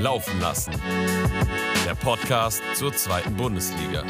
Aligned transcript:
Laufen 0.00 0.40
lassen. 0.40 0.72
Der 1.84 1.94
Podcast 1.96 2.62
zur 2.74 2.94
zweiten 2.94 3.34
Bundesliga. 3.34 4.04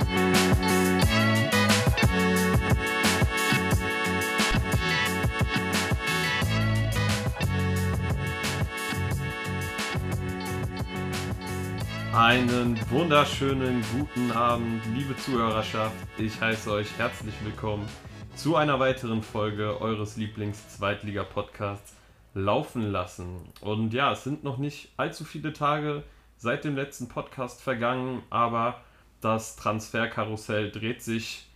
Einen 12.13 12.79
wunderschönen 12.91 13.83
guten 13.97 14.33
Abend, 14.33 14.83
liebe 14.95 15.17
Zuhörerschaft. 15.17 15.97
Ich 16.19 16.39
heiße 16.39 16.71
euch 16.71 16.89
herzlich 16.99 17.35
willkommen 17.45 17.89
zu 18.37 18.57
einer 18.57 18.79
weiteren 18.79 19.23
Folge 19.23 19.81
eures 19.81 20.19
Lieblings-Zweitliga-Podcasts 20.19 21.98
Laufen 22.39 22.91
lassen. 22.91 23.41
Und 23.61 23.93
ja, 23.93 24.13
es 24.13 24.25
sind 24.25 24.45
noch 24.45 24.59
nicht 24.59 24.91
allzu 24.97 25.25
viele 25.25 25.53
Tage 25.53 26.03
seit 26.37 26.65
dem 26.65 26.77
letzten 26.77 27.09
Podcast 27.09 27.61
vergangen, 27.61 28.23
aber 28.31 28.81
das 29.21 29.57
Transferkarussell 29.57 30.71
dreht 30.71 31.03
sich 31.03 31.47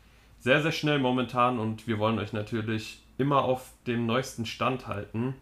sehr, 0.40 0.60
sehr 0.60 0.72
schnell 0.72 0.98
momentan 0.98 1.58
und 1.58 1.86
wir 1.86 1.98
wollen 1.98 2.18
euch 2.18 2.32
natürlich 2.32 3.00
immer 3.16 3.44
auf 3.44 3.70
dem 3.86 4.06
neuesten 4.06 4.44
Stand 4.44 4.88
halten. 4.88 5.34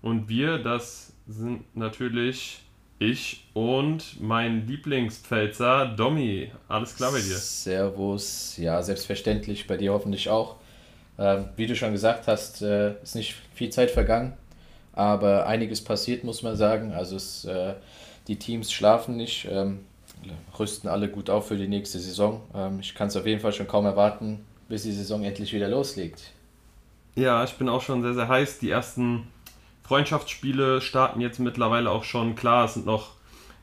Und 0.00 0.28
wir, 0.28 0.58
das 0.58 1.12
sind 1.26 1.76
natürlich 1.76 2.60
ich 2.98 3.44
und 3.52 4.20
mein 4.20 4.66
Lieblingspfälzer 4.66 5.86
Domi. 5.86 6.50
Alles 6.68 6.96
klar 6.96 7.12
bei 7.12 7.18
dir? 7.18 7.36
Servus, 7.36 8.56
ja, 8.56 8.82
selbstverständlich, 8.82 9.66
bei 9.66 9.76
dir 9.76 9.92
hoffentlich 9.92 10.30
auch. 10.30 10.56
Ähm, 11.18 11.48
wie 11.56 11.66
du 11.66 11.76
schon 11.76 11.92
gesagt 11.92 12.26
hast, 12.26 12.62
äh, 12.62 12.94
ist 13.02 13.14
nicht 13.14 13.34
viel 13.54 13.70
Zeit 13.70 13.90
vergangen, 13.90 14.34
aber 14.96 15.46
einiges 15.46 15.84
passiert, 15.84 16.24
muss 16.24 16.42
man 16.42 16.56
sagen. 16.56 16.92
Also 16.92 17.14
es, 17.14 17.44
äh, 17.44 17.74
die 18.26 18.36
Teams 18.36 18.72
schlafen 18.72 19.16
nicht, 19.16 19.46
ähm, 19.48 19.80
rüsten 20.58 20.88
alle 20.88 21.08
gut 21.08 21.30
auf 21.30 21.46
für 21.48 21.56
die 21.56 21.68
nächste 21.68 22.00
Saison. 22.00 22.40
Ähm, 22.54 22.80
ich 22.80 22.94
kann 22.94 23.08
es 23.08 23.16
auf 23.16 23.26
jeden 23.26 23.40
Fall 23.40 23.52
schon 23.52 23.68
kaum 23.68 23.84
erwarten, 23.84 24.44
bis 24.68 24.82
die 24.82 24.92
Saison 24.92 25.22
endlich 25.22 25.52
wieder 25.52 25.68
loslegt. 25.68 26.32
Ja, 27.14 27.44
ich 27.44 27.54
bin 27.54 27.68
auch 27.68 27.82
schon 27.82 28.02
sehr, 28.02 28.14
sehr 28.14 28.26
heiß. 28.26 28.58
Die 28.58 28.70
ersten 28.70 29.28
Freundschaftsspiele 29.84 30.80
starten 30.80 31.20
jetzt 31.20 31.38
mittlerweile 31.38 31.90
auch 31.90 32.04
schon. 32.04 32.34
Klar, 32.34 32.64
es 32.64 32.74
sind 32.74 32.86
noch 32.86 33.12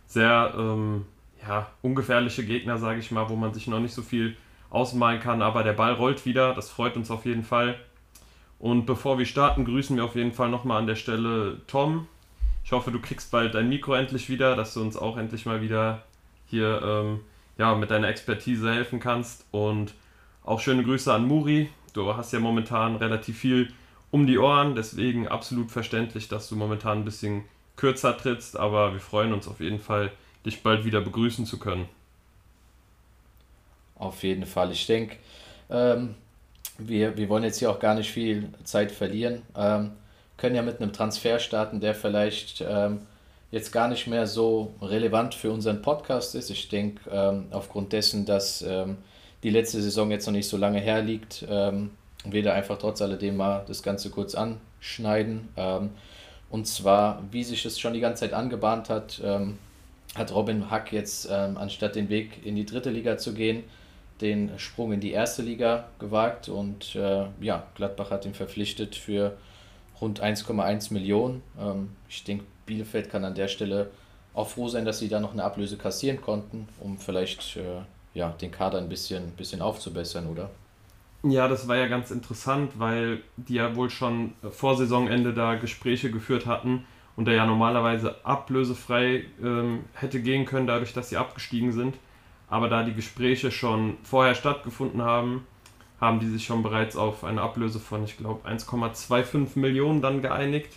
sehr 0.08 0.53
ähm, 0.58 1.06
ja, 1.47 1.68
ungefährliche 1.81 2.45
Gegner, 2.45 2.78
sage 2.78 3.00
ich 3.00 3.12
mal, 3.12 3.30
wo 3.30 3.36
man 3.36 3.53
sich 3.53 3.68
noch 3.68 3.80
nicht 3.80 3.94
so 3.94 4.03
viel 4.03 4.38
ausmalen 4.70 5.20
kann, 5.20 5.42
aber 5.42 5.64
der 5.64 5.73
Ball 5.73 5.94
rollt 5.94 6.25
wieder, 6.25 6.53
das 6.53 6.70
freut 6.70 6.95
uns 6.95 7.12
auf 7.12 7.25
jeden 7.25 7.44
Fall. 7.44 7.75
Und 8.64 8.86
bevor 8.86 9.19
wir 9.19 9.25
starten, 9.25 9.66
grüßen 9.66 9.97
wir 9.97 10.06
auf 10.06 10.16
jeden 10.16 10.31
Fall 10.31 10.47
nochmal 10.47 10.78
an 10.78 10.88
der 10.88 10.95
Stelle 10.95 11.59
Tom. 11.67 12.08
Ich 12.64 12.72
hoffe, 12.72 12.92
du 12.92 13.02
kriegst 13.02 13.30
bald 13.30 13.53
dein 13.56 13.67
Mikro 13.67 13.94
endlich 13.94 14.30
wieder, 14.30 14.56
dass 14.56 14.73
du 14.73 14.81
uns 14.81 14.95
auch 14.95 15.17
endlich 15.17 15.45
mal 15.45 15.61
wieder 15.61 16.03
hier 16.45 16.81
ähm, 16.81 17.19
ja, 17.58 17.75
mit 17.75 17.91
deiner 17.91 18.08
Expertise 18.08 18.73
helfen 18.73 19.02
kannst. 19.02 19.45
Und 19.52 19.94
auch 20.45 20.61
schöne 20.61 20.81
Grüße 20.81 21.14
an 21.14 21.28
Muri. 21.28 21.72
Du 21.91 22.16
hast 22.16 22.31
ja 22.31 22.39
momentan 22.39 22.95
relativ 22.95 23.38
viel 23.38 23.73
um 24.11 24.28
die 24.28 24.38
Ohren, 24.38 24.75
deswegen 24.75 25.28
absolut 25.28 25.69
verständlich, 25.69 26.30
dass 26.30 26.47
du 26.47 26.56
momentan 26.56 27.00
ein 27.00 27.06
bisschen 27.06 27.44
kürzer 27.75 28.17
trittst, 28.17 28.58
aber 28.58 28.94
wir 28.94 29.02
freuen 29.02 29.34
uns 29.34 29.45
auf 29.45 29.59
jeden 29.59 29.81
Fall, 29.81 30.09
dich 30.45 30.64
bald 30.64 30.86
wieder 30.86 31.02
begrüßen 31.02 31.45
zu 31.45 31.59
können. 31.59 31.89
Auf 33.95 34.23
jeden 34.23 34.45
Fall. 34.45 34.72
Ich 34.72 34.88
denke, 34.88 35.17
ähm, 35.69 36.16
wir, 36.77 37.17
wir 37.17 37.29
wollen 37.29 37.43
jetzt 37.43 37.59
hier 37.59 37.69
auch 37.69 37.79
gar 37.79 37.95
nicht 37.95 38.11
viel 38.11 38.49
Zeit 38.63 38.91
verlieren. 38.91 39.43
Ähm, 39.55 39.91
können 40.38 40.55
ja 40.55 40.61
mit 40.61 40.81
einem 40.81 40.93
Transfer 40.93 41.39
starten, 41.39 41.79
der 41.79 41.95
vielleicht 41.95 42.63
ähm, 42.67 43.02
jetzt 43.52 43.71
gar 43.71 43.88
nicht 43.88 44.07
mehr 44.07 44.25
so 44.25 44.73
relevant 44.81 45.35
für 45.35 45.51
unseren 45.51 45.81
Podcast 45.81 46.35
ist. 46.35 46.49
Ich 46.49 46.69
denke, 46.69 47.09
ähm, 47.11 47.45
aufgrund 47.51 47.94
dessen, 47.94 48.25
dass 48.25 48.63
ähm, 48.63 48.97
die 49.44 49.51
letzte 49.51 49.81
Saison 49.81 50.09
jetzt 50.09 50.25
noch 50.25 50.33
nicht 50.33 50.50
so 50.50 50.57
lange 50.57 50.79
herliegt, 50.79 51.45
ähm, 51.47 51.91
wir 52.25 52.41
da 52.41 52.53
einfach 52.53 52.78
trotz 52.78 53.01
alledem 53.01 53.38
mal 53.38 53.63
das 53.67 53.83
Ganze 53.83 54.09
kurz 54.09 54.33
anschneiden. 54.33 55.50
Ähm, 55.56 55.91
und 56.50 56.67
zwar, 56.67 57.22
wie 57.31 57.44
sich 57.44 57.66
es 57.66 57.79
schon 57.79 57.94
die 57.94 58.00
ganze 58.00 58.22
Zeit 58.22 58.33
angebahnt 58.33 58.89
hat, 58.89 59.22
ähm, 59.23 59.59
hat 60.16 60.33
Robin 60.33 60.69
Hack 60.69 60.94
jetzt 60.94 61.28
anstatt 61.28 61.95
den 61.95 62.07
Weg 62.09 62.45
in 62.45 62.56
die 62.56 62.67
dritte 62.67 62.91
Liga 62.91 63.17
zu 63.17 63.33
gehen, 63.33 63.63
den 64.23 64.57
Sprung 64.57 64.94
in 64.94 65.01
die 65.01 65.11
erste 65.11 65.41
Liga 65.41 65.85
gewagt 66.00 66.47
und 66.47 66.95
äh, 66.95 67.25
ja, 67.41 67.67
Gladbach 67.75 68.09
hat 68.09 68.25
ihn 68.25 68.34
verpflichtet 68.34 68.95
für 68.95 69.38
rund 70.00 70.23
1,1 70.23 70.94
Millionen. 70.94 71.44
Ähm, 71.59 71.89
ich 72.09 72.23
denke, 72.23 72.45
Bielefeld 72.66 73.12
kann 73.12 73.25
an 73.25 73.35
der 73.35 73.50
Stelle 73.50 73.91
auch 74.33 74.47
froh 74.47 74.69
sein, 74.69 74.85
dass 74.85 75.00
sie 75.00 75.09
da 75.09 75.19
noch 75.19 75.33
eine 75.33 75.44
Ablöse 75.44 75.78
kassieren 75.78 76.22
konnten, 76.22 76.67
um 76.79 76.97
vielleicht 76.97 77.57
äh, 77.57 77.81
ja, 78.13 78.29
den 78.29 78.51
Kader 78.51 78.78
ein 78.78 78.89
bisschen, 78.89 79.31
bisschen 79.31 79.62
aufzubessern, 79.62 80.28
oder? 80.28 80.50
Ja, 81.23 81.47
das 81.47 81.67
war 81.67 81.75
ja 81.75 81.88
ganz 81.88 82.09
interessant, 82.09 82.79
weil 82.79 83.22
die 83.35 83.56
ja 83.56 83.75
wohl 83.75 83.89
schon 83.89 84.33
vor 84.51 84.75
Saisonende 84.78 85.33
da 85.33 85.56
Gespräche 85.56 86.12
geführt 86.12 86.45
hatten 86.45 86.85
und 87.16 87.25
der 87.25 87.35
ja 87.35 87.45
normalerweise 87.45 88.16
ablösefrei 88.23 89.25
ähm, 89.41 89.85
hätte 89.94 90.22
gehen 90.22 90.45
können, 90.45 90.67
dadurch, 90.67 90.94
dass 90.94 91.09
sie 91.09 91.17
abgestiegen 91.17 91.72
sind. 91.72 91.95
Aber 92.50 92.70
da 92.70 92.84
die 92.84 92.94
Gespräche 92.94 93.52
schon 93.52 93.98
vorher 94.04 94.36
stattgefunden 94.36 95.02
haben, 95.02 95.46
haben 96.00 96.20
die 96.20 96.28
sich 96.28 96.46
schon 96.46 96.64
bereits 96.64 96.96
auf 96.98 97.24
eine 97.24 97.42
Ablöse 97.42 97.80
von, 97.80 98.04
ich 98.04 98.18
glaube, 98.18 98.48
1,25 98.48 99.58
Millionen 99.58 100.02
dann 100.02 100.22
geeinigt. 100.22 100.72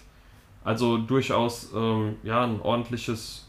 Also 0.65 0.99
durchaus 0.99 1.73
ähm, 1.75 2.17
ja, 2.23 2.45
ein 2.45 2.61
ordentliches, 2.61 3.49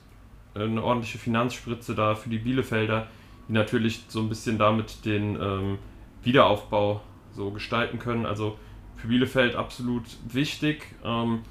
eine 0.56 0.84
ordentliche 0.84 1.18
Finanzspritze 1.18 1.96
da 1.96 2.16
für 2.16 2.30
die 2.30 2.40
Bielefelder, 2.40 3.08
die 3.48 3.54
natürlich 3.54 4.06
so 4.08 4.20
ein 4.20 4.30
bisschen 4.30 4.58
damit 4.58 5.06
den 5.06 5.40
ähm, 5.42 5.78
Wiederaufbau 6.24 7.02
so 7.32 7.52
gestalten 7.52 8.00
können. 8.00 8.26
Also 8.26 8.58
für 8.98 9.08
Bielefeld 9.08 9.56
absolut 9.56 10.04
wichtig. 10.28 10.84
Ähm, 11.04 11.42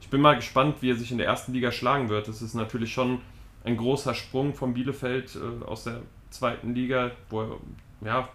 ich 0.00 0.08
bin 0.08 0.20
mal 0.20 0.36
gespannt, 0.36 0.76
wie 0.80 0.90
er 0.90 0.96
sich 0.96 1.10
in 1.10 1.18
der 1.18 1.26
ersten 1.26 1.52
Liga 1.52 1.72
schlagen 1.72 2.08
wird. 2.08 2.28
Das 2.28 2.42
ist 2.42 2.54
natürlich 2.54 2.92
schon 2.92 3.20
ein 3.64 3.76
großer 3.76 4.14
Sprung 4.14 4.54
von 4.54 4.74
Bielefeld 4.74 5.36
äh, 5.36 5.64
aus 5.64 5.84
der 5.84 6.02
zweiten 6.30 6.74
Liga, 6.74 7.12
wo 7.30 7.42
er, 7.42 7.56
ja, 8.02 8.28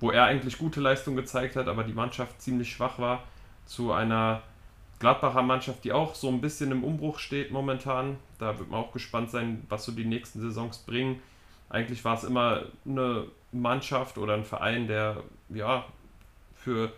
wo 0.00 0.10
er 0.10 0.24
eigentlich 0.24 0.58
gute 0.58 0.80
Leistung 0.80 1.16
gezeigt 1.16 1.56
hat, 1.56 1.68
aber 1.68 1.84
die 1.84 1.92
Mannschaft 1.92 2.40
ziemlich 2.40 2.70
schwach 2.70 2.98
war, 2.98 3.22
zu 3.66 3.92
einer 3.92 4.42
Gladbacher 4.98 5.42
Mannschaft, 5.42 5.84
die 5.84 5.92
auch 5.92 6.14
so 6.14 6.28
ein 6.28 6.40
bisschen 6.40 6.70
im 6.70 6.82
Umbruch 6.82 7.18
steht 7.18 7.50
momentan. 7.50 8.16
Da 8.38 8.58
wird 8.58 8.70
man 8.70 8.80
auch 8.80 8.92
gespannt 8.92 9.30
sein, 9.30 9.62
was 9.68 9.84
so 9.84 9.92
die 9.92 10.06
nächsten 10.06 10.40
Saisons 10.40 10.78
bringen. 10.78 11.20
Eigentlich 11.68 12.04
war 12.04 12.16
es 12.16 12.24
immer 12.24 12.62
eine 12.86 13.26
Mannschaft 13.52 14.16
oder 14.16 14.34
ein 14.34 14.44
Verein, 14.44 14.86
der 14.86 15.22
ja 15.50 15.84
für 16.54 16.92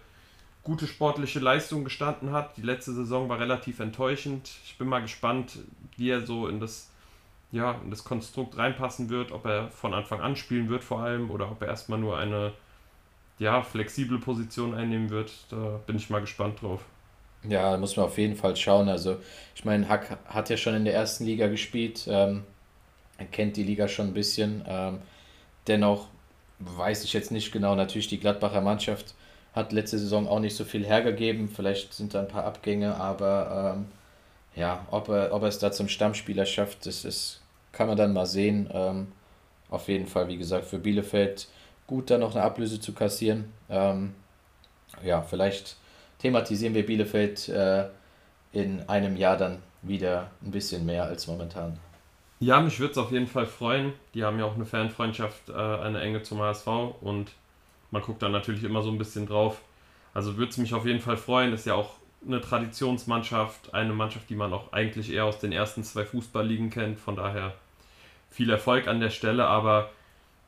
gute 0.63 0.87
sportliche 0.87 1.41
Leistung 1.41 1.83
gestanden 1.83 2.33
hat. 2.33 2.57
Die 2.57 2.63
letzte 2.63 2.93
Saison 2.93 3.29
war 3.29 3.41
relativ 3.41 3.81
enttäuschend. 3.81 4.51
Ich 4.65 4.79
bin 4.79 4.87
mal 4.87 5.01
gespannt, 5.01 5.59
wie 5.97 6.11
er 6.11 6.25
so 6.25 6.47
in 6.47 6.61
das, 6.61 6.91
ja, 7.51 7.81
in 7.83 7.91
das 7.91 8.05
Konstrukt 8.05 8.57
reinpassen 8.57 9.09
wird, 9.09 9.33
ob 9.33 9.47
er 9.47 9.71
von 9.71 9.95
Anfang 9.95 10.21
an 10.21 10.37
spielen 10.37 10.69
wird 10.69 10.85
vor 10.85 11.01
allem 11.01 11.31
oder 11.31 11.51
ob 11.51 11.63
er 11.63 11.69
erstmal 11.69 11.99
nur 11.99 12.19
eine 12.19 12.53
ja, 13.39 13.63
flexible 13.63 14.19
Position 14.19 14.75
einnehmen 14.75 15.11
wird. 15.11 15.33
Da 15.51 15.81
bin 15.87 15.97
ich 15.97 16.11
mal 16.11 16.21
gespannt 16.21 16.61
drauf. 16.61 16.85
Ja, 17.45 17.73
da 17.73 17.77
muss 17.77 17.97
man 17.97 18.07
auf 18.07 18.19
jeden 18.19 18.37
Fall 18.37 18.57
schauen. 18.57 18.89
Also, 18.89 19.17
ich 19.55 19.65
meine, 19.65 19.89
Hack 19.89 20.19
hat 20.27 20.51
ja 20.51 20.57
schon 20.57 20.75
in 20.75 20.85
der 20.85 20.95
ersten 20.95 21.25
Liga 21.25 21.47
gespielt. 21.47 22.07
Ähm, 22.09 22.43
er 23.17 23.27
kennt 23.27 23.57
die 23.57 23.63
Liga 23.63 23.89
schon 23.89 24.09
ein 24.09 24.15
bisschen. 24.15 24.65
Ähm, 24.67 24.99
dennoch 25.69 26.09
weiß 26.59 27.05
ich 27.05 27.13
jetzt 27.13 27.31
nicht 27.31 27.53
genau. 27.53 27.75
Natürlich, 27.77 28.09
die 28.09 28.19
Gladbacher 28.19 28.61
Mannschaft 28.61 29.15
hat 29.55 29.73
letzte 29.73 29.99
Saison 29.99 30.29
auch 30.29 30.41
nicht 30.41 30.57
so 30.57 30.65
viel 30.65 30.85
hergegeben. 30.85 31.49
Vielleicht 31.49 31.95
sind 31.95 32.15
da 32.15 32.21
ein 32.21 32.29
paar 32.29 32.45
Abgänge, 32.45 32.97
aber 32.97 33.77
ähm, 33.77 33.87
ja, 34.55 34.87
ob 34.91 35.09
er, 35.09 35.33
ob 35.33 35.43
er 35.43 35.49
es 35.49 35.59
da 35.59 35.71
zum 35.73 35.89
Stammspieler 35.89 36.47
schafft, 36.47 36.87
das 36.87 37.05
ist, 37.05 37.41
kann 37.73 37.87
man 37.87 37.97
dann 37.97 38.13
mal 38.13 38.27
sehen. 38.27 38.69
Ähm, 38.73 39.09
auf 39.71 39.89
jeden 39.89 40.07
Fall, 40.07 40.29
wie 40.29 40.39
gesagt, 40.39 40.65
für 40.67 40.79
Bielefeld 40.79 41.49
gut, 41.87 42.11
da 42.11 42.19
noch 42.19 42.35
eine 42.35 42.45
Ablöse 42.45 42.81
zu 42.81 42.93
kassieren. 42.93 43.53
Ähm, 43.69 44.15
ja, 45.03 45.23
vielleicht 45.23 45.77
thematisieren 46.19 46.75
wir 46.75 46.87
Bielefeld 46.87 47.49
äh, 47.49 47.87
in 48.53 48.89
einem 48.89 49.17
Jahr 49.17 49.37
dann 49.37 49.63
wieder 49.83 50.31
ein 50.43 50.51
bisschen 50.51 50.87
mehr 50.87 51.05
als 51.05 51.27
momentan. 51.27 51.79
Ja, 52.41 52.61
mich 52.61 52.79
würde 52.79 52.93
es 52.93 52.99
auf 52.99 53.11
jeden 53.11 53.27
Fall 53.27 53.47
freuen. 53.47 53.93
Die 54.15 54.25
haben 54.25 54.39
ja 54.39 54.45
auch 54.45 54.55
eine 54.55 54.67
Fanfreundschaft, 54.67 55.49
äh, 55.49 55.53
eine 55.53 56.01
enge 56.01 56.23
zum 56.23 56.41
HSV 56.41 56.67
und 57.01 57.33
man 57.91 58.03
guckt 58.03 58.23
dann 58.23 58.33
natürlich 58.33 58.65
immer 58.65 58.83
so 58.83 58.91
ein 58.91 58.99
bisschen 58.99 59.27
drauf. 59.27 59.61
Also 60.15 60.37
würde 60.37 60.51
es 60.51 60.59
mich 60.59 60.75
auf 60.75 60.87
jeden 60.87 61.01
Fall 61.01 61.17
freuen. 61.17 61.53
Ist 61.53 61.67
ja 61.67 61.75
auch 61.75 61.95
eine 62.27 62.41
Traditionsmannschaft, 62.41 63.75
eine 63.75 63.93
Mannschaft, 63.93 64.29
die 64.31 64.35
man 64.35 64.53
auch 64.53 64.73
eigentlich 64.73 65.13
eher 65.13 65.25
aus 65.25 65.39
den 65.39 65.53
ersten 65.53 65.85
zwei 65.85 66.05
Fußballligen 66.05 66.71
kennt. 66.71 66.99
Von 66.99 67.17
daher 67.17 67.55
viel 68.31 68.51
Erfolg 68.51 68.89
an 68.89 69.01
der 69.01 69.11
Stelle, 69.11 69.47
aber 69.47 69.91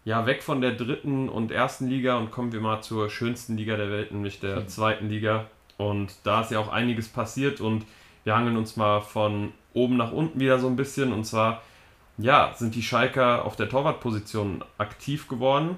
ja, 0.04 0.26
weg 0.26 0.42
von 0.42 0.60
der 0.60 0.72
dritten 0.72 1.28
und 1.28 1.50
ersten 1.50 1.88
Liga 1.88 2.16
und 2.16 2.30
kommen 2.30 2.52
wir 2.52 2.60
mal 2.60 2.80
zur 2.82 3.10
schönsten 3.10 3.56
Liga 3.56 3.76
der 3.76 3.90
Welt, 3.90 4.12
nämlich 4.12 4.40
der 4.40 4.56
hm. 4.56 4.68
zweiten 4.68 5.08
Liga. 5.08 5.46
Und 5.76 6.14
da 6.24 6.42
ist 6.42 6.50
ja 6.50 6.58
auch 6.58 6.68
einiges 6.68 7.08
passiert 7.08 7.60
und 7.60 7.86
wir 8.24 8.36
hangeln 8.36 8.56
uns 8.56 8.76
mal 8.76 9.00
von 9.00 9.52
oben 9.72 9.96
nach 9.96 10.12
unten 10.12 10.40
wieder 10.40 10.58
so 10.58 10.66
ein 10.66 10.76
bisschen. 10.76 11.12
Und 11.12 11.24
zwar 11.24 11.62
ja, 12.18 12.52
sind 12.54 12.74
die 12.74 12.82
Schalker 12.82 13.44
auf 13.44 13.56
der 13.56 13.68
Torwartposition 13.68 14.62
aktiv 14.78 15.28
geworden. 15.28 15.76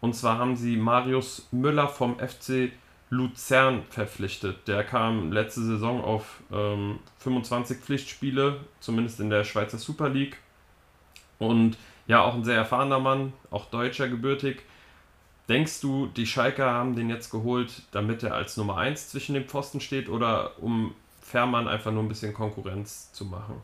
Und 0.00 0.14
zwar 0.14 0.38
haben 0.38 0.56
sie 0.56 0.76
Marius 0.76 1.48
Müller 1.52 1.88
vom 1.88 2.18
FC 2.18 2.72
Luzern 3.10 3.82
verpflichtet. 3.90 4.68
Der 4.68 4.84
kam 4.84 5.32
letzte 5.32 5.62
Saison 5.62 6.02
auf 6.02 6.40
ähm, 6.52 7.00
25 7.18 7.78
Pflichtspiele, 7.78 8.60
zumindest 8.78 9.20
in 9.20 9.30
der 9.30 9.44
Schweizer 9.44 9.78
Super 9.78 10.08
League. 10.08 10.38
Und 11.38 11.76
ja, 12.06 12.22
auch 12.22 12.34
ein 12.34 12.44
sehr 12.44 12.56
erfahrener 12.56 13.00
Mann, 13.00 13.32
auch 13.50 13.66
deutscher 13.66 14.08
gebürtig. 14.08 14.62
Denkst 15.48 15.80
du, 15.80 16.06
die 16.06 16.26
Schalker 16.26 16.70
haben 16.70 16.94
den 16.94 17.10
jetzt 17.10 17.30
geholt, 17.30 17.82
damit 17.90 18.22
er 18.22 18.34
als 18.34 18.56
Nummer 18.56 18.76
1 18.76 19.10
zwischen 19.10 19.34
den 19.34 19.44
Pfosten 19.44 19.80
steht 19.80 20.08
oder 20.08 20.52
um 20.60 20.94
Fährmann 21.20 21.66
einfach 21.66 21.90
nur 21.90 22.04
ein 22.04 22.08
bisschen 22.08 22.32
Konkurrenz 22.32 23.12
zu 23.12 23.24
machen? 23.24 23.60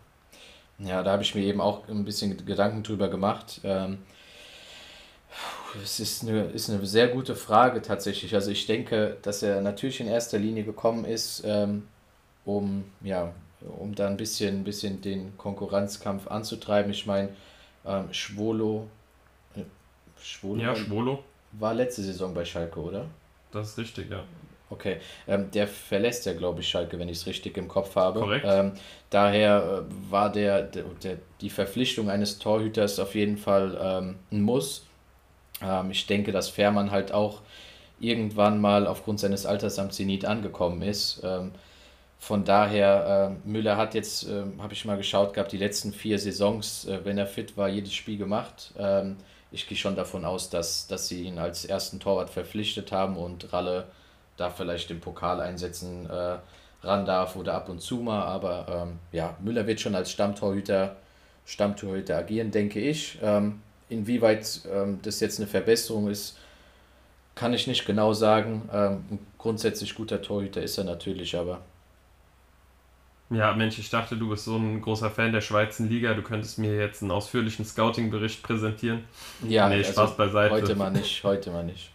Ja, 0.79 1.05
da 1.05 1.13
habe 1.13 1.23
ich 1.23 1.35
mir 1.37 1.43
eben 1.43 1.61
auch 1.61 1.89
ein 1.89 2.05
bisschen 2.05 2.45
Gedanken 2.45 2.83
drüber 2.83 3.09
gemacht. 3.09 3.61
Ähm, 3.63 3.99
es 5.83 6.01
ist 6.01 6.23
eine, 6.23 6.45
ist 6.47 6.71
eine 6.71 6.85
sehr 6.87 7.09
gute 7.09 7.35
Frage 7.37 7.83
tatsächlich. 7.83 8.35
Also 8.35 8.51
ich 8.51 8.67
denke, 8.67 9.17
dass 9.23 9.43
er 9.43 9.61
natürlich 9.61 10.01
in 10.01 10.07
erster 10.07 10.39
Linie 10.39 10.65
gekommen 10.65 11.05
ist, 11.05 11.43
ähm, 11.45 11.87
um, 12.45 12.85
ja, 13.03 13.33
um 13.79 13.95
da 13.95 14.07
ein 14.07 14.17
bisschen, 14.17 14.65
bisschen 14.65 15.01
den 15.01 15.37
Konkurrenzkampf 15.37 16.29
anzutreiben. 16.29 16.91
Ich 16.91 17.07
meine, 17.07 17.31
ähm, 17.85 18.13
Schwolo, 18.13 18.89
äh, 19.57 19.63
Schwolo, 20.23 20.63
ja, 20.63 20.75
Schwolo 20.75 21.23
war 21.53 21.75
letzte 21.75 22.03
Saison 22.03 22.35
bei 22.35 22.45
Schalke, 22.45 22.81
oder? 22.81 23.07
Das 23.53 23.71
ist 23.71 23.79
richtig, 23.79 24.11
ja. 24.11 24.23
Okay, 24.69 24.97
ähm, 25.29 25.49
der 25.53 25.69
verlässt 25.69 26.27
ja, 26.27 26.33
glaube 26.33 26.61
ich, 26.61 26.69
Schalke, 26.69 26.99
wenn 26.99 27.09
ich 27.09 27.19
es 27.19 27.27
richtig 27.27 27.57
im 27.57 27.69
Kopf 27.69 27.95
habe. 27.95 28.21
Korrekt. 28.21 28.45
Ähm, 28.49 28.73
daher 29.11 29.85
äh, 29.89 30.11
war 30.11 30.31
der, 30.31 30.63
der, 30.63 30.85
der, 31.03 31.19
die 31.41 31.51
Verpflichtung 31.51 32.11
eines 32.11 32.41
Torhüters 32.41 32.99
auf 32.99 33.15
jeden 33.15 33.39
Fall 33.39 33.79
ähm, 33.81 34.17
ein 34.33 34.43
Muss. 34.43 34.86
Ähm, 35.63 35.91
ich 35.91 36.07
denke, 36.07 36.33
dass 36.33 36.49
Fährmann 36.49 36.91
halt 36.91 37.13
auch 37.13 37.43
irgendwann 37.99 38.61
mal 38.61 38.87
aufgrund 38.87 39.21
seines 39.21 39.47
Alters 39.47 39.79
am 39.79 39.91
Zenit 39.91 40.25
angekommen 40.25 40.83
ist. 40.83 41.23
Ähm, 41.25 41.53
von 42.19 42.45
daher, 42.45 43.37
äh, 43.45 43.49
Müller 43.49 43.77
hat 43.77 43.95
jetzt, 43.95 44.29
äh, 44.29 44.45
habe 44.59 44.73
ich 44.73 44.85
mal 44.85 44.97
geschaut 44.97 45.35
gehabt, 45.35 45.53
die 45.53 45.59
letzten 45.59 45.93
vier 45.93 46.19
Saisons, 46.19 46.87
äh, 46.87 47.05
wenn 47.05 47.19
er 47.19 47.27
fit 47.27 47.57
war, 47.57 47.69
jedes 47.69 47.95
Spiel 47.95 48.19
gemacht. 48.19 48.73
Ähm, 48.79 49.17
ich 49.53 49.69
gehe 49.69 49.77
schon 49.77 49.97
davon 49.97 50.25
aus, 50.25 50.51
dass, 50.51 50.87
dass 50.87 51.09
sie 51.09 51.23
ihn 51.25 51.39
als 51.39 51.65
ersten 51.65 52.01
Torwart 52.01 52.31
verpflichtet 52.31 52.91
haben 52.93 53.17
und 53.17 53.53
Ralle 53.53 53.87
da 54.37 54.51
vielleicht 54.51 54.91
den 54.91 55.01
Pokal 55.01 55.41
einsetzen 55.41 56.09
äh, 56.11 56.39
ran 56.83 57.07
darf 57.07 57.37
oder 57.37 57.55
ab 57.55 57.69
und 57.69 57.81
zu 57.81 57.97
mal. 57.97 58.23
Aber 58.25 58.67
ähm, 58.69 58.99
ja, 59.13 59.37
Müller 59.41 59.67
wird 59.67 59.81
schon 59.81 59.95
als 59.95 60.11
Stammtorhüter, 60.11 60.97
Stammtorhüter 61.45 62.17
agieren, 62.19 62.51
denke 62.51 62.81
ich. 62.81 63.19
Ähm, 63.23 63.63
inwieweit 63.89 64.63
ähm, 64.73 65.01
das 65.03 65.21
jetzt 65.21 65.39
eine 65.39 65.47
Verbesserung 65.47 66.09
ist, 66.09 66.39
kann 67.35 67.53
ich 67.53 67.67
nicht 67.67 67.87
genau 67.87 68.13
sagen. 68.13 68.69
Ähm, 68.73 69.19
grundsätzlich 69.39 69.95
guter 69.95 70.23
Torhüter 70.23 70.63
ist 70.63 70.79
er 70.79 70.85
natürlich, 70.85 71.37
aber. 71.37 71.61
Ja, 73.29 73.53
Mensch, 73.55 73.79
ich 73.79 73.91
dachte, 73.91 74.17
du 74.17 74.29
bist 74.29 74.45
so 74.45 74.57
ein 74.57 74.81
großer 74.81 75.11
Fan 75.11 75.33
der 75.33 75.41
Schweizer 75.41 75.85
Liga. 75.85 76.15
Du 76.15 76.23
könntest 76.23 76.59
mir 76.59 76.77
jetzt 76.77 77.03
einen 77.03 77.11
ausführlichen 77.11 77.65
Scouting-Bericht 77.65 78.43
präsentieren. 78.43 79.05
Ja, 79.47 79.69
nee, 79.69 79.83
Spaß 79.83 79.99
also 79.99 80.15
beiseite. 80.15 80.55
Heute 80.55 80.77
mal 80.77 80.91
nicht, 80.91 81.25
heute 81.25 81.51
mal 81.51 81.65
nicht. 81.65 81.91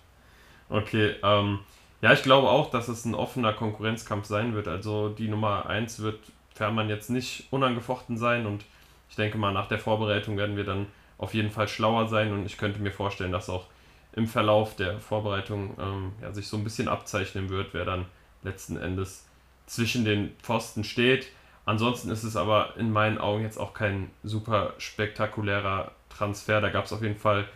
Okay, 0.69 1.15
ähm, 1.23 1.59
ja, 2.01 2.13
ich 2.13 2.23
glaube 2.23 2.49
auch, 2.49 2.69
dass 2.69 2.87
es 2.87 3.05
ein 3.05 3.15
offener 3.15 3.53
Konkurrenzkampf 3.53 4.25
sein 4.25 4.53
wird. 4.55 4.67
Also 4.67 5.09
die 5.09 5.29
Nummer 5.29 5.67
1 5.67 5.99
wird 5.99 6.19
Fährmann 6.53 6.89
jetzt 6.89 7.09
nicht 7.09 7.47
unangefochten 7.51 8.17
sein 8.17 8.45
und 8.45 8.65
ich 9.09 9.15
denke 9.15 9.37
mal, 9.37 9.51
nach 9.51 9.67
der 9.67 9.79
Vorbereitung 9.79 10.37
werden 10.37 10.57
wir 10.57 10.63
dann 10.63 10.87
auf 11.21 11.33
jeden 11.33 11.51
Fall 11.51 11.67
schlauer 11.67 12.09
sein 12.09 12.33
und 12.33 12.45
ich 12.45 12.57
könnte 12.57 12.81
mir 12.81 12.91
vorstellen, 12.91 13.31
dass 13.31 13.49
auch 13.49 13.67
im 14.13 14.27
Verlauf 14.27 14.75
der 14.75 14.99
Vorbereitung 14.99 15.77
ähm, 15.79 16.11
ja, 16.21 16.33
sich 16.33 16.47
so 16.47 16.57
ein 16.57 16.63
bisschen 16.63 16.89
abzeichnen 16.89 17.49
wird, 17.49 17.73
wer 17.73 17.85
dann 17.85 18.07
letzten 18.43 18.75
Endes 18.75 19.25
zwischen 19.67 20.03
den 20.03 20.31
Pfosten 20.41 20.83
steht. 20.83 21.27
Ansonsten 21.63 22.09
ist 22.09 22.23
es 22.23 22.35
aber 22.35 22.75
in 22.75 22.91
meinen 22.91 23.19
Augen 23.19 23.43
jetzt 23.43 23.59
auch 23.59 23.73
kein 23.73 24.09
super 24.23 24.73
spektakulärer 24.79 25.91
Transfer. 26.09 26.59
Da 26.59 26.69
gab 26.69 26.85
es 26.85 26.91
auf 26.91 27.03
jeden 27.03 27.15
Fall 27.15 27.47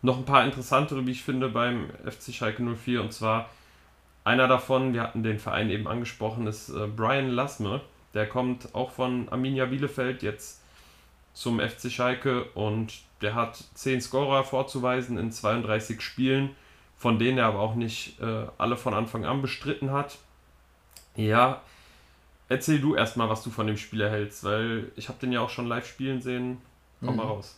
noch 0.00 0.16
ein 0.16 0.24
paar 0.24 0.44
interessantere, 0.44 1.06
wie 1.06 1.12
ich 1.12 1.22
finde, 1.22 1.50
beim 1.50 1.90
FC 2.04 2.32
Schalke 2.32 2.62
04 2.62 3.02
und 3.02 3.12
zwar 3.12 3.50
einer 4.24 4.48
davon, 4.48 4.94
wir 4.94 5.02
hatten 5.02 5.22
den 5.22 5.38
Verein 5.38 5.68
eben 5.68 5.86
angesprochen, 5.86 6.46
ist 6.46 6.70
äh, 6.70 6.86
Brian 6.86 7.28
Lassme. 7.28 7.82
Der 8.14 8.26
kommt 8.26 8.74
auch 8.74 8.90
von 8.90 9.28
Arminia 9.28 9.66
Bielefeld 9.66 10.22
jetzt 10.22 10.59
zum 11.32 11.60
FC 11.60 11.90
Schalke 11.90 12.44
und 12.54 12.92
der 13.22 13.34
hat 13.34 13.62
10 13.74 14.00
Scorer 14.00 14.44
vorzuweisen 14.44 15.18
in 15.18 15.32
32 15.32 16.00
Spielen, 16.00 16.56
von 16.96 17.18
denen 17.18 17.38
er 17.38 17.46
aber 17.46 17.60
auch 17.60 17.74
nicht 17.74 18.20
äh, 18.20 18.46
alle 18.58 18.76
von 18.76 18.94
Anfang 18.94 19.24
an 19.24 19.42
bestritten 19.42 19.92
hat. 19.92 20.18
Ja, 21.16 21.62
erzähl 22.48 22.80
du 22.80 22.94
erstmal, 22.94 23.28
was 23.28 23.42
du 23.42 23.50
von 23.50 23.66
dem 23.66 23.76
Spieler 23.76 24.10
hältst, 24.10 24.44
weil 24.44 24.90
ich 24.96 25.08
habe 25.08 25.18
den 25.18 25.32
ja 25.32 25.40
auch 25.40 25.50
schon 25.50 25.66
live 25.66 25.86
spielen 25.86 26.22
sehen. 26.22 26.58
Komm 27.00 27.10
mhm. 27.10 27.16
mal 27.16 27.26
raus. 27.26 27.56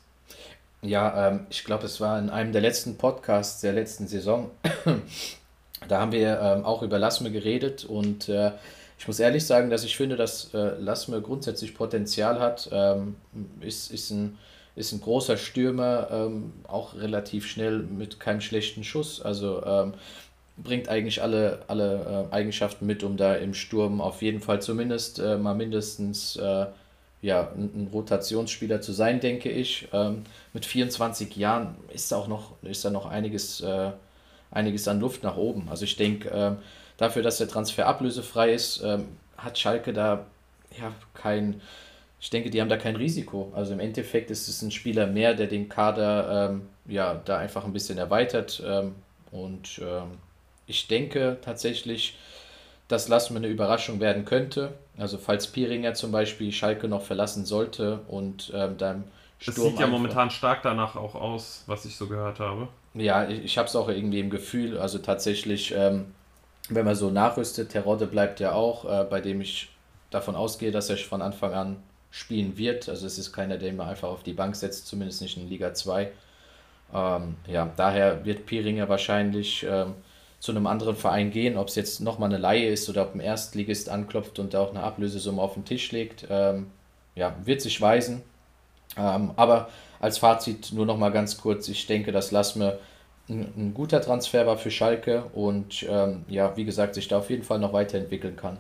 Ja, 0.82 1.28
ähm, 1.28 1.46
ich 1.50 1.64
glaube, 1.64 1.86
es 1.86 2.00
war 2.00 2.18
in 2.18 2.28
einem 2.28 2.52
der 2.52 2.60
letzten 2.60 2.98
Podcasts 2.98 3.60
der 3.60 3.72
letzten 3.72 4.08
Saison. 4.08 4.50
da 5.88 6.00
haben 6.00 6.12
wir 6.12 6.40
ähm, 6.40 6.64
auch 6.64 6.82
über 6.82 6.98
Lassme 6.98 7.30
geredet 7.30 7.84
und 7.84 8.28
äh, 8.28 8.52
ich 9.02 9.08
muss 9.08 9.18
ehrlich 9.18 9.44
sagen, 9.44 9.68
dass 9.68 9.82
ich 9.82 9.96
finde, 9.96 10.14
dass 10.14 10.54
äh, 10.54 10.78
Lassme 10.78 11.20
grundsätzlich 11.20 11.74
Potenzial 11.74 12.38
hat. 12.38 12.68
Ähm, 12.70 13.16
ist, 13.60 13.90
ist 13.90 14.12
ein 14.12 14.38
ist 14.76 14.92
ein 14.92 15.00
großer 15.00 15.36
Stürmer, 15.36 16.06
ähm, 16.12 16.52
auch 16.68 16.94
relativ 16.94 17.48
schnell 17.48 17.80
mit 17.80 18.20
keinem 18.20 18.40
schlechten 18.40 18.84
Schuss. 18.84 19.20
Also 19.20 19.60
ähm, 19.66 19.94
bringt 20.56 20.88
eigentlich 20.88 21.20
alle, 21.20 21.64
alle 21.66 22.28
äh, 22.30 22.32
Eigenschaften 22.32 22.86
mit, 22.86 23.02
um 23.02 23.16
da 23.16 23.34
im 23.34 23.54
Sturm 23.54 24.00
auf 24.00 24.22
jeden 24.22 24.40
Fall 24.40 24.62
zumindest 24.62 25.18
äh, 25.18 25.36
mal 25.36 25.56
mindestens 25.56 26.36
äh, 26.36 26.66
ja, 27.22 27.50
ein, 27.56 27.70
ein, 27.74 27.88
Rotationsspieler 27.92 28.82
zu 28.82 28.92
sein, 28.92 29.18
denke 29.18 29.50
ich. 29.50 29.88
Ähm, 29.92 30.22
mit 30.52 30.64
24 30.64 31.34
Jahren 31.34 31.74
ist 31.92 32.12
da 32.12 32.18
auch 32.18 32.28
noch, 32.28 32.52
ist 32.62 32.84
da 32.84 32.90
noch 32.90 33.06
einiges, 33.06 33.62
äh, 33.62 33.90
einiges 34.52 34.86
an 34.86 35.00
Luft 35.00 35.24
nach 35.24 35.36
oben. 35.36 35.68
Also 35.68 35.86
ich 35.86 35.96
denke, 35.96 36.30
ähm, 36.32 36.58
dafür, 36.96 37.22
dass 37.22 37.38
der 37.38 37.48
Transfer 37.48 37.86
ablösefrei 37.86 38.52
ist, 38.52 38.82
ähm, 38.82 39.08
hat 39.36 39.58
Schalke 39.58 39.92
da 39.92 40.26
ja 40.78 40.92
kein 41.14 41.60
ich 42.22 42.30
denke, 42.30 42.50
die 42.50 42.60
haben 42.60 42.68
da 42.68 42.76
kein 42.76 42.94
Risiko. 42.94 43.50
Also 43.52 43.72
im 43.72 43.80
Endeffekt 43.80 44.30
ist 44.30 44.46
es 44.46 44.62
ein 44.62 44.70
Spieler 44.70 45.08
mehr, 45.08 45.34
der 45.34 45.48
den 45.48 45.68
Kader 45.68 46.50
ähm, 46.50 46.68
ja 46.86 47.20
da 47.24 47.38
einfach 47.38 47.64
ein 47.64 47.72
bisschen 47.72 47.98
erweitert. 47.98 48.62
Ähm, 48.64 48.94
und 49.32 49.80
ähm, 49.82 50.18
ich 50.68 50.86
denke 50.86 51.38
tatsächlich, 51.42 52.16
dass 52.86 53.08
Lassmann 53.08 53.42
eine 53.42 53.52
Überraschung 53.52 53.98
werden 53.98 54.24
könnte. 54.24 54.72
Also 54.96 55.18
falls 55.18 55.48
Piringer 55.48 55.94
zum 55.94 56.12
Beispiel 56.12 56.52
Schalke 56.52 56.86
noch 56.86 57.02
verlassen 57.02 57.44
sollte 57.44 57.98
und 58.06 58.52
ähm, 58.54 58.78
dann 58.78 59.02
Sturm. 59.40 59.56
Es 59.56 59.72
sieht 59.72 59.80
ja 59.80 59.88
momentan 59.88 60.30
stark 60.30 60.62
danach 60.62 60.94
auch 60.94 61.16
aus, 61.16 61.64
was 61.66 61.84
ich 61.86 61.96
so 61.96 62.06
gehört 62.06 62.38
habe. 62.38 62.68
Ja, 62.94 63.28
ich, 63.28 63.42
ich 63.42 63.58
habe 63.58 63.66
es 63.66 63.74
auch 63.74 63.88
irgendwie 63.88 64.20
im 64.20 64.30
Gefühl. 64.30 64.78
Also 64.78 64.98
tatsächlich, 64.98 65.74
ähm, 65.76 66.14
wenn 66.68 66.84
man 66.84 66.94
so 66.94 67.10
nachrüstet, 67.10 67.70
Terodde 67.70 68.06
bleibt 68.06 68.40
ja 68.40 68.52
auch, 68.52 68.84
äh, 68.84 69.04
bei 69.04 69.20
dem 69.20 69.40
ich 69.40 69.70
davon 70.10 70.36
ausgehe, 70.36 70.70
dass 70.70 70.90
er 70.90 70.96
von 70.96 71.22
Anfang 71.22 71.52
an 71.52 71.82
spielen 72.10 72.56
wird. 72.58 72.88
Also 72.88 73.06
es 73.06 73.18
ist 73.18 73.32
keiner, 73.32 73.56
der 73.56 73.70
immer 73.70 73.86
einfach 73.86 74.08
auf 74.08 74.22
die 74.22 74.34
Bank 74.34 74.54
setzt, 74.54 74.86
zumindest 74.86 75.22
nicht 75.22 75.36
in 75.36 75.48
Liga 75.48 75.74
2. 75.74 76.12
Ähm, 76.94 77.36
ja, 77.46 77.70
daher 77.76 78.24
wird 78.24 78.46
Piringer 78.46 78.88
wahrscheinlich 78.88 79.66
ähm, 79.68 79.94
zu 80.38 80.52
einem 80.52 80.66
anderen 80.66 80.94
Verein 80.94 81.30
gehen, 81.30 81.56
ob 81.56 81.68
es 81.68 81.74
jetzt 81.74 82.00
nochmal 82.00 82.28
eine 82.28 82.38
Laie 82.38 82.68
ist 82.68 82.88
oder 82.88 83.02
ob 83.02 83.14
ein 83.14 83.20
Erstligist 83.20 83.88
anklopft 83.88 84.38
und 84.38 84.54
da 84.54 84.60
auch 84.60 84.70
eine 84.70 84.82
Ablösesumme 84.82 85.40
auf 85.40 85.54
den 85.54 85.64
Tisch 85.64 85.90
legt. 85.90 86.26
Ähm, 86.28 86.70
ja, 87.14 87.34
wird 87.44 87.62
sich 87.62 87.80
weisen. 87.80 88.22
Ähm, 88.96 89.30
aber 89.36 89.70
als 90.00 90.18
Fazit 90.18 90.72
nur 90.72 90.84
nochmal 90.84 91.12
ganz 91.12 91.38
kurz, 91.38 91.68
ich 91.68 91.86
denke, 91.86 92.12
dass 92.12 92.30
Lassme 92.30 92.78
ein, 93.28 93.52
ein, 93.56 93.74
guter 93.74 94.00
Transfer 94.00 94.46
war 94.46 94.58
für 94.58 94.70
Schalke 94.70 95.24
und 95.32 95.84
ähm, 95.88 96.24
ja, 96.28 96.56
wie 96.56 96.64
gesagt, 96.64 96.94
sich 96.94 97.08
da 97.08 97.18
auf 97.18 97.30
jeden 97.30 97.44
Fall 97.44 97.58
noch 97.58 97.72
weiterentwickeln 97.72 98.36
kann. 98.36 98.58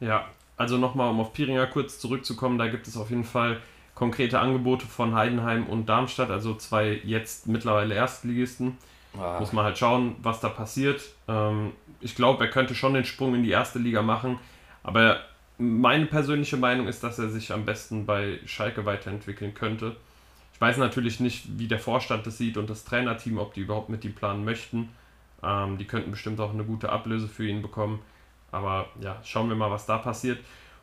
Ja, 0.00 0.26
also 0.56 0.76
nochmal, 0.76 1.10
um 1.10 1.20
auf 1.20 1.32
Piringer 1.32 1.66
kurz 1.66 1.98
zurückzukommen, 1.98 2.58
da 2.58 2.68
gibt 2.68 2.86
es 2.86 2.96
auf 2.96 3.10
jeden 3.10 3.24
Fall 3.24 3.60
konkrete 3.94 4.38
Angebote 4.38 4.86
von 4.86 5.14
Heidenheim 5.14 5.66
und 5.66 5.88
Darmstadt, 5.88 6.30
also 6.30 6.54
zwei 6.54 7.00
jetzt 7.04 7.46
mittlerweile 7.46 7.94
Erstligisten. 7.94 8.78
Ah. 9.18 9.40
Muss 9.40 9.52
man 9.52 9.64
halt 9.64 9.78
schauen, 9.78 10.16
was 10.22 10.40
da 10.40 10.48
passiert. 10.48 11.02
Ähm, 11.26 11.72
ich 12.00 12.14
glaube, 12.14 12.44
er 12.44 12.50
könnte 12.50 12.74
schon 12.74 12.94
den 12.94 13.04
Sprung 13.04 13.34
in 13.34 13.42
die 13.42 13.50
erste 13.50 13.78
Liga 13.78 14.02
machen, 14.02 14.38
aber 14.82 15.20
meine 15.58 16.06
persönliche 16.06 16.56
Meinung 16.56 16.86
ist, 16.86 17.02
dass 17.02 17.18
er 17.18 17.28
sich 17.28 17.52
am 17.52 17.64
besten 17.64 18.06
bei 18.06 18.38
Schalke 18.46 18.86
weiterentwickeln 18.86 19.54
könnte. 19.54 19.96
Ich 20.58 20.60
weiß 20.60 20.78
natürlich 20.78 21.20
nicht, 21.20 21.56
wie 21.56 21.68
der 21.68 21.78
Vorstand 21.78 22.26
das 22.26 22.36
sieht 22.36 22.56
und 22.56 22.68
das 22.68 22.84
Trainerteam, 22.84 23.38
ob 23.38 23.54
die 23.54 23.60
überhaupt 23.60 23.90
mit 23.90 24.04
ihm 24.04 24.12
planen 24.12 24.44
möchten. 24.44 24.88
Ähm, 25.40 25.78
die 25.78 25.84
könnten 25.84 26.10
bestimmt 26.10 26.40
auch 26.40 26.52
eine 26.52 26.64
gute 26.64 26.90
Ablöse 26.90 27.28
für 27.28 27.46
ihn 27.46 27.62
bekommen. 27.62 28.00
Aber 28.50 28.88
ja, 29.00 29.20
schauen 29.22 29.48
wir 29.48 29.54
mal, 29.54 29.70
was 29.70 29.86
da 29.86 29.98
passiert. 29.98 30.40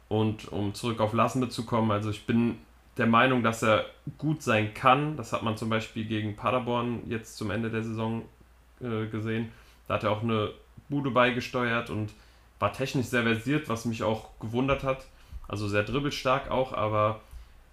Und 0.07 0.49
um 0.49 0.73
zurück 0.73 1.01
auf 1.01 1.11
Lassende 1.11 1.49
zu 1.49 1.65
kommen, 1.65 1.91
also 1.91 2.09
ich 2.09 2.25
bin 2.25 2.57
der 2.95 3.07
Meinung, 3.07 3.43
dass 3.43 3.63
er 3.63 3.85
gut 4.17 4.41
sein 4.41 4.73
kann. 4.73 5.17
Das 5.17 5.33
hat 5.33 5.43
man 5.43 5.57
zum 5.57 5.67
Beispiel 5.67 6.05
gegen 6.05 6.37
Paderborn 6.37 7.01
jetzt 7.09 7.35
zum 7.35 7.51
Ende 7.51 7.69
der 7.69 7.83
Saison 7.83 8.21
äh, 8.79 9.07
gesehen. 9.07 9.51
Da 9.89 9.95
hat 9.95 10.05
er 10.05 10.11
auch 10.11 10.23
eine 10.23 10.51
Bude 10.87 11.11
beigesteuert 11.11 11.89
und 11.89 12.13
war 12.59 12.71
technisch 12.71 13.07
sehr 13.07 13.23
versiert, 13.23 13.67
was 13.67 13.83
mich 13.83 14.03
auch 14.03 14.39
gewundert 14.39 14.85
hat. 14.85 15.05
Also 15.49 15.67
sehr 15.67 15.83
dribbelstark 15.83 16.49
auch, 16.49 16.71
aber 16.71 17.19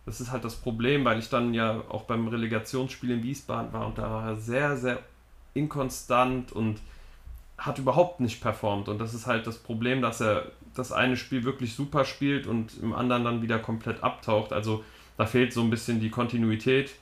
das 0.04 0.20
ist 0.20 0.32
halt 0.32 0.44
das 0.44 0.56
Problem, 0.56 1.04
weil 1.04 1.18
ich 1.18 1.28
dann 1.28 1.54
ja 1.54 1.82
auch 1.88 2.02
beim 2.02 2.28
Relegationsspiel 2.28 3.10
in 3.10 3.22
Wiesbaden 3.22 3.72
war 3.72 3.86
und 3.86 3.98
da 3.98 4.10
war 4.10 4.28
er 4.28 4.36
sehr, 4.36 4.76
sehr 4.76 4.98
inkonstant 5.54 6.52
und 6.52 6.80
hat 7.58 7.78
überhaupt 7.78 8.20
nicht 8.20 8.40
performt. 8.40 8.88
Und 8.88 8.98
das 8.98 9.14
ist 9.14 9.26
halt 9.26 9.46
das 9.46 9.58
Problem, 9.58 10.02
dass 10.02 10.20
er 10.20 10.46
das 10.74 10.90
eine 10.90 11.16
Spiel 11.16 11.44
wirklich 11.44 11.74
super 11.74 12.04
spielt 12.04 12.46
und 12.46 12.76
im 12.82 12.92
anderen 12.92 13.24
dann 13.24 13.42
wieder 13.42 13.58
komplett 13.58 14.02
abtaucht. 14.02 14.52
Also 14.52 14.84
da 15.16 15.26
fehlt 15.26 15.52
so 15.52 15.60
ein 15.60 15.70
bisschen 15.70 16.00
die 16.00 16.10
Kontinuität, 16.10 16.92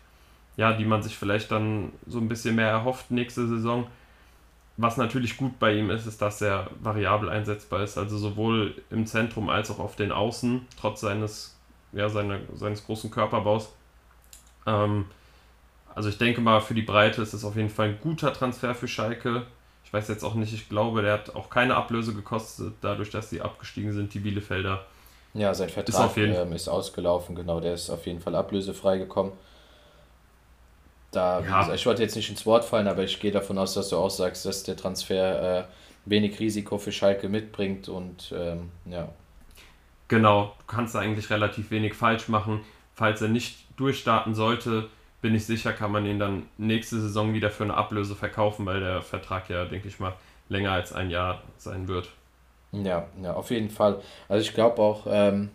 ja, 0.56 0.72
die 0.72 0.84
man 0.84 1.02
sich 1.02 1.16
vielleicht 1.16 1.50
dann 1.50 1.92
so 2.06 2.18
ein 2.18 2.28
bisschen 2.28 2.56
mehr 2.56 2.68
erhofft 2.68 3.10
nächste 3.10 3.46
Saison. 3.48 3.86
Was 4.76 4.96
natürlich 4.96 5.36
gut 5.36 5.58
bei 5.58 5.74
ihm 5.74 5.90
ist, 5.90 6.06
ist, 6.06 6.20
dass 6.20 6.42
er 6.42 6.70
variabel 6.82 7.28
einsetzbar 7.28 7.82
ist, 7.82 7.96
also 7.96 8.18
sowohl 8.18 8.74
im 8.90 9.06
Zentrum 9.06 9.48
als 9.48 9.70
auch 9.70 9.78
auf 9.78 9.96
den 9.96 10.10
Außen, 10.10 10.66
trotz 10.78 11.00
seines, 11.00 11.56
ja, 11.92 12.08
seine, 12.08 12.40
seines 12.54 12.84
großen 12.84 13.10
Körperbaus. 13.10 13.70
Ähm, 14.66 15.06
also 15.94 16.08
ich 16.08 16.18
denke 16.18 16.40
mal, 16.40 16.60
für 16.60 16.74
die 16.74 16.82
Breite 16.82 17.22
ist 17.22 17.32
es 17.32 17.44
auf 17.44 17.56
jeden 17.56 17.70
Fall 17.70 17.88
ein 17.88 17.98
guter 18.00 18.32
Transfer 18.32 18.74
für 18.74 18.88
Schalke. 18.88 19.42
Ich 19.84 19.92
weiß 19.92 20.08
jetzt 20.08 20.24
auch 20.24 20.34
nicht, 20.34 20.54
ich 20.54 20.68
glaube, 20.68 21.02
der 21.02 21.14
hat 21.14 21.34
auch 21.34 21.50
keine 21.50 21.74
Ablöse 21.74 22.14
gekostet, 22.14 22.74
dadurch, 22.80 23.10
dass 23.10 23.30
sie 23.30 23.40
abgestiegen 23.40 23.92
sind, 23.92 24.14
die 24.14 24.20
Bielefelder. 24.20 24.86
Ja, 25.34 25.52
sein 25.54 25.68
Vertrag 25.68 26.16
ist, 26.16 26.38
ähm, 26.38 26.52
ist 26.52 26.68
ausgelaufen, 26.68 27.34
genau, 27.34 27.60
der 27.60 27.74
ist 27.74 27.90
auf 27.90 28.06
jeden 28.06 28.20
Fall 28.20 28.34
ablösefrei 28.34 28.98
gekommen. 28.98 29.32
Da, 31.12 31.40
ja. 31.40 31.74
ich 31.74 31.86
wollte 31.86 32.02
jetzt 32.02 32.14
nicht 32.14 32.30
ins 32.30 32.46
Wort 32.46 32.64
fallen, 32.64 32.86
aber 32.86 33.02
ich 33.02 33.18
gehe 33.18 33.32
davon 33.32 33.58
aus, 33.58 33.74
dass 33.74 33.88
du 33.88 33.96
auch 33.96 34.10
sagst, 34.10 34.46
dass 34.46 34.62
der 34.62 34.76
Transfer 34.76 35.58
äh, 35.58 35.64
wenig 36.04 36.38
Risiko 36.38 36.78
für 36.78 36.92
Schalke 36.92 37.28
mitbringt 37.28 37.88
und 37.88 38.32
ähm, 38.36 38.70
ja. 38.86 39.08
Genau, 40.10 40.56
du 40.58 40.64
kannst 40.66 40.96
da 40.96 40.98
eigentlich 40.98 41.30
relativ 41.30 41.70
wenig 41.70 41.94
falsch 41.94 42.26
machen. 42.26 42.62
Falls 42.94 43.22
er 43.22 43.28
nicht 43.28 43.58
durchstarten 43.76 44.34
sollte, 44.34 44.88
bin 45.22 45.36
ich 45.36 45.46
sicher, 45.46 45.72
kann 45.72 45.92
man 45.92 46.04
ihn 46.04 46.18
dann 46.18 46.48
nächste 46.58 47.00
Saison 47.00 47.32
wieder 47.32 47.48
für 47.48 47.62
eine 47.62 47.74
Ablöse 47.74 48.16
verkaufen, 48.16 48.66
weil 48.66 48.80
der 48.80 49.02
Vertrag 49.02 49.48
ja, 49.48 49.66
denke 49.66 49.86
ich 49.86 50.00
mal, 50.00 50.14
länger 50.48 50.72
als 50.72 50.92
ein 50.92 51.10
Jahr 51.10 51.44
sein 51.58 51.86
wird. 51.86 52.08
Ja, 52.72 53.06
ja, 53.22 53.34
auf 53.34 53.52
jeden 53.52 53.70
Fall. 53.70 54.00
Also 54.28 54.42
ich 54.42 54.52
glaube 54.52 54.82
auch, 54.82 55.06
ähm, 55.08 55.50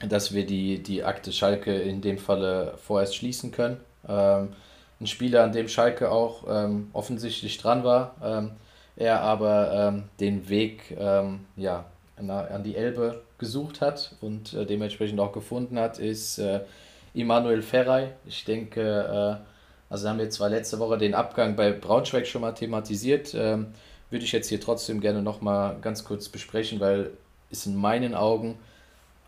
dass 0.00 0.32
wir 0.32 0.46
die, 0.46 0.82
die 0.82 1.04
Akte 1.04 1.30
Schalke 1.30 1.74
in 1.74 2.00
dem 2.00 2.16
Falle 2.16 2.78
vorerst 2.78 3.14
schließen 3.14 3.52
können. 3.52 3.76
Ähm, 4.08 4.54
ein 4.98 5.06
Spieler, 5.06 5.44
an 5.44 5.52
dem 5.52 5.68
Schalke 5.68 6.10
auch 6.10 6.44
ähm, 6.48 6.88
offensichtlich 6.94 7.58
dran 7.58 7.84
war, 7.84 8.14
ähm, 8.24 8.52
er 8.96 9.20
aber 9.20 9.72
ähm, 9.74 10.04
den 10.20 10.48
Weg 10.48 10.96
ähm, 10.98 11.40
ja, 11.56 11.84
an, 12.16 12.30
an 12.30 12.62
die 12.62 12.76
Elbe 12.76 13.20
gesucht 13.44 13.82
hat 13.82 14.12
und 14.22 14.54
äh, 14.54 14.64
dementsprechend 14.64 15.20
auch 15.20 15.32
gefunden 15.32 15.78
hat, 15.78 15.98
ist 15.98 16.38
äh, 16.38 16.60
Immanuel 17.12 17.60
Ferrei. 17.60 18.12
Ich 18.26 18.46
denke, 18.46 18.80
äh, 18.80 19.92
also 19.92 20.08
haben 20.08 20.18
wir 20.18 20.30
zwar 20.30 20.48
letzte 20.48 20.78
Woche 20.78 20.96
den 20.96 21.14
Abgang 21.14 21.56
bei 21.56 21.70
Braunschweig 21.72 22.26
schon 22.26 22.40
mal 22.40 22.52
thematisiert, 22.52 23.34
ähm, 23.34 23.66
würde 24.08 24.24
ich 24.24 24.32
jetzt 24.32 24.48
hier 24.48 24.60
trotzdem 24.60 25.00
gerne 25.00 25.20
nochmal 25.20 25.76
ganz 25.82 26.04
kurz 26.04 26.30
besprechen, 26.30 26.80
weil 26.80 27.10
es 27.50 27.66
in 27.66 27.76
meinen 27.76 28.14
Augen 28.14 28.56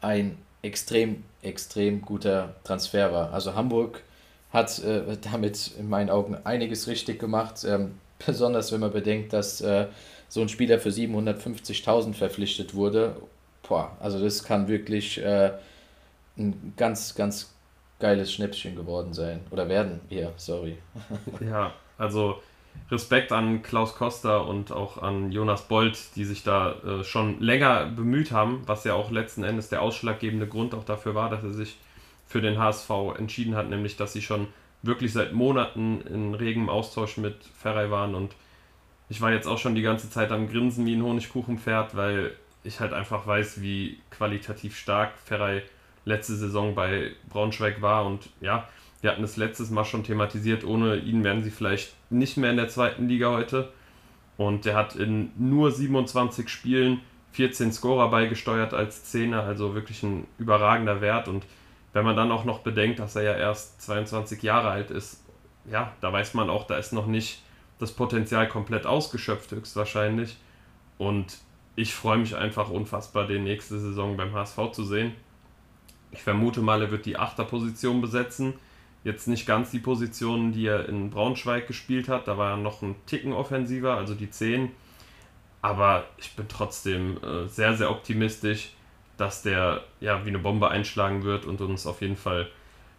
ein 0.01 0.39
extrem, 0.63 1.23
extrem 1.43 2.01
guter 2.01 2.55
Transfer 2.65 3.13
war. 3.13 3.35
Also 3.35 3.55
Hamburg 3.55 4.03
hat 4.51 4.79
äh, 4.79 5.19
damit 5.31 5.73
in 5.79 5.91
meinen 5.91 6.09
Augen 6.09 6.39
einiges 6.45 6.89
richtig 6.89 7.19
gemacht, 7.19 7.67
ähm, 7.69 7.99
besonders 8.27 8.73
wenn 8.73 8.81
man 8.81 8.93
bedenkt, 8.93 9.35
dass 9.35 9.61
äh, 9.61 9.89
so 10.29 10.41
ein 10.41 10.49
Spieler 10.49 10.79
für 10.79 10.89
750.000 10.89 12.15
verpflichtet 12.15 12.75
wurde. 12.75 13.17
Boah, 13.69 13.97
also 14.01 14.23
das 14.23 14.45
kann 14.45 14.69
wirklich 14.69 15.19
äh, 15.23 15.53
ein 16.37 16.75
ganz, 16.77 17.15
ganz 17.15 17.55
geiles 17.99 18.33
Schnäppchen 18.33 18.77
geworden 18.77 19.13
sein. 19.15 19.41
Oder 19.51 19.69
werden 19.69 20.01
wir, 20.09 20.33
sorry. 20.37 20.79
ja, 21.41 21.73
also 21.99 22.41
Respekt 22.91 23.33
an 23.33 23.63
Klaus 23.63 23.95
Koster 23.97 24.47
und 24.47 24.71
auch 24.71 25.03
an 25.03 25.33
Jonas 25.33 25.63
Bolt, 25.63 25.99
die 26.15 26.25
sich 26.25 26.43
da 26.43 26.73
äh, 26.73 27.05
schon 27.05 27.41
länger 27.41 27.87
bemüht 27.87 28.31
haben, 28.31 28.63
was 28.67 28.85
ja 28.85 28.95
auch 28.95 29.11
letzten 29.11 29.45
Endes 29.45 29.69
der 29.69 29.83
ausschlaggebende 29.83 30.47
Grund 30.47 30.75
auch 30.75 30.85
dafür 30.85 31.15
war, 31.15 31.31
dass 31.31 31.43
er 31.43 31.53
sich 31.53 31.79
für 32.27 32.41
den 32.41 32.59
HSV 32.59 32.91
entschieden 33.19 33.57
hat, 33.57 33.69
nämlich 33.69 33.97
dass 33.97 34.13
sie 34.13 34.23
schon 34.23 34.49
wirklich 34.83 35.13
seit 35.13 35.33
Monaten 35.33 36.01
in 36.03 36.35
regem 36.35 36.69
Austausch 36.69 37.17
mit 37.17 37.37
Ferrei 37.59 37.91
waren 37.91 38.15
und 38.15 38.35
ich 39.09 39.21
war 39.21 39.33
jetzt 39.33 39.47
auch 39.47 39.59
schon 39.59 39.75
die 39.75 39.83
ganze 39.83 40.11
Zeit 40.11 40.33
am 40.33 40.49
Grinsen 40.49 40.85
wie 40.85 40.95
ein 40.95 41.03
Honigkuchenpferd, 41.03 41.97
weil 41.97 42.33
ich 42.67 42.81
halt 42.81 42.93
einfach 42.93 43.27
weiß, 43.27 43.61
wie 43.61 43.99
qualitativ 44.11 44.77
stark 44.77 45.13
Ferrei 45.25 45.63
letzte 46.05 46.37
Saison 46.37 46.75
bei 46.75 47.13
Braunschweig 47.29 47.83
war. 47.83 48.07
Und 48.07 48.31
ja, 48.41 48.69
wir 49.01 49.11
hatten 49.11 49.23
das 49.23 49.37
letztes 49.37 49.71
Mal 49.71 49.85
schon 49.85 50.05
thematisiert. 50.05 50.65
Ohne 50.65 50.97
ihn 50.97 51.25
wären 51.25 51.43
sie 51.43 51.51
vielleicht 51.51 51.95
nicht 52.11 52.37
mehr 52.37 52.51
in 52.51 52.57
der 52.57 52.69
zweiten 52.69 53.09
Liga 53.09 53.31
heute. 53.31 53.73
Und 54.37 54.65
der 54.65 54.75
hat 54.75 54.97
in 54.97 55.33
nur 55.37 55.73
27 55.73 56.49
Spielen 56.49 57.01
14 57.33 57.73
Scorer 57.73 58.11
beigesteuert 58.11 58.73
als 58.73 59.05
Zehner, 59.05 59.43
also 59.43 59.75
wirklich 59.75 60.03
ein 60.03 60.27
überragender 60.39 61.01
Wert. 61.01 61.29
Und 61.29 61.47
wenn 61.93 62.05
man 62.05 62.17
dann 62.17 62.33
auch 62.33 62.45
noch 62.45 62.61
bedenkt, 62.61 62.99
dass 62.99 63.17
er 63.17 63.23
ja 63.23 63.35
erst 63.35 63.83
22 63.83 64.43
Jahre 64.43 64.71
alt 64.71 64.91
ist, 64.91 65.23
ja, 65.71 65.93
da 66.01 66.13
weiß 66.13 66.35
man 66.35 66.49
auch, 66.49 66.67
da 66.67 66.77
ist 66.77 66.93
noch 66.93 67.07
nicht 67.07 67.43
das 67.79 67.93
Potenzial 67.93 68.49
komplett 68.49 68.87
ausgeschöpft, 68.87 69.51
höchstwahrscheinlich. 69.51 70.37
Und 70.99 71.39
ich 71.77 71.95
freue 71.95 72.19
mich 72.19 72.35
einfach 72.35 72.71
unfassbar, 72.71 73.27
den 73.27 73.45
nächste 73.45 73.79
Saison 73.79 74.17
beim 74.17 74.33
HSV 74.33 74.73
zu 74.73 74.85
sehen. 74.85 75.15
Ich 76.11 76.23
vermute 76.23 76.63
mal, 76.63 76.81
er 76.81 76.91
wird 76.91 77.05
die 77.05 77.19
Achterposition 77.19 78.01
besetzen. 78.01 78.55
Jetzt 79.05 79.29
nicht 79.29 79.47
ganz 79.47 79.71
die 79.71 79.79
Position, 79.79 80.53
die 80.53 80.67
er 80.67 80.89
in 80.89 81.11
Braunschweig 81.11 81.67
gespielt 81.67 82.09
hat. 82.09 82.27
Da 82.27 82.39
war 82.39 82.53
er 82.53 82.57
noch 82.57 82.83
ein 82.83 82.97
Ticken 83.05 83.33
offensiver, 83.33 83.95
also 83.95 84.15
die 84.15 84.31
10. 84.31 84.73
Aber 85.61 86.05
ich 86.17 86.35
bin 86.35 86.49
trotzdem 86.49 87.19
äh, 87.23 87.47
sehr, 87.47 87.77
sehr 87.77 87.91
optimistisch, 87.91 88.73
dass 89.19 89.43
der 89.43 89.83
ja 90.01 90.25
wie 90.25 90.31
eine 90.31 90.39
Bombe 90.39 90.71
einschlagen 90.71 91.25
wird 91.25 91.45
und 91.45 91.61
uns 91.61 91.87
auf 91.87 92.01
jeden 92.01 92.17
Fall 92.17 92.49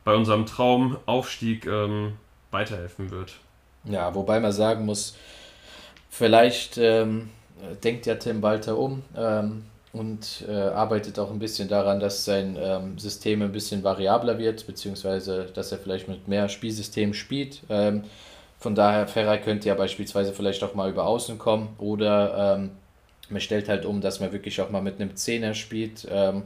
bei 0.04 0.14
unserem 0.14 0.46
Traumaufstieg 0.46 1.66
ähm, 1.66 2.14
weiterhelfen 2.52 3.10
wird. 3.10 3.36
Ja, 3.84 4.14
wobei 4.14 4.40
man 4.40 4.52
sagen 4.52 4.86
muss, 4.86 5.18
vielleicht 6.10 6.78
ähm, 6.78 7.30
denkt 7.84 8.06
ja 8.06 8.16
Tim 8.16 8.42
Walter 8.42 8.78
um. 8.78 9.04
Ähm, 9.16 9.64
und 9.94 10.46
äh, 10.48 10.52
arbeitet 10.52 11.18
auch 11.18 11.32
ein 11.32 11.40
bisschen 11.40 11.68
daran, 11.68 12.00
dass 12.00 12.26
sein 12.26 12.58
ähm, 12.60 13.00
System 13.00 13.42
ein 13.42 13.52
bisschen 13.52 13.84
variabler 13.84 14.38
wird, 14.38 14.68
beziehungsweise 14.68 15.46
dass 15.54 15.72
er 15.72 15.80
vielleicht 15.80 16.08
mit 16.08 16.28
mehr 16.28 16.50
Spielsystemen 16.50 17.14
spielt. 17.14 17.62
Ähm, 17.70 18.04
von 18.60 18.76
daher, 18.76 19.08
Ferrari 19.08 19.40
könnte 19.40 19.68
ja 19.68 19.76
beispielsweise 19.76 20.34
vielleicht 20.34 20.64
auch 20.64 20.74
mal 20.76 20.90
über 20.90 21.06
Außen 21.06 21.38
kommen 21.38 21.70
oder 21.78 22.58
ähm, 22.58 22.72
man 23.30 23.42
stellt 23.42 23.70
halt 23.70 23.86
um, 23.86 24.02
dass 24.02 24.20
man 24.20 24.32
wirklich 24.32 24.60
auch 24.62 24.70
mal 24.70 24.82
mit 24.82 25.00
einem 25.00 25.16
Zehner 25.16 25.54
spielt. 25.54 26.08
Ähm, 26.10 26.44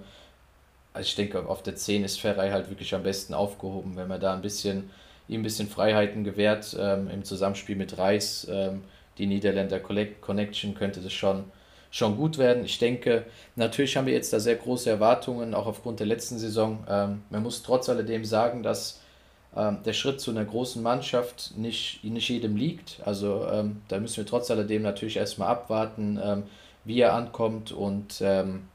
also 0.94 1.08
ich 1.08 1.16
denke, 1.16 1.48
auf 1.48 1.64
der 1.64 1.76
10 1.76 2.04
ist 2.04 2.20
Ferrari 2.20 2.50
halt 2.50 2.70
wirklich 2.70 2.94
am 2.94 3.04
besten 3.04 3.34
aufgehoben, 3.34 3.96
wenn 3.96 4.08
man 4.08 4.20
da 4.20 4.34
ein 4.34 4.42
bisschen 4.42 4.90
ihm 5.28 5.40
ein 5.40 5.44
bisschen 5.44 5.70
Freiheiten 5.70 6.24
gewährt 6.24 6.76
ähm, 6.78 7.10
im 7.10 7.24
Zusammenspiel 7.24 7.78
mit 7.78 7.98
Reis. 7.98 8.48
Die 9.18 9.28
Niederländer 9.28 9.80
Connection 9.80 10.74
könnte 10.74 11.02
das 11.02 11.14
schon 11.14 11.46
schon 11.92 12.16
gut 12.16 12.38
werden. 12.38 12.64
Ich 12.64 12.80
denke, 12.80 13.26
natürlich 13.58 13.98
haben 13.98 14.08
wir 14.08 14.14
jetzt 14.14 14.32
da 14.32 14.40
sehr 14.40 14.56
große 14.56 14.90
Erwartungen, 14.90 15.54
auch 15.54 15.68
aufgrund 15.68 16.00
der 16.00 16.08
letzten 16.08 16.40
Saison. 16.40 16.86
Ähm, 16.90 17.24
man 17.30 17.44
muss 17.44 17.62
trotz 17.62 17.90
alledem 17.90 18.24
sagen, 18.24 18.64
dass 18.64 19.02
ähm, 19.56 19.80
der 19.86 19.92
Schritt 19.92 20.22
zu 20.22 20.32
einer 20.32 20.46
großen 20.46 20.82
Mannschaft 20.82 21.54
nicht, 21.58 22.02
nicht 22.04 22.30
jedem 22.30 22.56
liegt. 22.56 23.02
Also 23.06 23.46
ähm, 23.52 23.82
da 23.90 24.00
müssen 24.00 24.18
wir 24.18 24.26
trotz 24.26 24.50
alledem 24.50 24.82
natürlich 24.84 25.18
erstmal 25.18 25.50
abwarten, 25.50 26.18
ähm, 26.24 26.44
wie 26.86 27.02
er 27.02 27.14
ankommt 27.14 27.74
und 27.74 28.22
ähm, 28.22 28.70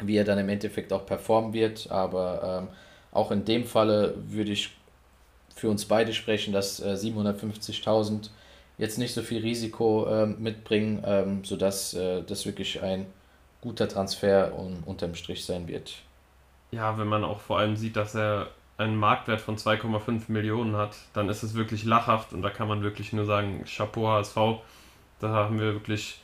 wie 0.00 0.16
er 0.16 0.24
dann 0.24 0.38
im 0.38 0.48
Endeffekt 0.48 0.92
auch 0.92 1.04
performen 1.04 1.52
wird. 1.52 1.90
Aber 1.90 2.62
ähm, 2.62 2.68
auch 3.12 3.30
in 3.30 3.44
dem 3.44 3.64
Falle 3.64 4.14
würde 4.28 4.52
ich 4.52 4.70
für 5.54 5.68
uns 5.68 5.84
beide 5.84 6.14
sprechen, 6.14 6.54
dass 6.54 6.80
äh, 6.80 6.94
750.000 6.94 8.30
jetzt 8.78 8.98
nicht 8.98 9.14
so 9.14 9.22
viel 9.22 9.40
Risiko 9.40 10.06
ähm, 10.08 10.36
mitbringen, 10.40 11.02
ähm, 11.06 11.44
sodass 11.44 11.94
äh, 11.94 12.22
das 12.22 12.46
wirklich 12.46 12.82
ein 12.82 13.06
guter 13.60 13.88
Transfer 13.88 14.52
un 14.58 14.82
unterm 14.84 15.14
Strich 15.14 15.44
sein 15.44 15.68
wird. 15.68 16.02
Ja, 16.70 16.98
wenn 16.98 17.06
man 17.06 17.24
auch 17.24 17.40
vor 17.40 17.58
allem 17.58 17.76
sieht, 17.76 17.96
dass 17.96 18.14
er 18.14 18.48
einen 18.76 18.96
Marktwert 18.96 19.40
von 19.40 19.56
2,5 19.56 20.22
Millionen 20.28 20.76
hat, 20.76 20.96
dann 21.12 21.28
ist 21.28 21.42
es 21.42 21.54
wirklich 21.54 21.84
lachhaft 21.84 22.32
und 22.32 22.42
da 22.42 22.50
kann 22.50 22.66
man 22.66 22.82
wirklich 22.82 23.12
nur 23.12 23.24
sagen, 23.24 23.64
Chapeau 23.64 24.08
HSV, 24.08 24.36
da 25.20 25.28
haben 25.28 25.60
wir 25.60 25.72
wirklich 25.74 26.18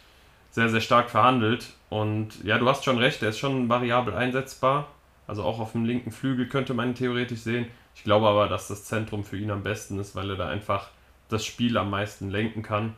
sehr, 0.50 0.69
sehr 0.69 0.80
stark 0.80 1.11
verhandelt. 1.11 1.69
Und 1.88 2.42
ja, 2.45 2.59
du 2.59 2.69
hast 2.69 2.85
schon 2.85 2.99
recht, 2.99 3.23
er 3.23 3.30
ist 3.30 3.38
schon 3.38 3.69
variabel 3.69 4.14
einsetzbar. 4.14 4.88
Also 5.26 5.45
auch 5.45 5.61
auf 5.61 5.73
dem 5.73 5.85
linken 5.85 6.11
Flügel 6.11 6.49
könnte 6.49 6.75
man 6.75 6.88
ihn 6.88 6.95
theoretisch 6.97 7.40
sehen. 7.40 7.66
Ich 7.95 8.02
glaube 8.02 8.26
aber, 8.26 8.49
dass 8.49 8.69
das 8.69 8.85
Zentrum 8.85 9.25
für 9.25 9.37
ihn 9.37 9.50
am 9.50 9.62
besten 9.62 9.99
ist, 10.00 10.16
weil 10.16 10.30
er 10.30 10.37
da 10.37 10.49
einfach 10.49 10.88
das 11.33 11.45
Spiel 11.45 11.77
am 11.79 11.91
meisten 11.91 12.31
lenken 12.31 12.63
kann. 12.63 12.95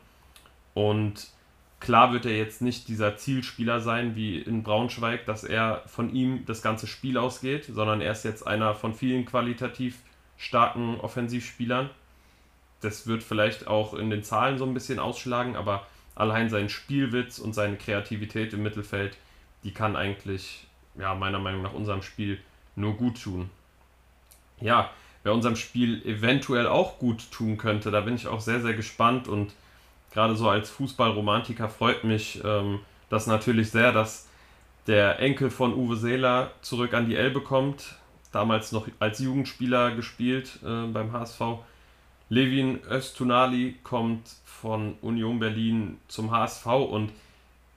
Und 0.73 1.27
klar 1.79 2.13
wird 2.13 2.25
er 2.25 2.37
jetzt 2.37 2.61
nicht 2.61 2.87
dieser 2.87 3.17
Zielspieler 3.17 3.79
sein 3.79 4.15
wie 4.15 4.39
in 4.39 4.63
Braunschweig, 4.63 5.25
dass 5.25 5.43
er 5.43 5.83
von 5.85 6.13
ihm 6.13 6.45
das 6.45 6.61
ganze 6.61 6.87
Spiel 6.87 7.17
ausgeht, 7.17 7.65
sondern 7.65 8.01
er 8.01 8.11
ist 8.11 8.25
jetzt 8.25 8.45
einer 8.45 8.75
von 8.75 8.93
vielen 8.93 9.25
qualitativ 9.25 9.99
starken 10.37 10.99
Offensivspielern. 10.99 11.89
Das 12.81 13.07
wird 13.07 13.23
vielleicht 13.23 13.67
auch 13.67 13.93
in 13.93 14.09
den 14.09 14.23
Zahlen 14.23 14.57
so 14.57 14.65
ein 14.65 14.73
bisschen 14.73 14.99
ausschlagen, 14.99 15.55
aber 15.55 15.85
allein 16.15 16.49
sein 16.49 16.69
Spielwitz 16.69 17.39
und 17.39 17.53
seine 17.53 17.77
Kreativität 17.77 18.53
im 18.53 18.63
Mittelfeld, 18.63 19.17
die 19.63 19.71
kann 19.71 19.95
eigentlich, 19.95 20.67
ja, 20.95 21.15
meiner 21.15 21.39
Meinung 21.39 21.61
nach 21.61 21.73
unserem 21.73 22.01
Spiel 22.01 22.39
nur 22.75 22.97
gut 22.97 23.21
tun. 23.21 23.49
Ja, 24.59 24.91
wer 25.23 25.33
unserem 25.33 25.55
Spiel 25.55 26.05
eventuell 26.05 26.67
auch 26.67 26.99
gut 26.99 27.31
tun 27.31 27.57
könnte, 27.57 27.91
da 27.91 28.01
bin 28.01 28.15
ich 28.15 28.27
auch 28.27 28.41
sehr, 28.41 28.61
sehr 28.61 28.73
gespannt 28.73 29.27
und 29.27 29.53
gerade 30.11 30.35
so 30.35 30.49
als 30.49 30.69
Fußballromantiker 30.69 31.69
freut 31.69 32.03
mich 32.03 32.41
ähm, 32.43 32.79
das 33.09 33.27
natürlich 33.27 33.71
sehr, 33.71 33.91
dass 33.91 34.27
der 34.87 35.19
Enkel 35.19 35.49
von 35.49 35.73
Uwe 35.73 35.95
Seeler 35.95 36.51
zurück 36.61 36.93
an 36.93 37.07
die 37.07 37.15
Elbe 37.15 37.41
kommt, 37.41 37.95
damals 38.31 38.71
noch 38.71 38.87
als 38.99 39.19
Jugendspieler 39.19 39.95
gespielt 39.95 40.59
äh, 40.63 40.87
beim 40.87 41.13
HSV. 41.13 41.41
Levin 42.29 42.79
Östunali 42.89 43.75
kommt 43.83 44.29
von 44.45 44.95
Union 45.01 45.39
Berlin 45.39 45.99
zum 46.07 46.31
HSV 46.31 46.65
und 46.65 47.11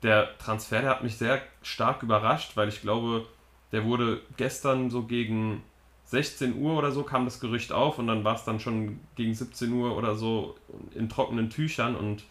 der 0.02 0.36
Transfer, 0.38 0.80
der 0.80 0.90
hat 0.90 1.02
mich 1.02 1.16
sehr 1.16 1.42
stark 1.62 2.02
überrascht, 2.02 2.56
weil 2.56 2.68
ich 2.68 2.80
glaube, 2.80 3.26
der 3.72 3.84
wurde 3.84 4.20
gestern 4.36 4.90
so 4.90 5.02
gegen 5.02 5.62
16 6.06 6.60
Uhr 6.60 6.78
oder 6.78 6.92
so 6.92 7.02
kam 7.02 7.24
das 7.24 7.40
Gerücht 7.40 7.72
auf 7.72 7.98
und 7.98 8.06
dann 8.06 8.24
war 8.24 8.36
es 8.36 8.44
dann 8.44 8.60
schon 8.60 9.00
gegen 9.16 9.34
17 9.34 9.72
Uhr 9.72 9.96
oder 9.96 10.14
so 10.14 10.54
in 10.94 11.08
trockenen 11.08 11.50
Tüchern 11.50 11.96
und 11.96 12.24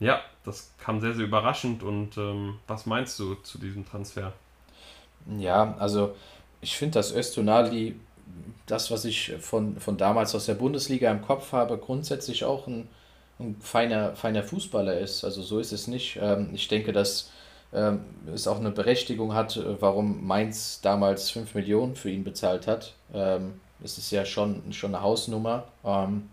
ja, 0.00 0.20
das 0.44 0.72
kam 0.78 1.00
sehr, 1.00 1.14
sehr 1.14 1.26
überraschend 1.26 1.82
und 1.82 2.16
ähm, 2.16 2.58
was 2.66 2.86
meinst 2.86 3.18
du 3.18 3.34
zu 3.34 3.58
diesem 3.58 3.84
Transfer? 3.84 4.32
Ja, 5.38 5.76
also 5.78 6.14
ich 6.60 6.76
finde, 6.76 6.94
dass 6.94 7.12
Östunali, 7.12 7.96
das, 8.66 8.90
was 8.90 9.04
ich 9.04 9.34
von, 9.40 9.78
von 9.78 9.96
damals 9.96 10.34
aus 10.34 10.46
der 10.46 10.54
Bundesliga 10.54 11.10
im 11.10 11.22
Kopf 11.22 11.52
habe, 11.52 11.78
grundsätzlich 11.78 12.44
auch 12.44 12.66
ein, 12.66 12.88
ein 13.38 13.56
feiner, 13.60 14.16
feiner 14.16 14.42
Fußballer 14.42 14.98
ist. 14.98 15.24
Also 15.24 15.42
so 15.42 15.58
ist 15.58 15.72
es 15.72 15.86
nicht. 15.86 16.18
Ähm, 16.20 16.50
ich 16.52 16.68
denke, 16.68 16.92
dass 16.92 17.30
ähm, 17.72 18.00
es 18.32 18.46
auch 18.46 18.58
eine 18.58 18.70
Berechtigung 18.70 19.34
hat, 19.34 19.56
äh, 19.56 19.80
warum 19.80 20.26
Mainz 20.26 20.80
damals 20.80 21.30
5 21.30 21.54
Millionen 21.54 21.96
für 21.96 22.10
ihn 22.10 22.24
bezahlt 22.24 22.66
hat. 22.66 22.94
Ähm, 23.12 23.60
es 23.82 23.98
ist 23.98 24.10
ja 24.10 24.24
schon, 24.24 24.72
schon 24.72 24.94
eine 24.94 25.02
Hausnummer. 25.02 25.64
Ähm, 25.84 26.28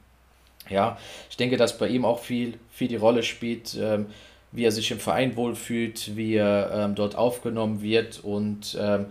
ja, 0.70 0.98
ich 1.30 1.38
denke, 1.38 1.58
dass 1.58 1.77
bei 1.77 1.88
ihm 1.88 2.06
auch 2.06 2.20
viel, 2.20 2.58
viel 2.72 2.88
die 2.88 2.96
Rolle 2.96 3.24
spielt, 3.24 3.75
ähm, 3.80 4.08
wie 4.51 4.63
er 4.63 4.72
sich 4.72 4.89
im 4.92 5.00
Verein 5.00 5.36
wohlfühlt, 5.36 6.15
wie 6.15 6.36
er 6.36 6.72
ähm, 6.74 6.96
dort 6.96 7.15
aufgenommen 7.15 7.82
wird 7.82 8.24
und 8.24 8.77
ähm, 8.80 9.08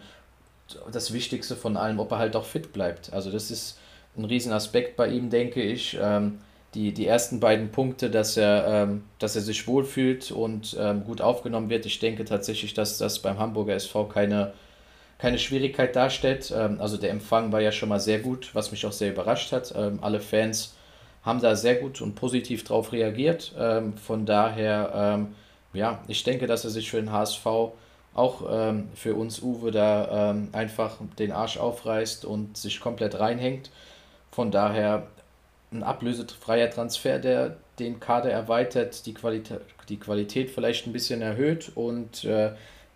das 0.91 1.13
Wichtigste 1.13 1.55
von 1.55 1.77
allem, 1.77 2.01
ob 2.01 2.11
er 2.13 2.19
halt 2.19 2.35
auch 2.37 2.47
fit 2.47 2.73
bleibt. 2.73 3.13
Also 3.13 3.31
das 3.31 3.51
ist 3.51 3.79
ein 4.17 4.25
Riesenaspekt 4.25 4.97
bei 4.97 5.09
ihm, 5.09 5.31
denke 5.31 5.63
ich. 5.63 5.97
Ähm, 6.01 6.39
die, 6.75 6.93
die 6.93 7.07
ersten 7.07 7.41
beiden 7.41 7.71
Punkte, 7.71 8.11
dass 8.11 8.37
er, 8.37 8.67
ähm, 8.67 9.05
dass 9.19 9.37
er 9.37 9.43
sich 9.43 9.67
wohlfühlt 9.67 10.31
und 10.33 10.77
ähm, 10.79 11.05
gut 11.05 11.21
aufgenommen 11.21 11.71
wird. 11.71 11.87
Ich 11.87 12.01
denke 12.01 12.25
tatsächlich, 12.25 12.75
dass 12.75 12.99
das 12.99 13.21
beim 13.21 13.39
Hamburger 13.39 13.75
SV 13.75 14.07
keine, 14.07 14.53
keine 15.19 15.39
Schwierigkeit 15.39 15.95
darstellt. 15.95 16.53
Ähm, 16.55 16.81
also 16.81 16.97
der 16.97 17.11
Empfang 17.11 17.53
war 17.53 17.61
ja 17.61 17.73
schon 17.73 17.89
mal 17.89 18.01
sehr 18.01 18.19
gut, 18.19 18.51
was 18.55 18.73
mich 18.73 18.85
auch 18.87 18.93
sehr 18.93 19.13
überrascht 19.13 19.53
hat. 19.53 19.73
Ähm, 19.77 20.01
alle 20.03 20.21
Fans 20.21 20.75
haben 21.23 21.41
da 21.41 21.57
sehr 21.57 21.77
gut 21.77 22.03
und 22.03 22.17
positiv 22.17 22.65
drauf 22.65 22.93
reagiert. 22.93 23.55
Ähm, 23.59 23.97
von 23.97 24.27
daher, 24.27 24.93
ähm, 24.95 25.29
ja, 25.73 26.03
ich 26.09 26.25
denke, 26.25 26.47
dass 26.47 26.65
er 26.65 26.71
sich 26.71 26.91
für 26.91 26.99
den 26.99 27.13
HSV 27.13 27.47
auch 28.15 28.45
für 28.95 29.17
uns 29.17 29.43
Uwe 29.43 29.73
da 29.73 30.37
einfach 30.53 30.99
den 31.19 31.33
Arsch 31.33 31.57
aufreißt 31.57 32.25
und 32.25 32.57
sich 32.57 32.79
komplett 32.79 33.19
reinhängt. 33.19 33.73
Von 34.31 34.53
daher 34.53 35.09
ein 35.75 35.83
ablösefreier 35.83 36.71
Transfer, 36.71 37.19
der 37.19 37.57
den 37.79 38.01
Kader 38.01 38.31
erweitert, 38.31 39.05
die 39.07 39.15
Qualität, 39.15 39.61
die 39.89 39.99
Qualität 39.99 40.51
vielleicht 40.51 40.87
ein 40.87 40.93
bisschen 40.93 41.21
erhöht 41.21 41.73
und 41.75 42.25
äh, 42.25 42.53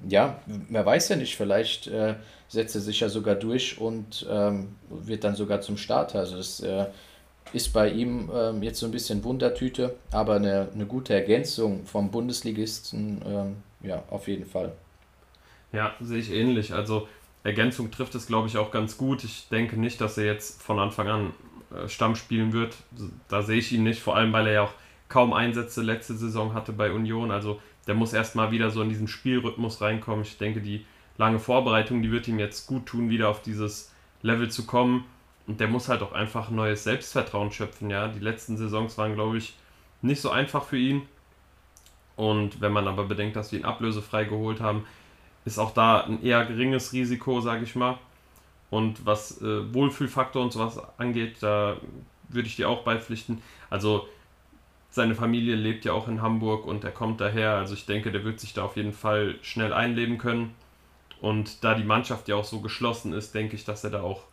ja, 0.09 0.41
wer 0.47 0.87
weiß 0.87 1.09
ja 1.09 1.17
nicht, 1.17 1.37
vielleicht 1.37 1.89
äh, 1.89 2.15
setzt 2.49 2.77
er 2.77 2.81
sich 2.81 3.01
ja 3.01 3.09
sogar 3.09 3.35
durch 3.35 3.81
und 3.81 4.27
ähm, 4.31 4.77
wird 4.89 5.25
dann 5.25 5.35
sogar 5.35 5.61
zum 5.61 5.77
Starter. 5.77 6.21
Also 6.21 6.37
das 6.37 6.61
äh, 6.61 6.87
ist 7.53 7.73
bei 7.73 7.91
ihm 7.91 8.31
ähm, 8.33 8.63
jetzt 8.63 8.79
so 8.79 8.87
ein 8.87 8.93
bisschen 8.93 9.25
Wundertüte, 9.25 9.97
aber 10.13 10.37
eine, 10.37 10.69
eine 10.73 10.87
gute 10.87 11.15
Ergänzung 11.15 11.85
vom 11.85 12.11
Bundesligisten, 12.11 13.23
ähm, 13.27 13.57
ja, 13.83 14.03
auf 14.11 14.29
jeden 14.29 14.47
Fall. 14.47 14.73
Ja, 15.73 15.95
sehe 16.01 16.19
ich 16.19 16.33
ähnlich. 16.33 16.73
Also 16.73 17.09
Ergänzung 17.45 17.91
trifft 17.91 18.15
es, 18.15 18.27
glaube 18.27 18.49
ich, 18.49 18.57
auch 18.57 18.71
ganz 18.71 18.97
gut. 18.97 19.25
Ich 19.25 19.49
denke 19.49 19.79
nicht, 19.79 20.01
dass 20.01 20.19
er 20.19 20.25
jetzt 20.25 20.63
von 20.63 20.79
Anfang 20.79 21.09
an 21.09 21.33
Stamm 21.87 22.17
spielen 22.17 22.53
wird. 22.53 22.77
Da 23.29 23.43
sehe 23.43 23.59
ich 23.59 23.73
ihn 23.73 23.83
nicht, 23.83 24.01
vor 24.01 24.17
allem 24.17 24.33
weil 24.33 24.47
er 24.47 24.53
ja 24.53 24.63
auch 24.63 24.73
kaum 25.09 25.33
Einsätze 25.33 25.83
letzte 25.83 26.15
Saison 26.15 26.55
hatte 26.55 26.73
bei 26.73 26.93
Union. 26.93 27.31
Also 27.31 27.61
der 27.87 27.95
muss 27.95 28.13
erstmal 28.13 28.51
wieder 28.51 28.71
so 28.71 28.83
in 28.83 28.89
diesen 28.89 29.09
Spielrhythmus 29.09 29.81
reinkommen. 29.81 30.23
Ich 30.23 30.39
denke, 30.39 30.61
die 30.61 30.85
lange 31.17 31.39
Vorbereitung, 31.39 32.03
die 32.03 32.11
wird 32.11 32.29
ihm 32.29 32.39
jetzt 32.39 32.67
gut 32.67 32.87
tun, 32.87 33.11
wieder 33.11 33.29
auf 33.29 33.43
dieses 33.43 33.93
Level 34.23 34.51
zu 34.51 34.67
kommen. 34.67 35.05
Und 35.47 35.61
der 35.61 35.69
muss 35.69 35.89
halt 35.89 36.03
auch 36.03 36.13
einfach 36.13 36.51
neues 36.51 36.85
Selbstvertrauen 36.85 37.51
schöpfen. 37.51 37.89
Ja, 37.91 38.09
die 38.09 38.21
letzten 38.21 38.57
Saisons 38.57 38.99
waren, 38.99 39.15
glaube 39.15 39.39
ich, 39.39 39.55
nicht 40.03 40.21
so 40.21 40.31
einfach 40.31 40.65
für 40.65 40.77
ihn. 40.77 41.03
Und 42.17 42.61
wenn 42.61 42.73
man 42.73 42.89
aber 42.89 43.05
bedenkt, 43.05 43.37
dass 43.37 43.53
wir 43.53 43.59
ihn 43.59 43.65
ablösefrei 43.65 44.25
geholt 44.25 44.61
haben, 44.61 44.85
ist 45.45 45.59
auch 45.59 45.73
da 45.73 46.03
ein 46.03 46.23
eher 46.23 46.45
geringes 46.45 46.93
Risiko, 46.93 47.41
sage 47.41 47.65
ich 47.65 47.75
mal. 47.75 47.99
Und 48.71 49.07
was 49.07 49.41
äh, 49.41 49.73
Wohlfühlfaktor 49.73 50.43
und 50.43 50.53
sowas 50.53 50.81
angeht, 50.99 51.37
da 51.41 51.77
würde 52.29 52.49
ich 52.49 52.57
dir 52.57 52.69
auch 52.69 52.85
beipflichten. 52.85 53.43
Also 53.71 54.07
seine 54.91 55.15
Familie 55.15 55.55
lebt 55.55 55.85
ja 55.85 55.93
auch 55.93 56.09
in 56.09 56.23
Hamburg 56.23 56.67
und 56.67 56.85
er 56.85 56.91
kommt 56.91 57.21
daher. 57.21 57.55
Also 57.55 57.75
ich 57.75 57.87
denke, 57.87 58.13
der 58.13 58.25
wird 58.25 58.41
sich 58.41 58.55
da 58.55 58.65
auf 58.65 58.77
jeden 58.77 58.93
Fall 58.93 59.37
schnell 59.43 59.73
einleben 59.73 60.19
können. 60.19 60.55
Und 61.21 61.65
da 61.65 61.75
die 61.75 61.85
Mannschaft 61.85 62.29
ja 62.29 62.37
auch 62.37 62.45
so 62.45 62.61
geschlossen 62.61 63.13
ist, 63.13 63.35
denke 63.35 63.57
ich, 63.57 63.65
dass 63.65 63.85
er 63.85 63.91
da 63.91 64.03
auch 64.03 64.25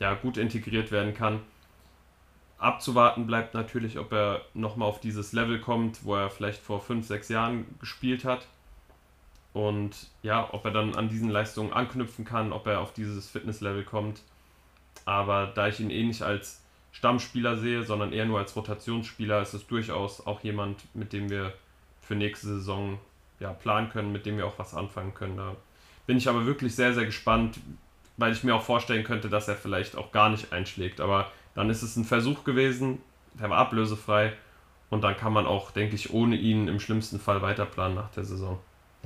ja, 0.00 0.14
gut 0.14 0.36
integriert 0.36 0.90
werden 0.90 1.14
kann. 1.14 1.40
Abzuwarten 2.58 3.26
bleibt 3.26 3.54
natürlich, 3.54 3.98
ob 3.98 4.12
er 4.12 4.42
nochmal 4.54 4.88
auf 4.88 5.00
dieses 5.00 5.32
Level 5.32 5.60
kommt, 5.60 6.04
wo 6.04 6.14
er 6.14 6.30
vielleicht 6.30 6.60
vor 6.60 6.80
5, 6.80 7.06
6 7.06 7.28
Jahren 7.28 7.66
gespielt 7.78 8.24
hat. 8.24 8.46
Und 9.54 10.08
ja, 10.22 10.52
ob 10.52 10.64
er 10.66 10.72
dann 10.72 10.96
an 10.96 11.08
diesen 11.08 11.30
Leistungen 11.30 11.72
anknüpfen 11.72 12.24
kann, 12.24 12.52
ob 12.52 12.66
er 12.66 12.80
auf 12.80 12.92
dieses 12.92 13.30
Fitnesslevel 13.30 13.84
kommt. 13.84 14.20
Aber 15.06 15.46
da 15.46 15.68
ich 15.68 15.80
ihn 15.80 15.90
eh 15.90 16.02
nicht 16.02 16.22
als 16.22 16.62
Stammspieler 16.92 17.56
sehe, 17.56 17.84
sondern 17.84 18.12
eher 18.12 18.26
nur 18.26 18.40
als 18.40 18.54
Rotationsspieler, 18.56 19.40
ist 19.40 19.54
es 19.54 19.66
durchaus 19.66 20.26
auch 20.26 20.42
jemand, 20.42 20.84
mit 20.94 21.12
dem 21.12 21.30
wir 21.30 21.54
für 22.00 22.16
nächste 22.16 22.48
Saison 22.48 22.98
ja, 23.40 23.52
planen 23.52 23.90
können, 23.90 24.12
mit 24.12 24.26
dem 24.26 24.36
wir 24.36 24.46
auch 24.46 24.58
was 24.58 24.74
anfangen 24.74 25.14
können. 25.14 25.36
Da 25.36 25.54
bin 26.06 26.16
ich 26.16 26.28
aber 26.28 26.46
wirklich 26.46 26.74
sehr, 26.74 26.92
sehr 26.92 27.06
gespannt, 27.06 27.60
weil 28.16 28.32
ich 28.32 28.42
mir 28.44 28.54
auch 28.54 28.62
vorstellen 28.62 29.04
könnte, 29.04 29.28
dass 29.28 29.48
er 29.48 29.56
vielleicht 29.56 29.96
auch 29.96 30.12
gar 30.12 30.30
nicht 30.30 30.52
einschlägt. 30.52 31.00
Aber 31.00 31.30
dann 31.54 31.70
ist 31.70 31.82
es 31.82 31.96
ein 31.96 32.04
Versuch 32.04 32.44
gewesen, 32.44 33.00
der 33.34 33.50
war 33.50 33.58
ablösefrei 33.58 34.32
und 34.90 35.02
dann 35.02 35.16
kann 35.16 35.32
man 35.32 35.46
auch, 35.46 35.70
denke 35.70 35.94
ich, 35.94 36.12
ohne 36.12 36.36
ihn 36.36 36.68
im 36.68 36.80
schlimmsten 36.80 37.18
Fall 37.18 37.42
weiterplanen 37.42 37.96
nach 37.96 38.10
der 38.10 38.24
Saison. 38.24 38.58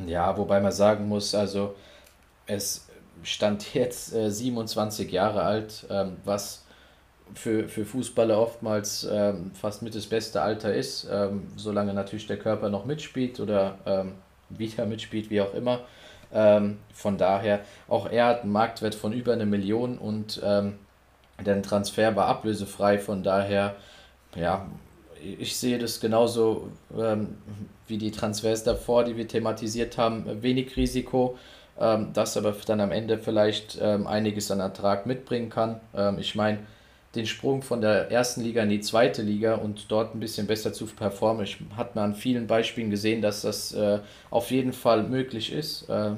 Ja, 0.06 0.36
wobei 0.36 0.60
man 0.60 0.72
sagen 0.72 1.08
muss, 1.08 1.34
also 1.34 1.74
es 2.46 2.86
stand 3.22 3.74
jetzt 3.74 4.14
äh, 4.14 4.30
27 4.30 5.10
Jahre 5.10 5.42
alt, 5.42 5.86
ähm, 5.90 6.16
was 6.24 6.64
für, 7.34 7.68
für 7.68 7.84
Fußballer 7.84 8.38
oftmals 8.38 9.06
ähm, 9.10 9.50
fast 9.54 9.82
mit 9.82 9.94
das 9.94 10.06
beste 10.06 10.40
Alter 10.40 10.72
ist, 10.72 11.06
ähm, 11.10 11.48
solange 11.56 11.92
natürlich 11.94 12.26
der 12.26 12.38
Körper 12.38 12.68
noch 12.68 12.84
mitspielt 12.84 13.40
oder 13.40 13.78
ähm, 13.86 14.12
wieder 14.48 14.86
mitspielt, 14.86 15.30
wie 15.30 15.40
auch 15.40 15.52
immer. 15.54 15.80
Ähm, 16.32 16.78
von 16.92 17.18
daher, 17.18 17.60
auch 17.88 18.10
er 18.10 18.26
hat 18.26 18.42
einen 18.42 18.52
Marktwert 18.52 18.94
von 18.94 19.12
über 19.12 19.32
eine 19.32 19.46
Million 19.46 19.98
und 19.98 20.40
ähm, 20.44 20.78
der 21.44 21.62
Transfer 21.62 22.16
war 22.16 22.26
ablösefrei, 22.26 22.98
von 22.98 23.22
daher, 23.22 23.76
ja, 24.34 24.66
ich 25.22 25.56
sehe 25.56 25.78
das 25.78 26.00
genauso 26.00 26.68
ähm, 26.96 27.36
wie 27.86 27.98
die 27.98 28.10
Transfers 28.10 28.64
davor, 28.64 29.04
die 29.04 29.16
wir 29.16 29.28
thematisiert 29.28 29.98
haben, 29.98 30.42
wenig 30.42 30.76
Risiko, 30.76 31.38
ähm, 31.80 32.10
das 32.12 32.36
aber 32.36 32.54
dann 32.66 32.80
am 32.80 32.92
Ende 32.92 33.18
vielleicht 33.18 33.78
ähm, 33.80 34.06
einiges 34.06 34.50
an 34.50 34.60
Ertrag 34.60 35.06
mitbringen 35.06 35.50
kann. 35.50 35.80
Ähm, 35.94 36.18
ich 36.18 36.34
meine, 36.34 36.58
den 37.14 37.26
Sprung 37.26 37.62
von 37.62 37.80
der 37.80 38.10
ersten 38.10 38.42
Liga 38.42 38.62
in 38.62 38.68
die 38.68 38.80
zweite 38.80 39.22
Liga 39.22 39.54
und 39.54 39.90
dort 39.90 40.14
ein 40.14 40.20
bisschen 40.20 40.46
besser 40.46 40.72
zu 40.72 40.86
performen, 40.86 41.44
ich, 41.44 41.58
hat 41.76 41.96
man 41.96 42.10
an 42.10 42.14
vielen 42.14 42.46
Beispielen 42.46 42.90
gesehen, 42.90 43.22
dass 43.22 43.42
das 43.42 43.72
äh, 43.72 44.00
auf 44.30 44.50
jeden 44.50 44.72
Fall 44.72 45.02
möglich 45.04 45.52
ist. 45.52 45.88
Äh, 45.88 46.12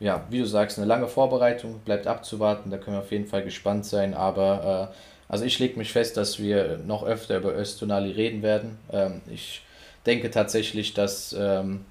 ja, 0.00 0.26
wie 0.30 0.40
du 0.40 0.46
sagst, 0.46 0.78
eine 0.78 0.86
lange 0.86 1.06
Vorbereitung, 1.06 1.78
bleibt 1.84 2.06
abzuwarten, 2.06 2.70
da 2.70 2.78
können 2.78 2.96
wir 2.96 3.00
auf 3.00 3.12
jeden 3.12 3.26
Fall 3.26 3.44
gespannt 3.44 3.86
sein, 3.86 4.12
aber 4.12 4.90
äh, 4.92 4.94
also 5.28 5.44
ich 5.44 5.58
lege 5.58 5.78
mich 5.78 5.92
fest, 5.92 6.16
dass 6.16 6.38
wir 6.38 6.78
noch 6.86 7.04
öfter 7.04 7.38
über 7.38 7.56
Östonali 7.56 8.12
reden 8.12 8.42
werden. 8.42 8.78
Ähm, 8.92 9.20
ich 9.30 9.62
denke 10.06 10.30
tatsächlich, 10.30 10.94
dass, 10.94 11.34
ähm, 11.38 11.84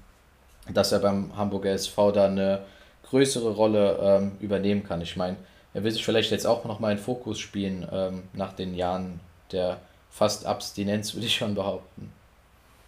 dass 0.72 0.92
er 0.92 1.00
beim 1.00 1.36
Hamburger 1.36 1.70
SV 1.70 2.12
da 2.12 2.26
eine 2.26 2.60
größere 3.08 3.50
Rolle 3.50 3.98
ähm, 4.00 4.32
übernehmen 4.40 4.84
kann. 4.84 5.00
Ich 5.00 5.16
meine, 5.16 5.36
er 5.72 5.84
will 5.84 5.90
sich 5.90 6.04
vielleicht 6.04 6.30
jetzt 6.30 6.46
auch 6.46 6.64
nochmal 6.64 6.92
in 6.92 6.98
Fokus 6.98 7.38
spielen 7.38 7.86
ähm, 7.92 8.22
nach 8.32 8.52
den 8.52 8.74
Jahren 8.74 9.20
der 9.52 9.78
fast 10.10 10.46
Abstinenz, 10.46 11.14
würde 11.14 11.26
ich 11.26 11.34
schon 11.34 11.54
behaupten. 11.54 12.12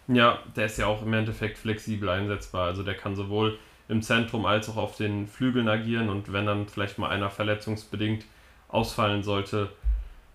Ja, 0.07 0.39
der 0.55 0.67
ist 0.67 0.77
ja 0.77 0.87
auch 0.87 1.01
im 1.01 1.13
Endeffekt 1.13 1.57
flexibel 1.57 2.07
einsetzbar. 2.07 2.67
Also 2.67 2.83
der 2.83 2.95
kann 2.95 3.15
sowohl 3.15 3.59
im 3.89 4.01
Zentrum 4.01 4.45
als 4.45 4.69
auch 4.69 4.77
auf 4.77 4.95
den 4.95 5.27
Flügeln 5.27 5.67
agieren 5.67 6.09
und 6.09 6.31
wenn 6.31 6.45
dann 6.45 6.67
vielleicht 6.67 6.97
mal 6.97 7.09
einer 7.09 7.29
verletzungsbedingt 7.29 8.25
ausfallen 8.69 9.23
sollte, 9.23 9.69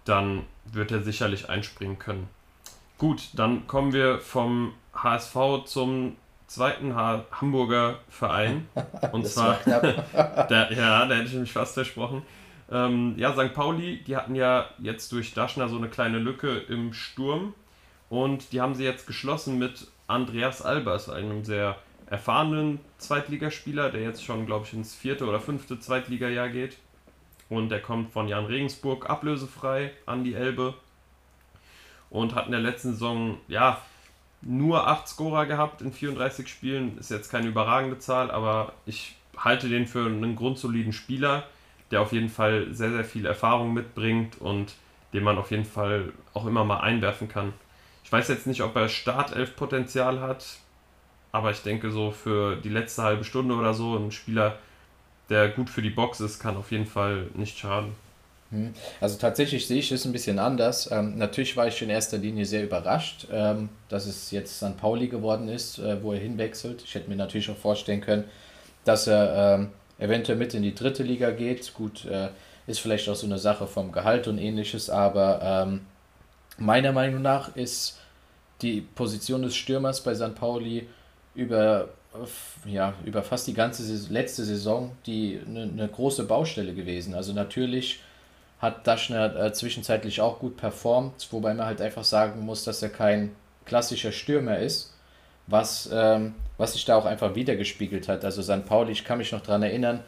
dann 0.05 0.45
wird 0.65 0.91
er 0.91 1.03
sicherlich 1.03 1.49
einspringen 1.49 1.99
können. 1.99 2.29
Gut, 2.99 3.31
dann 3.35 3.67
kommen 3.67 3.93
wir 3.93 4.19
vom 4.19 4.75
HSV 4.95 5.65
zum 5.65 6.17
zweiten 6.47 6.95
ha 6.95 7.25
Hamburger 7.33 7.99
Verein. 8.09 8.69
Und 9.13 9.27
zwar, 9.27 9.59
der, 9.65 10.73
ja, 10.73 11.07
da 11.07 11.15
hätte 11.15 11.29
ich 11.29 11.35
mich 11.35 11.53
fast 11.53 11.75
versprochen. 11.75 12.23
Ähm, 12.71 13.15
ja, 13.17 13.33
St. 13.33 13.55
Pauli, 13.55 14.03
die 14.07 14.17
hatten 14.17 14.35
ja 14.35 14.67
jetzt 14.79 15.13
durch 15.13 15.35
Daschner 15.35 15.69
so 15.69 15.77
eine 15.77 15.89
kleine 15.89 16.19
Lücke 16.19 16.59
im 16.69 16.93
Sturm. 16.93 17.55
Und 18.09 18.53
die 18.53 18.61
haben 18.61 18.75
sie 18.75 18.85
jetzt 18.85 19.07
geschlossen 19.07 19.59
mit 19.59 19.89
Andreas 20.07 20.63
Albers, 20.63 21.09
einem 21.09 21.45
sehr 21.45 21.77
erfahrenen 22.07 22.79
Zweitligaspieler, 22.99 23.91
der 23.91 24.03
jetzt 24.03 24.23
schon, 24.23 24.45
glaube 24.45 24.67
ich, 24.67 24.75
ins 24.75 24.95
vierte 24.95 25.27
oder 25.27 25.41
fünfte 25.41 25.81
Zweitligajahr 25.81 26.51
geht. 26.51 26.77
Und 27.53 27.69
der 27.69 27.83
kommt 27.83 28.15
von 28.15 28.29
Jan 28.29 28.47
Regensburg 28.47 29.11
ablösefrei 29.11 29.91
an 30.07 30.25
die 30.25 30.33
Elbe. 30.33 30.73
Und 32.09 32.35
hat 32.35 32.47
in 32.47 32.53
der 32.53 32.63
letzten 32.63 32.93
Saison, 32.93 33.37
ja, 33.47 33.83
nur 34.41 34.87
8 34.89 35.07
Scorer 35.07 35.45
gehabt 35.45 35.83
in 35.83 35.93
34 35.93 36.49
Spielen. 36.49 36.97
Ist 36.97 37.11
jetzt 37.11 37.31
keine 37.31 37.49
überragende 37.49 37.99
Zahl, 37.99 38.31
aber 38.31 38.73
ich 38.87 39.17
halte 39.37 39.69
den 39.69 39.87
für 39.87 40.07
einen 40.07 40.35
grundsoliden 40.35 40.95
Spieler, 40.95 41.47
der 41.91 42.01
auf 42.01 42.13
jeden 42.13 42.31
Fall 42.31 42.69
sehr, 42.73 42.91
sehr 42.91 43.05
viel 43.05 43.27
Erfahrung 43.27 43.75
mitbringt 43.75 44.41
und 44.41 44.75
den 45.13 45.23
man 45.23 45.37
auf 45.37 45.51
jeden 45.51 45.67
Fall 45.67 46.11
auch 46.33 46.47
immer 46.47 46.65
mal 46.65 46.81
einwerfen 46.81 47.29
kann. 47.29 47.53
Ich 48.03 48.11
weiß 48.11 48.29
jetzt 48.29 48.47
nicht, 48.47 48.63
ob 48.63 48.75
er 48.77 48.89
Startelf-Potenzial 48.89 50.21
hat, 50.21 50.57
aber 51.33 51.51
ich 51.51 51.63
denke, 51.63 51.91
so 51.91 52.13
für 52.13 52.57
die 52.57 52.71
letzte 52.71 53.03
halbe 53.03 53.25
Stunde 53.25 53.55
oder 53.57 53.75
so, 53.75 53.95
ein 53.95 54.11
Spieler, 54.11 54.57
der 55.33 55.49
gut 55.49 55.69
für 55.69 55.83
die 55.83 55.91
Box 55.91 56.21
ist, 56.21 56.39
kann 56.39 56.57
auf 56.57 56.71
jeden 56.71 56.87
Fall 56.87 57.27
nicht 57.35 57.59
schaden. 57.59 57.93
Hm. 58.51 58.75
Also 59.01 59.19
tatsächlich 59.19 59.67
sehe 59.67 59.79
ich 59.79 59.91
es 59.91 60.05
ein 60.05 60.13
bisschen 60.13 60.39
anders. 60.39 60.91
Ähm, 60.93 61.17
natürlich 61.17 61.57
war 61.57 61.67
ich 61.67 61.81
in 61.81 61.91
erster 61.91 62.19
Linie 62.19 62.45
sehr 62.45 62.63
überrascht, 62.63 63.27
ähm, 63.33 63.71
dass 63.89 64.07
es 64.07 64.31
jetzt 64.31 64.59
St. 64.59 64.77
Pauli 64.77 65.09
geworden 65.09 65.49
ist, 65.49 65.79
äh, 65.79 66.03
wo 66.03 66.13
er 66.13 66.21
hinwechselt. 66.21 66.83
Ich 66.85 66.95
hätte 66.95 67.09
mir 67.09 67.17
natürlich 67.17 67.51
auch 67.51 67.57
vorstellen 67.57 68.03
können, 68.03 68.25
dass 68.85 69.07
er 69.07 69.57
ähm, 69.57 69.69
eventuell 69.99 70.37
mit 70.37 70.53
in 70.53 70.63
die 70.63 70.75
dritte 70.75 71.03
Liga 71.03 71.31
geht. 71.31 71.73
Gut, 71.73 72.05
äh, 72.05 72.29
ist 72.67 72.81
vielleicht 72.81 73.09
auch 73.09 73.17
so 73.17 73.27
eine 73.27 73.39
Sache 73.39 73.67
vom 73.67 73.91
Gehalt 73.91 74.29
und 74.29 74.39
ähnliches, 74.39 74.91
aber 74.91 75.41
ähm, 75.43 75.81
meiner 76.59 76.93
Meinung 76.93 77.23
nach 77.23 77.57
ist 77.57 77.99
die 78.61 78.83
Position 78.83 79.43
des 79.43 79.57
Stürmers 79.57 80.03
bei 80.03 80.15
St. 80.15 80.35
Pauli 80.35 80.87
über, 81.35 81.89
ja, 82.67 82.95
über 83.05 83.23
fast 83.23 83.47
die 83.47 83.55
ganze 83.55 83.83
letzte 84.13 84.45
Saison 84.45 84.93
die 85.07 85.41
eine, 85.47 85.63
eine 85.63 85.89
große 85.89 86.25
Baustelle 86.25 86.75
gewesen. 86.75 87.15
Also 87.15 87.33
natürlich 87.33 88.01
hat 88.59 88.87
Daschner 88.87 89.35
äh, 89.37 89.53
zwischenzeitlich 89.53 90.21
auch 90.21 90.39
gut 90.39 90.57
performt, 90.57 91.27
wobei 91.31 91.55
man 91.55 91.67
halt 91.67 91.81
einfach 91.81 92.05
sagen 92.05 92.41
muss, 92.41 92.65
dass 92.65 92.83
er 92.83 92.91
kein 92.91 93.35
klassischer 93.65 94.13
Stürmer 94.13 94.59
ist, 94.59 94.95
was, 95.47 95.91
ähm, 95.93 96.35
was 96.59 96.75
sich 96.75 96.85
da 96.85 96.97
auch 96.97 97.05
einfach 97.05 97.35
wiedergespiegelt 97.35 98.09
hat. 98.09 98.25
Also 98.25 98.43
St. 98.43 98.65
Pauli, 98.67 98.93
ich 98.93 99.05
kann 99.05 99.19
mich 99.19 99.33
noch 99.33 99.41
daran 99.43 99.63
erinnern, 99.63 100.01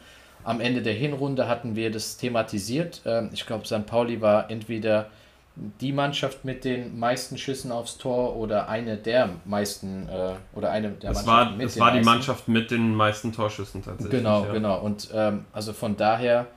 am 0.43 0.61
Ende 0.61 0.81
der 0.81 0.93
Hinrunde 0.93 1.47
hatten 1.47 1.75
wir 1.75 1.91
das 1.91 2.17
thematisiert. 2.17 3.01
Ähm, 3.05 3.29
ich 3.33 3.45
glaube, 3.45 3.65
St. 3.65 3.85
Pauli 3.85 4.21
war 4.21 4.49
entweder 4.49 5.09
die 5.55 5.93
Mannschaft 5.93 6.43
mit 6.43 6.65
den 6.65 6.99
meisten 6.99 7.37
Schüssen 7.37 7.71
aufs 7.71 7.97
Tor 7.97 8.35
oder 8.35 8.67
eine 8.67 8.97
der 8.97 9.29
meisten 9.45 10.09
äh, 10.09 10.33
oder 10.53 10.71
eine 10.71 10.91
der 10.91 11.11
es 11.11 11.25
war, 11.25 11.51
mit 11.51 11.67
Es 11.67 11.79
war 11.79 11.91
die 11.91 12.01
Mannschaft 12.03 12.47
mit 12.47 12.71
den 12.71 12.93
meisten 12.93 13.31
Torschüssen 13.31 13.83
tatsächlich. 13.83 14.19
Genau, 14.19 14.45
ja. 14.45 14.51
genau. 14.51 14.79
Und 14.79 15.09
ähm, 15.13 15.45
also 15.53 15.71
von 15.71 15.95
daher, 15.95 16.47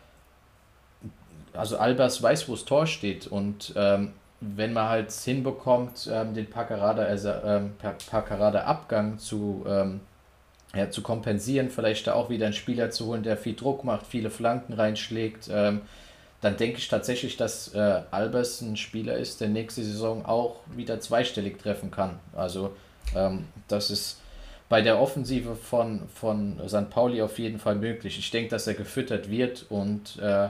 also 1.53 1.79
Albers 1.79 2.23
weiß, 2.23 2.49
wo 2.49 2.53
das 2.53 2.65
Tor 2.65 2.87
steht 2.87 3.29
und 3.29 3.73
ähm, 3.77 4.13
wenn 4.41 4.73
man 4.73 4.89
halt 4.89 5.13
hinbekommt, 5.13 6.09
ähm, 6.13 6.35
den 6.35 6.47
ähm, 6.47 7.73
Paccarada-Abgang 8.11 9.19
zu, 9.19 9.65
ähm, 9.69 10.01
ja, 10.75 10.91
zu 10.91 11.03
kompensieren, 11.03 11.71
vielleicht 11.71 12.07
da 12.07 12.15
auch 12.15 12.31
wieder 12.31 12.47
einen 12.47 12.55
Spieler 12.55 12.91
zu 12.91 13.07
holen, 13.07 13.23
der 13.23 13.37
viel 13.37 13.57
Druck 13.57 13.85
macht, 13.85 14.07
viele 14.07 14.31
Flanken 14.31 14.75
reinschlägt, 14.75 15.49
ähm, 15.53 15.83
dann 16.41 16.57
denke 16.57 16.79
ich 16.79 16.89
tatsächlich, 16.89 17.37
dass 17.37 17.75
äh, 17.75 18.03
Albers 18.11 18.61
ein 18.61 18.77
Spieler 18.77 19.17
ist, 19.17 19.41
der 19.41 19.49
nächste 19.49 19.83
Saison 19.83 20.25
auch 20.25 20.61
wieder 20.75 21.01
zweistellig 21.01 21.59
treffen 21.59 21.91
kann. 21.91 22.21
Also 22.37 22.77
ähm, 23.17 23.47
das 23.67 23.91
ist 23.91 24.21
bei 24.69 24.83
der 24.83 25.01
Offensive 25.01 25.57
von, 25.57 26.09
von 26.15 26.61
St. 26.69 26.91
Pauli 26.91 27.23
auf 27.23 27.39
jeden 27.39 27.59
Fall 27.59 27.75
möglich. 27.75 28.19
Ich 28.19 28.31
denke, 28.31 28.51
dass 28.51 28.67
er 28.67 28.75
gefüttert 28.75 29.31
wird 29.31 29.67
und 29.69 30.19
äh, 30.23 30.49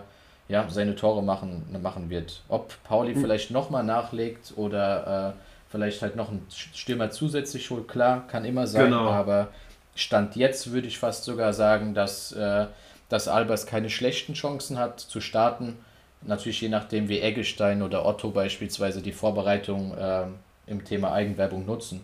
ja, 0.48 0.68
seine 0.68 0.96
Tore 0.96 1.22
machen, 1.22 1.64
machen 1.82 2.10
wird. 2.10 2.42
Ob 2.48 2.74
Pauli 2.84 3.14
mhm. 3.14 3.20
vielleicht 3.20 3.50
nochmal 3.50 3.84
nachlegt 3.84 4.52
oder 4.56 5.34
äh, 5.36 5.40
vielleicht 5.70 6.02
halt 6.02 6.16
noch 6.16 6.30
einen 6.30 6.46
Stürmer 6.50 7.10
zusätzlich 7.10 7.70
holt, 7.70 7.86
klar, 7.86 8.26
kann 8.26 8.44
immer 8.44 8.66
sein, 8.66 8.86
genau. 8.86 9.10
aber 9.10 9.48
Stand 9.94 10.36
jetzt 10.36 10.70
würde 10.72 10.88
ich 10.88 10.98
fast 10.98 11.24
sogar 11.24 11.52
sagen, 11.52 11.92
dass 11.92 12.32
äh, 12.32 12.66
dass 13.08 13.28
Albers 13.28 13.66
keine 13.66 13.90
schlechten 13.90 14.34
Chancen 14.34 14.78
hat 14.78 15.00
zu 15.00 15.20
starten. 15.20 15.76
Natürlich 16.22 16.60
je 16.60 16.68
nachdem, 16.68 17.08
wie 17.08 17.20
Eggestein 17.20 17.82
oder 17.82 18.04
Otto 18.04 18.30
beispielsweise 18.30 19.02
die 19.02 19.12
Vorbereitung 19.12 19.96
äh, 19.96 20.26
im 20.66 20.84
Thema 20.84 21.12
Eigenwerbung 21.12 21.64
nutzen. 21.64 22.00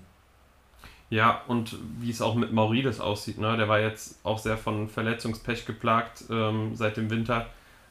Ja, 1.10 1.42
und 1.46 1.76
wie 2.00 2.10
es 2.10 2.22
auch 2.22 2.34
mit 2.34 2.52
Maurides 2.52 3.00
aussieht, 3.00 3.38
ne? 3.38 3.56
der 3.56 3.68
war 3.68 3.80
jetzt 3.80 4.18
auch 4.24 4.38
sehr 4.38 4.56
von 4.56 4.88
Verletzungspech 4.88 5.66
geplagt 5.66 6.24
ähm, 6.30 6.74
seit 6.74 6.96
dem 6.96 7.10
Winter, 7.10 7.46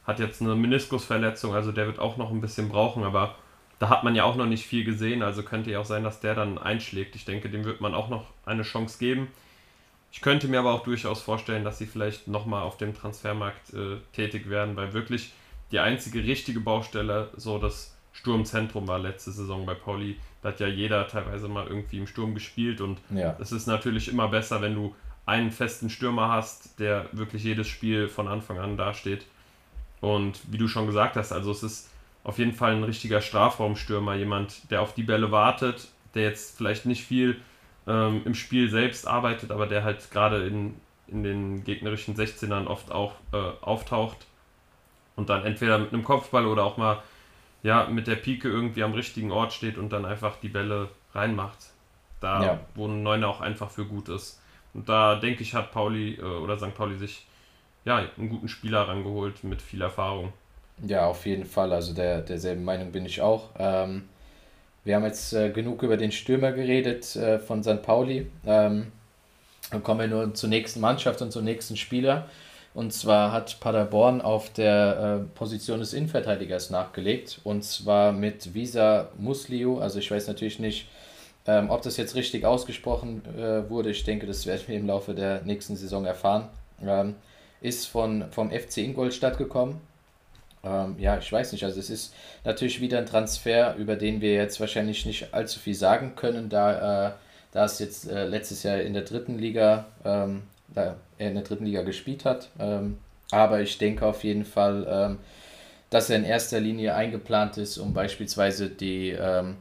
hat 0.06 0.18
jetzt 0.18 0.42
eine 0.42 0.54
Meniskusverletzung, 0.54 1.54
also 1.54 1.72
der 1.72 1.86
wird 1.86 1.98
auch 1.98 2.16
noch 2.16 2.30
ein 2.30 2.40
bisschen 2.40 2.68
brauchen, 2.68 3.04
aber 3.04 3.36
da 3.78 3.88
hat 3.88 4.04
man 4.04 4.14
ja 4.14 4.24
auch 4.24 4.36
noch 4.36 4.46
nicht 4.46 4.66
viel 4.66 4.84
gesehen, 4.84 5.22
also 5.22 5.42
könnte 5.42 5.70
ja 5.70 5.80
auch 5.80 5.84
sein, 5.84 6.04
dass 6.04 6.20
der 6.20 6.34
dann 6.34 6.58
einschlägt. 6.58 7.16
Ich 7.16 7.24
denke, 7.24 7.48
dem 7.48 7.64
wird 7.64 7.80
man 7.80 7.94
auch 7.94 8.08
noch 8.08 8.26
eine 8.44 8.62
Chance 8.62 8.98
geben. 8.98 9.28
Ich 10.14 10.20
könnte 10.20 10.46
mir 10.46 10.60
aber 10.60 10.72
auch 10.72 10.84
durchaus 10.84 11.20
vorstellen, 11.22 11.64
dass 11.64 11.78
sie 11.78 11.86
vielleicht 11.86 12.28
nochmal 12.28 12.62
auf 12.62 12.76
dem 12.76 12.94
Transfermarkt 12.94 13.74
äh, 13.74 13.96
tätig 14.12 14.48
werden, 14.48 14.76
weil 14.76 14.92
wirklich 14.92 15.32
die 15.72 15.80
einzige 15.80 16.22
richtige 16.22 16.60
Baustelle 16.60 17.30
so 17.36 17.58
das 17.58 17.96
Sturmzentrum 18.12 18.86
war 18.86 19.00
letzte 19.00 19.32
Saison 19.32 19.66
bei 19.66 19.74
Pauli. 19.74 20.20
Da 20.40 20.50
hat 20.50 20.60
ja 20.60 20.68
jeder 20.68 21.08
teilweise 21.08 21.48
mal 21.48 21.66
irgendwie 21.66 21.98
im 21.98 22.06
Sturm 22.06 22.32
gespielt 22.32 22.80
und 22.80 23.00
ja. 23.10 23.36
es 23.40 23.50
ist 23.50 23.66
natürlich 23.66 24.06
immer 24.06 24.28
besser, 24.28 24.62
wenn 24.62 24.76
du 24.76 24.94
einen 25.26 25.50
festen 25.50 25.90
Stürmer 25.90 26.28
hast, 26.28 26.78
der 26.78 27.06
wirklich 27.10 27.42
jedes 27.42 27.66
Spiel 27.66 28.06
von 28.06 28.28
Anfang 28.28 28.60
an 28.60 28.76
dasteht. 28.76 29.26
Und 30.00 30.38
wie 30.46 30.58
du 30.58 30.68
schon 30.68 30.86
gesagt 30.86 31.16
hast, 31.16 31.32
also 31.32 31.50
es 31.50 31.64
ist 31.64 31.90
auf 32.22 32.38
jeden 32.38 32.52
Fall 32.52 32.76
ein 32.76 32.84
richtiger 32.84 33.20
Strafraumstürmer, 33.20 34.14
jemand, 34.14 34.70
der 34.70 34.80
auf 34.80 34.94
die 34.94 35.02
Bälle 35.02 35.32
wartet, 35.32 35.88
der 36.14 36.22
jetzt 36.22 36.56
vielleicht 36.56 36.86
nicht 36.86 37.04
viel 37.04 37.40
ähm, 37.86 38.22
im 38.24 38.34
Spiel 38.34 38.70
selbst 38.70 39.06
arbeitet, 39.06 39.50
aber 39.50 39.66
der 39.66 39.84
halt 39.84 40.10
gerade 40.10 40.46
in, 40.46 40.74
in 41.06 41.22
den 41.22 41.64
gegnerischen 41.64 42.16
16ern 42.16 42.66
oft 42.66 42.92
auch 42.92 43.12
äh, 43.32 43.36
auftaucht 43.60 44.26
und 45.16 45.28
dann 45.28 45.44
entweder 45.44 45.78
mit 45.78 45.92
einem 45.92 46.04
Kopfball 46.04 46.46
oder 46.46 46.64
auch 46.64 46.76
mal 46.76 47.02
ja, 47.62 47.86
mit 47.86 48.06
der 48.06 48.16
Pike 48.16 48.48
irgendwie 48.48 48.82
am 48.82 48.92
richtigen 48.92 49.32
Ort 49.32 49.52
steht 49.52 49.78
und 49.78 49.90
dann 49.90 50.04
einfach 50.04 50.36
die 50.40 50.48
Bälle 50.48 50.88
reinmacht. 51.14 51.58
Da, 52.20 52.42
ja. 52.42 52.60
wo 52.74 52.86
ein 52.86 53.02
Neuner 53.02 53.28
auch 53.28 53.40
einfach 53.40 53.70
für 53.70 53.84
gut 53.84 54.08
ist. 54.08 54.40
Und 54.72 54.88
da 54.88 55.16
denke 55.16 55.42
ich, 55.42 55.54
hat 55.54 55.72
Pauli 55.72 56.14
äh, 56.14 56.22
oder 56.22 56.58
St. 56.58 56.74
Pauli 56.74 56.96
sich 56.96 57.26
ja, 57.84 58.06
einen 58.16 58.28
guten 58.28 58.48
Spieler 58.48 58.88
rangeholt 58.88 59.44
mit 59.44 59.60
viel 59.60 59.82
Erfahrung. 59.82 60.32
Ja, 60.82 61.06
auf 61.06 61.26
jeden 61.26 61.44
Fall. 61.44 61.72
Also 61.72 61.94
der, 61.94 62.22
derselben 62.22 62.64
Meinung 62.64 62.92
bin 62.92 63.04
ich 63.06 63.20
auch. 63.20 63.50
Ähm, 63.58 64.08
wir 64.84 64.96
haben 64.96 65.04
jetzt 65.04 65.32
äh, 65.32 65.50
genug 65.50 65.82
über 65.82 65.96
den 65.96 66.12
Stürmer 66.12 66.52
geredet 66.52 67.16
äh, 67.16 67.38
von 67.38 67.62
St. 67.62 67.82
Pauli. 67.82 68.26
Ähm, 68.46 68.92
dann 69.70 69.82
kommen 69.82 70.00
wir 70.00 70.06
nur 70.08 70.34
zur 70.34 70.50
nächsten 70.50 70.80
Mannschaft 70.80 71.22
und 71.22 71.32
zum 71.32 71.44
nächsten 71.44 71.76
Spieler. 71.76 72.28
Und 72.74 72.92
zwar 72.92 73.32
hat 73.32 73.60
Paderborn 73.60 74.20
auf 74.20 74.52
der 74.52 75.20
äh, 75.22 75.36
Position 75.36 75.78
des 75.78 75.94
Innenverteidigers 75.94 76.70
nachgelegt. 76.70 77.40
Und 77.44 77.64
zwar 77.64 78.12
mit 78.12 78.52
Visa 78.52 79.08
Musliu. 79.16 79.78
Also 79.78 80.00
ich 80.00 80.10
weiß 80.10 80.26
natürlich 80.26 80.58
nicht, 80.58 80.88
ähm, 81.46 81.70
ob 81.70 81.82
das 81.82 81.96
jetzt 81.96 82.14
richtig 82.14 82.44
ausgesprochen 82.44 83.22
äh, 83.38 83.70
wurde. 83.70 83.90
Ich 83.90 84.04
denke, 84.04 84.26
das 84.26 84.44
werden 84.44 84.62
wir 84.66 84.76
im 84.76 84.86
Laufe 84.86 85.14
der 85.14 85.42
nächsten 85.42 85.76
Saison 85.76 86.04
erfahren. 86.04 86.48
Ähm, 86.82 87.14
ist 87.60 87.86
von, 87.86 88.26
vom 88.30 88.50
FC 88.50 88.78
Ingolstadt 88.78 89.38
gekommen. 89.38 89.80
Ähm, 90.64 90.96
ja, 90.98 91.18
ich 91.18 91.30
weiß 91.30 91.52
nicht. 91.52 91.64
Also 91.64 91.78
es 91.78 91.90
ist 91.90 92.14
natürlich 92.44 92.80
wieder 92.80 92.98
ein 92.98 93.06
Transfer, 93.06 93.74
über 93.76 93.96
den 93.96 94.20
wir 94.20 94.34
jetzt 94.34 94.60
wahrscheinlich 94.60 95.06
nicht 95.06 95.34
allzu 95.34 95.60
viel 95.60 95.74
sagen 95.74 96.14
können, 96.16 96.48
da, 96.48 97.08
äh, 97.08 97.12
da 97.52 97.64
es 97.64 97.78
jetzt 97.78 98.10
äh, 98.10 98.26
letztes 98.26 98.62
Jahr 98.62 98.80
in 98.80 98.94
der 98.94 99.02
dritten 99.02 99.38
Liga, 99.38 99.86
ähm, 100.04 100.42
da 100.68 100.96
er 101.18 101.28
in 101.28 101.34
der 101.34 101.44
dritten 101.44 101.66
Liga 101.66 101.82
gespielt 101.82 102.24
hat. 102.24 102.48
Ähm, 102.58 102.98
aber 103.30 103.60
ich 103.60 103.78
denke 103.78 104.06
auf 104.06 104.24
jeden 104.24 104.44
Fall, 104.44 104.86
ähm, 104.88 105.18
dass 105.90 106.10
er 106.10 106.16
in 106.16 106.24
erster 106.24 106.60
Linie 106.60 106.94
eingeplant 106.94 107.56
ist, 107.56 107.78
um 107.78 107.94
beispielsweise 107.94 108.68
die, 108.68 109.10
ähm, 109.10 109.56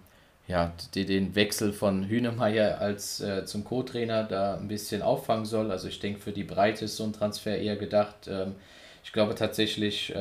ja, 0.48 0.74
die, 0.96 1.06
den 1.06 1.36
Wechsel 1.36 1.74
von 1.74 2.06
Hühnemeier 2.06 2.80
als 2.80 3.22
äh, 3.22 3.46
zum 3.46 3.64
Co-Trainer 3.64 4.24
da 4.24 4.56
ein 4.56 4.68
bisschen 4.68 5.02
auffangen 5.02 5.46
soll. 5.46 5.72
Also 5.72 5.88
ich 5.88 6.00
denke, 6.00 6.20
für 6.20 6.32
die 6.32 6.44
Breite 6.44 6.86
ist 6.86 6.98
so 6.98 7.04
ein 7.04 7.14
Transfer 7.14 7.58
eher 7.58 7.76
gedacht. 7.76 8.28
Ähm, 8.28 8.56
ich 9.04 9.12
glaube 9.12 9.36
tatsächlich, 9.36 10.14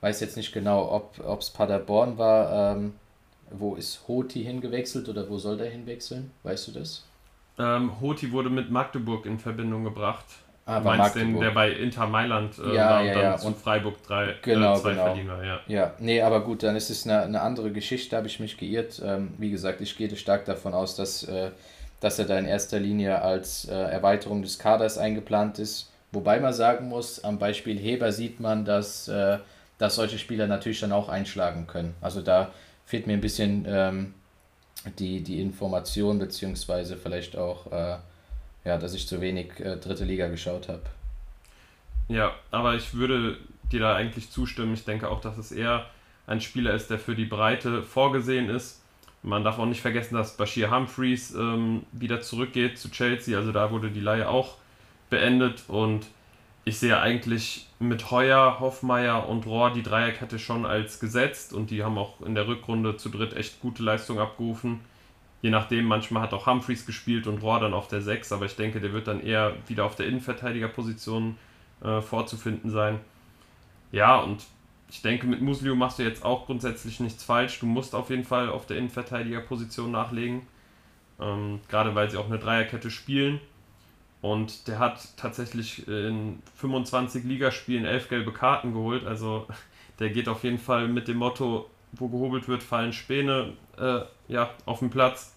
weiß 0.00 0.20
jetzt 0.20 0.36
nicht 0.36 0.52
genau, 0.52 0.90
ob 0.92 1.40
es 1.40 1.50
Paderborn 1.50 2.18
war. 2.18 2.76
Ähm, 2.76 2.94
wo 3.50 3.74
ist 3.74 4.06
Hoti 4.06 4.44
hingewechselt 4.44 5.08
oder 5.08 5.28
wo 5.28 5.38
soll 5.38 5.56
der 5.56 5.70
hinwechseln? 5.70 6.30
Weißt 6.42 6.68
du 6.68 6.72
das? 6.72 7.04
Ähm, 7.58 8.00
Hoti 8.00 8.30
wurde 8.30 8.50
mit 8.50 8.70
Magdeburg 8.70 9.26
in 9.26 9.38
Verbindung 9.38 9.84
gebracht. 9.84 10.26
Ah, 10.66 10.80
du 10.80 10.84
meinst 10.84 11.16
den, 11.16 11.40
der 11.40 11.50
bei 11.52 11.70
Inter 11.70 12.06
Mailand 12.06 12.58
äh, 12.58 12.74
ja, 12.74 12.90
war 12.90 13.02
ja, 13.02 13.12
und 13.12 13.16
dann 13.16 13.24
ja. 13.24 13.36
zu 13.38 13.52
Freiburg 13.54 14.02
drei, 14.06 14.34
genau, 14.42 14.74
äh, 14.76 14.80
zwei 14.80 14.90
genau. 14.90 15.04
Verdiener, 15.04 15.42
ja. 15.42 15.60
Ja, 15.66 15.94
nee, 15.98 16.20
aber 16.20 16.42
gut, 16.42 16.62
dann 16.62 16.76
ist 16.76 16.90
es 16.90 17.06
eine, 17.06 17.22
eine 17.22 17.40
andere 17.40 17.72
Geschichte, 17.72 18.14
habe 18.14 18.26
ich 18.26 18.38
mich 18.38 18.58
geirrt. 18.58 19.00
Ähm, 19.02 19.32
wie 19.38 19.50
gesagt, 19.50 19.80
ich 19.80 19.96
gehe 19.96 20.14
stark 20.14 20.44
davon 20.44 20.74
aus, 20.74 20.94
dass, 20.94 21.24
äh, 21.24 21.52
dass 22.00 22.18
er 22.18 22.26
da 22.26 22.38
in 22.38 22.44
erster 22.44 22.78
Linie 22.78 23.22
als 23.22 23.64
äh, 23.64 23.74
Erweiterung 23.74 24.42
des 24.42 24.58
Kaders 24.58 24.98
eingeplant 24.98 25.58
ist. 25.58 25.90
Wobei 26.12 26.38
man 26.38 26.52
sagen 26.52 26.88
muss, 26.88 27.24
am 27.24 27.38
Beispiel 27.38 27.78
Heber 27.78 28.12
sieht 28.12 28.38
man, 28.38 28.66
dass, 28.66 29.08
äh, 29.08 29.38
dass 29.78 29.94
solche 29.94 30.18
Spieler 30.18 30.46
natürlich 30.46 30.80
dann 30.80 30.92
auch 30.92 31.08
einschlagen 31.08 31.66
können. 31.66 31.94
Also 32.00 32.20
da 32.20 32.52
fehlt 32.84 33.06
mir 33.06 33.14
ein 33.14 33.20
bisschen 33.20 33.64
ähm, 33.68 34.14
die, 34.98 35.22
die 35.22 35.40
Information, 35.40 36.18
beziehungsweise 36.18 36.96
vielleicht 36.96 37.36
auch 37.36 37.70
äh, 37.72 37.98
ja, 38.64 38.76
dass 38.76 38.94
ich 38.94 39.08
zu 39.08 39.20
wenig 39.20 39.58
äh, 39.60 39.76
dritte 39.76 40.04
Liga 40.04 40.28
geschaut 40.28 40.68
habe. 40.68 40.82
Ja, 42.08 42.34
aber 42.50 42.74
ich 42.74 42.94
würde 42.94 43.38
dir 43.72 43.80
da 43.80 43.94
eigentlich 43.94 44.30
zustimmen. 44.30 44.74
Ich 44.74 44.84
denke 44.84 45.08
auch, 45.08 45.20
dass 45.20 45.38
es 45.38 45.52
eher 45.52 45.86
ein 46.26 46.40
Spieler 46.40 46.74
ist, 46.74 46.90
der 46.90 46.98
für 46.98 47.14
die 47.14 47.24
Breite 47.24 47.82
vorgesehen 47.82 48.48
ist. 48.48 48.82
Man 49.22 49.42
darf 49.42 49.58
auch 49.58 49.66
nicht 49.66 49.80
vergessen, 49.80 50.14
dass 50.14 50.36
Bashir 50.36 50.70
Humphreys 50.70 51.34
ähm, 51.34 51.84
wieder 51.92 52.20
zurückgeht 52.20 52.78
zu 52.78 52.90
Chelsea. 52.90 53.36
Also 53.36 53.52
da 53.52 53.70
wurde 53.70 53.90
die 53.90 54.00
Leihe 54.00 54.28
auch 54.28 54.56
beendet 55.10 55.64
und 55.68 56.06
ich 56.68 56.78
sehe 56.78 57.00
eigentlich 57.00 57.66
mit 57.78 58.10
Heuer, 58.10 58.58
Hoffmeier 58.60 59.28
und 59.28 59.46
Rohr 59.46 59.72
die 59.72 59.82
Dreierkette 59.82 60.38
schon 60.38 60.66
als 60.66 61.00
gesetzt 61.00 61.52
und 61.52 61.70
die 61.70 61.84
haben 61.84 61.98
auch 61.98 62.20
in 62.20 62.34
der 62.34 62.46
Rückrunde 62.46 62.96
zu 62.96 63.08
dritt 63.08 63.34
echt 63.34 63.60
gute 63.60 63.82
Leistung 63.82 64.18
abgerufen 64.18 64.80
je 65.42 65.50
nachdem, 65.50 65.84
manchmal 65.84 66.22
hat 66.22 66.34
auch 66.34 66.46
Humphreys 66.46 66.86
gespielt 66.86 67.26
und 67.26 67.42
Rohr 67.42 67.60
dann 67.60 67.74
auf 67.74 67.88
der 67.88 68.02
6, 68.02 68.32
aber 68.32 68.46
ich 68.46 68.56
denke, 68.56 68.80
der 68.80 68.92
wird 68.92 69.06
dann 69.06 69.20
eher 69.20 69.54
wieder 69.66 69.84
auf 69.84 69.94
der 69.94 70.06
Innenverteidigerposition 70.06 71.36
äh, 71.82 72.00
vorzufinden 72.00 72.70
sein. 72.70 72.98
Ja, 73.92 74.18
und 74.18 74.44
ich 74.90 75.02
denke, 75.02 75.26
mit 75.26 75.40
Muslio 75.40 75.74
machst 75.74 75.98
du 75.98 76.02
jetzt 76.02 76.24
auch 76.24 76.46
grundsätzlich 76.46 76.98
nichts 77.00 77.22
falsch. 77.22 77.60
Du 77.60 77.66
musst 77.66 77.94
auf 77.94 78.10
jeden 78.10 78.24
Fall 78.24 78.48
auf 78.48 78.66
der 78.66 78.78
Innenverteidigerposition 78.78 79.90
nachlegen, 79.90 80.42
ähm, 81.20 81.60
gerade 81.68 81.94
weil 81.94 82.10
sie 82.10 82.16
auch 82.16 82.26
eine 82.26 82.38
Dreierkette 82.38 82.90
spielen. 82.90 83.40
Und 84.20 84.66
der 84.66 84.78
hat 84.78 85.16
tatsächlich 85.16 85.86
in 85.86 86.42
25 86.56 87.24
Ligaspielen 87.24 87.84
11 87.84 88.08
gelbe 88.08 88.32
Karten 88.32 88.72
geholt. 88.72 89.06
Also 89.06 89.46
der 89.98 90.10
geht 90.10 90.28
auf 90.28 90.44
jeden 90.44 90.58
Fall 90.58 90.88
mit 90.88 91.08
dem 91.08 91.18
Motto, 91.18 91.70
wo 91.92 92.08
gehobelt 92.08 92.48
wird, 92.48 92.62
fallen 92.62 92.92
Späne 92.92 93.52
äh, 93.78 94.00
ja, 94.28 94.50
auf 94.66 94.80
dem 94.80 94.90
Platz. 94.90 95.34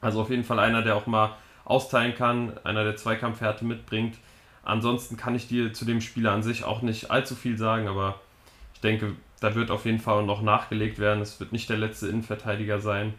Also 0.00 0.20
auf 0.20 0.30
jeden 0.30 0.44
Fall 0.44 0.58
einer, 0.60 0.82
der 0.82 0.94
auch 0.94 1.06
mal 1.06 1.36
austeilen 1.64 2.14
kann, 2.14 2.52
einer, 2.64 2.84
der 2.84 2.96
Zweikampfhärte 2.96 3.64
mitbringt. 3.64 4.16
Ansonsten 4.62 5.16
kann 5.16 5.34
ich 5.34 5.48
dir 5.48 5.72
zu 5.72 5.84
dem 5.84 6.00
Spieler 6.00 6.32
an 6.32 6.42
sich 6.42 6.64
auch 6.64 6.82
nicht 6.82 7.10
allzu 7.10 7.34
viel 7.34 7.58
sagen, 7.58 7.88
aber 7.88 8.20
ich 8.74 8.80
denke, 8.80 9.16
da 9.40 9.54
wird 9.54 9.70
auf 9.70 9.84
jeden 9.84 10.00
Fall 10.00 10.24
noch 10.24 10.42
nachgelegt 10.42 10.98
werden. 10.98 11.20
Es 11.20 11.40
wird 11.40 11.52
nicht 11.52 11.68
der 11.68 11.76
letzte 11.76 12.08
Innenverteidiger 12.08 12.80
sein. 12.80 13.14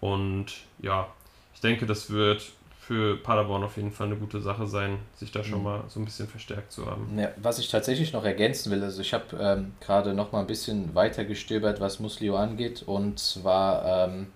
Und 0.00 0.52
ja, 0.80 1.08
ich 1.54 1.60
denke, 1.60 1.86
das 1.86 2.10
wird 2.10 2.52
für 2.86 3.16
Paderborn 3.16 3.62
auf 3.62 3.76
jeden 3.76 3.92
Fall 3.92 4.08
eine 4.08 4.16
gute 4.16 4.40
Sache 4.40 4.66
sein, 4.66 4.98
sich 5.14 5.30
da 5.30 5.44
schon 5.44 5.58
mhm. 5.58 5.64
mal 5.64 5.84
so 5.86 6.00
ein 6.00 6.04
bisschen 6.04 6.26
verstärkt 6.26 6.72
zu 6.72 6.84
haben. 6.84 7.16
Ja, 7.16 7.28
was 7.36 7.60
ich 7.60 7.68
tatsächlich 7.68 8.12
noch 8.12 8.24
ergänzen 8.24 8.72
will, 8.72 8.82
also 8.82 9.00
ich 9.00 9.14
habe 9.14 9.36
ähm, 9.38 9.74
gerade 9.80 10.14
noch 10.14 10.32
mal 10.32 10.40
ein 10.40 10.48
bisschen 10.48 10.92
weiter 10.92 11.24
gestöbert, 11.24 11.80
was 11.80 12.00
Muslio 12.00 12.36
angeht 12.36 12.82
und 12.82 13.20
zwar 13.20 14.08
ähm, 14.08 14.26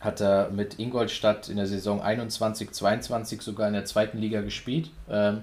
hat 0.00 0.20
er 0.20 0.50
mit 0.50 0.80
Ingolstadt 0.80 1.48
in 1.48 1.56
der 1.56 1.68
Saison 1.68 2.02
21, 2.02 2.72
22 2.72 3.42
sogar 3.42 3.68
in 3.68 3.74
der 3.74 3.84
zweiten 3.84 4.18
Liga 4.18 4.40
gespielt, 4.40 4.90
ähm, 5.08 5.42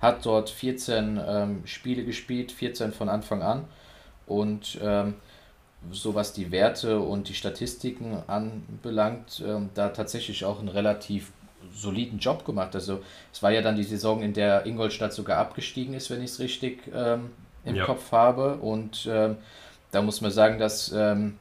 hat 0.00 0.24
dort 0.24 0.48
14 0.48 1.20
ähm, 1.26 1.62
Spiele 1.66 2.06
gespielt, 2.06 2.52
14 2.52 2.92
von 2.92 3.10
Anfang 3.10 3.42
an 3.42 3.64
und 4.26 4.78
ähm, 4.82 5.16
so 5.90 6.14
was 6.14 6.32
die 6.32 6.50
Werte 6.50 7.00
und 7.00 7.28
die 7.28 7.34
Statistiken 7.34 8.22
anbelangt, 8.26 9.42
ähm, 9.46 9.68
da 9.74 9.90
tatsächlich 9.90 10.46
auch 10.46 10.60
ein 10.60 10.68
relativ 10.68 11.32
soliden 11.74 12.18
Job 12.18 12.44
gemacht. 12.44 12.74
Also 12.74 13.02
es 13.32 13.42
war 13.42 13.50
ja 13.50 13.62
dann 13.62 13.76
die 13.76 13.84
Saison, 13.84 14.22
in 14.22 14.32
der 14.32 14.66
Ingolstadt 14.66 15.12
sogar 15.12 15.38
abgestiegen 15.38 15.94
ist, 15.94 16.10
wenn 16.10 16.22
ich 16.22 16.30
es 16.30 16.40
richtig 16.40 16.82
ähm, 16.94 17.30
im 17.64 17.76
ja. 17.76 17.84
Kopf 17.84 18.12
habe. 18.12 18.56
Und 18.56 19.08
ähm, 19.10 19.36
da 19.90 20.02
muss 20.02 20.20
man 20.20 20.30
sagen, 20.30 20.58
dass, 20.58 20.92
ähm, 20.92 21.38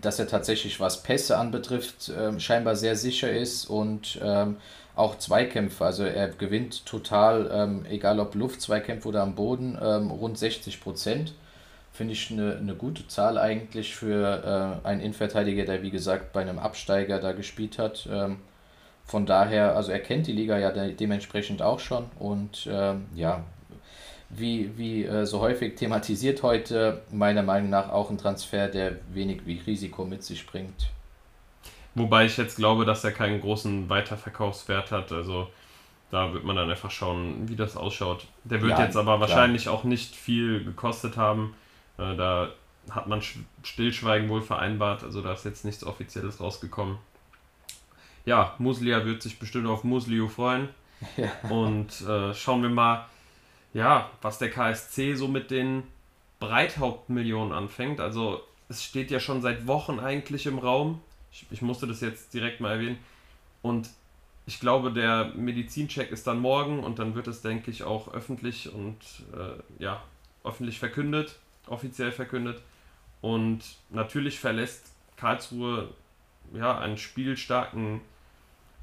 dass 0.00 0.18
er 0.18 0.28
tatsächlich, 0.28 0.80
was 0.80 1.02
Pässe 1.02 1.38
anbetrifft, 1.38 2.10
ähm, 2.16 2.40
scheinbar 2.40 2.76
sehr 2.76 2.96
sicher 2.96 3.30
ist 3.30 3.66
und 3.66 4.18
ähm, 4.22 4.56
auch 4.94 5.18
Zweikämpfe. 5.18 5.84
Also 5.84 6.04
er 6.04 6.28
gewinnt 6.28 6.84
total, 6.84 7.50
ähm, 7.52 7.86
egal 7.88 8.20
ob 8.20 8.34
Luftzweikämpfe 8.34 9.08
oder 9.08 9.22
am 9.22 9.34
Boden, 9.34 9.76
rund 9.76 10.36
60 10.38 10.80
Prozent. 10.80 11.34
Finde 11.92 12.14
ich 12.14 12.30
eine, 12.30 12.56
eine 12.56 12.74
gute 12.74 13.06
Zahl 13.06 13.36
eigentlich 13.36 13.94
für 13.94 14.80
äh, 14.84 14.86
einen 14.86 15.02
Innenverteidiger, 15.02 15.66
der 15.66 15.82
wie 15.82 15.90
gesagt 15.90 16.32
bei 16.32 16.40
einem 16.40 16.58
Absteiger 16.58 17.20
da 17.20 17.32
gespielt 17.32 17.78
hat. 17.78 18.08
Ähm, 18.10 18.38
von 19.04 19.26
daher, 19.26 19.76
also 19.76 19.92
er 19.92 20.00
kennt 20.00 20.26
die 20.26 20.32
Liga 20.32 20.58
ja 20.58 20.70
de 20.70 20.94
dementsprechend 20.94 21.62
auch 21.62 21.80
schon 21.80 22.04
und 22.18 22.68
ähm, 22.70 23.06
ja, 23.14 23.44
wie, 24.30 24.70
wie 24.76 25.04
äh, 25.04 25.26
so 25.26 25.40
häufig 25.40 25.74
thematisiert 25.76 26.42
heute, 26.42 27.02
meiner 27.10 27.42
Meinung 27.42 27.70
nach 27.70 27.90
auch 27.90 28.10
ein 28.10 28.18
Transfer, 28.18 28.68
der 28.68 28.96
wenig 29.12 29.42
Risiko 29.66 30.04
mit 30.04 30.22
sich 30.24 30.46
bringt. 30.46 30.90
Wobei 31.94 32.24
ich 32.24 32.38
jetzt 32.38 32.56
glaube, 32.56 32.86
dass 32.86 33.04
er 33.04 33.12
keinen 33.12 33.42
großen 33.42 33.90
Weiterverkaufswert 33.90 34.90
hat. 34.90 35.12
Also 35.12 35.48
da 36.10 36.32
wird 36.32 36.44
man 36.44 36.56
dann 36.56 36.70
einfach 36.70 36.90
schauen, 36.90 37.46
wie 37.50 37.56
das 37.56 37.76
ausschaut. 37.76 38.26
Der 38.44 38.62
wird 38.62 38.72
ja, 38.72 38.84
jetzt 38.84 38.96
aber 38.96 39.20
wahrscheinlich 39.20 39.64
klar. 39.64 39.74
auch 39.74 39.84
nicht 39.84 40.16
viel 40.16 40.64
gekostet 40.64 41.18
haben. 41.18 41.54
Äh, 41.98 42.16
da 42.16 42.48
hat 42.88 43.08
man 43.08 43.20
Stillschweigen 43.62 44.30
wohl 44.30 44.40
vereinbart. 44.40 45.04
Also 45.04 45.20
da 45.20 45.34
ist 45.34 45.44
jetzt 45.44 45.66
nichts 45.66 45.84
Offizielles 45.84 46.40
rausgekommen 46.40 46.96
ja, 48.24 48.54
Muslia 48.58 49.04
wird 49.04 49.22
sich 49.22 49.38
bestimmt 49.38 49.66
auf 49.66 49.84
Muslio 49.84 50.28
freuen. 50.28 50.68
Ja. 51.16 51.32
Und 51.50 52.00
äh, 52.02 52.32
schauen 52.32 52.62
wir 52.62 52.68
mal, 52.68 53.08
ja, 53.74 54.08
was 54.20 54.38
der 54.38 54.50
KSC 54.50 55.16
so 55.16 55.26
mit 55.26 55.50
den 55.50 55.82
Breithauptmillionen 56.38 57.52
anfängt. 57.52 57.98
Also 57.98 58.40
es 58.68 58.84
steht 58.84 59.10
ja 59.10 59.18
schon 59.18 59.42
seit 59.42 59.66
Wochen 59.66 59.98
eigentlich 59.98 60.46
im 60.46 60.60
Raum. 60.60 61.00
Ich, 61.32 61.46
ich 61.50 61.60
musste 61.60 61.88
das 61.88 62.00
jetzt 62.00 62.32
direkt 62.34 62.60
mal 62.60 62.72
erwähnen. 62.74 62.98
Und 63.62 63.90
ich 64.46 64.60
glaube, 64.60 64.92
der 64.92 65.32
Medizincheck 65.34 66.10
ist 66.10 66.26
dann 66.26 66.38
morgen 66.38 66.84
und 66.84 66.98
dann 66.98 67.14
wird 67.14 67.26
es, 67.28 67.42
denke 67.42 67.70
ich, 67.70 67.84
auch 67.84 68.12
öffentlich 68.12 68.72
und 68.72 68.98
äh, 69.32 69.82
ja, 69.82 70.02
öffentlich 70.44 70.78
verkündet, 70.78 71.38
offiziell 71.66 72.12
verkündet. 72.12 72.60
Und 73.20 73.60
natürlich 73.90 74.40
verlässt 74.40 74.92
Karlsruhe 75.16 75.88
ja 76.52 76.78
einen 76.78 76.98
spielstarken 76.98 78.00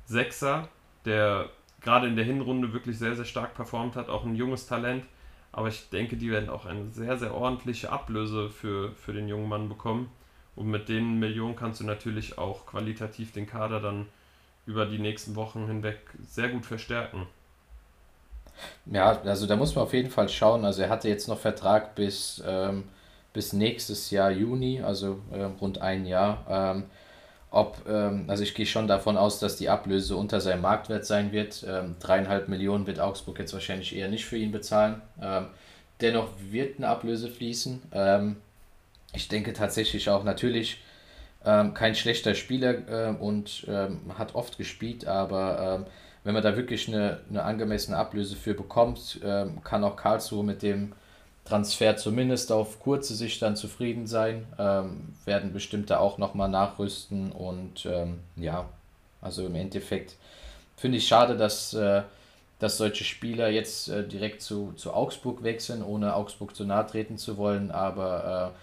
Sechser, 0.09 0.67
der 1.05 1.49
gerade 1.81 2.07
in 2.07 2.15
der 2.15 2.25
Hinrunde 2.25 2.73
wirklich 2.73 2.97
sehr, 2.97 3.15
sehr 3.15 3.25
stark 3.25 3.53
performt 3.53 3.95
hat, 3.95 4.09
auch 4.09 4.25
ein 4.25 4.35
junges 4.35 4.65
Talent. 4.65 5.05
Aber 5.51 5.67
ich 5.67 5.89
denke, 5.89 6.17
die 6.17 6.31
werden 6.31 6.49
auch 6.49 6.65
eine 6.65 6.89
sehr, 6.91 7.17
sehr 7.17 7.33
ordentliche 7.33 7.91
Ablöse 7.91 8.49
für, 8.49 8.91
für 8.93 9.13
den 9.13 9.27
jungen 9.27 9.47
Mann 9.47 9.69
bekommen. 9.69 10.11
Und 10.55 10.67
mit 10.67 10.89
den 10.89 11.19
Millionen 11.19 11.55
kannst 11.55 11.79
du 11.79 11.85
natürlich 11.85 12.37
auch 12.37 12.65
qualitativ 12.65 13.31
den 13.31 13.47
Kader 13.47 13.79
dann 13.79 14.07
über 14.65 14.85
die 14.85 14.99
nächsten 14.99 15.35
Wochen 15.35 15.67
hinweg 15.67 15.99
sehr 16.27 16.49
gut 16.49 16.65
verstärken. 16.65 17.27
Ja, 18.85 19.21
also 19.21 19.47
da 19.47 19.55
muss 19.55 19.75
man 19.75 19.85
auf 19.85 19.93
jeden 19.93 20.09
Fall 20.09 20.27
schauen. 20.27 20.65
Also 20.65 20.81
er 20.81 20.89
hatte 20.89 21.07
jetzt 21.07 21.27
noch 21.27 21.39
Vertrag 21.39 21.95
bis, 21.95 22.43
ähm, 22.45 22.83
bis 23.31 23.53
nächstes 23.53 24.11
Jahr 24.11 24.31
Juni, 24.31 24.81
also 24.81 25.19
äh, 25.31 25.43
rund 25.43 25.79
ein 25.79 26.05
Jahr. 26.05 26.45
Ähm, 26.49 26.83
ob, 27.51 27.77
ähm, 27.87 28.25
also 28.27 28.43
ich 28.43 28.53
gehe 28.53 28.65
schon 28.65 28.87
davon 28.87 29.17
aus, 29.17 29.39
dass 29.39 29.57
die 29.57 29.69
Ablöse 29.69 30.15
unter 30.15 30.39
seinem 30.39 30.61
Marktwert 30.61 31.05
sein 31.05 31.31
wird. 31.31 31.65
Ähm, 31.67 31.95
dreieinhalb 31.99 32.47
Millionen 32.47 32.85
wird 32.85 32.99
Augsburg 32.99 33.39
jetzt 33.39 33.53
wahrscheinlich 33.53 33.95
eher 33.95 34.07
nicht 34.07 34.25
für 34.25 34.37
ihn 34.37 34.51
bezahlen. 34.51 35.01
Ähm, 35.21 35.47
dennoch 36.01 36.29
wird 36.49 36.77
eine 36.77 36.87
Ablöse 36.87 37.29
fließen. 37.29 37.81
Ähm, 37.91 38.35
ich 39.13 39.27
denke 39.27 39.53
tatsächlich 39.53 40.09
auch 40.09 40.23
natürlich 40.23 40.81
ähm, 41.43 41.73
kein 41.73 41.95
schlechter 41.95 42.35
Spieler 42.35 42.87
äh, 42.87 43.15
und 43.15 43.65
ähm, 43.67 44.01
hat 44.17 44.35
oft 44.35 44.57
gespielt, 44.57 45.07
aber 45.07 45.87
wenn 46.23 46.33
man 46.33 46.43
da 46.43 46.55
wirklich 46.55 46.87
eine, 46.89 47.21
eine 47.29 47.43
angemessene 47.43 47.97
Ablöse 47.97 48.35
für 48.35 48.53
bekommt, 48.53 49.21
kann 49.63 49.83
auch 49.85 49.95
Karlsruhe 49.95 50.43
mit 50.43 50.61
dem 50.61 50.91
Transfer 51.49 51.97
zumindest 51.97 52.51
auf 52.51 52.79
kurze 52.79 53.15
Sicht 53.15 53.41
dann 53.41 53.55
zufrieden 53.55 54.05
sein, 54.05 54.45
ähm, 54.59 55.13
werden 55.25 55.51
bestimmt 55.51 55.89
da 55.89 55.97
auch 55.97 56.17
nochmal 56.19 56.49
nachrüsten 56.49 57.31
und 57.31 57.85
ähm, 57.85 58.19
ja, 58.35 58.69
also 59.21 59.45
im 59.45 59.55
Endeffekt 59.55 60.15
finde 60.77 60.99
ich 60.99 61.07
schade, 61.07 61.35
dass, 61.35 61.73
äh, 61.73 62.03
dass 62.59 62.77
solche 62.77 63.03
Spieler 63.03 63.49
jetzt 63.49 63.89
äh, 63.89 64.07
direkt 64.07 64.41
zu, 64.41 64.73
zu 64.75 64.93
Augsburg 64.93 65.43
wechseln, 65.43 65.83
ohne 65.83 66.13
Augsburg 66.13 66.55
zu 66.55 66.65
nahe 66.65 66.85
treten 66.85 67.17
zu 67.17 67.37
wollen, 67.37 67.71
aber 67.71 68.53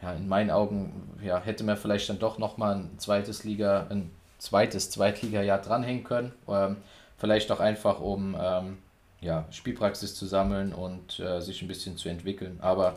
äh, 0.00 0.04
ja, 0.04 0.12
in 0.12 0.28
meinen 0.28 0.50
Augen 0.50 1.18
ja, 1.22 1.40
hätte 1.40 1.64
man 1.64 1.76
vielleicht 1.76 2.08
dann 2.08 2.20
doch 2.20 2.38
nochmal 2.38 2.76
ein 2.76 2.98
zweites 2.98 3.42
Liga, 3.42 3.88
ein 3.90 4.10
zweites 4.38 4.90
Zweitliga-Jahr 4.90 5.58
dranhängen 5.58 6.04
können, 6.04 6.32
ähm, 6.48 6.76
vielleicht 7.18 7.50
auch 7.50 7.58
einfach 7.60 8.00
um 8.00 8.36
ähm, 8.40 8.78
ja, 9.20 9.46
Spielpraxis 9.50 10.14
zu 10.14 10.26
sammeln 10.26 10.72
und 10.72 11.18
äh, 11.20 11.40
sich 11.40 11.62
ein 11.62 11.68
bisschen 11.68 11.96
zu 11.96 12.08
entwickeln. 12.08 12.58
Aber 12.60 12.96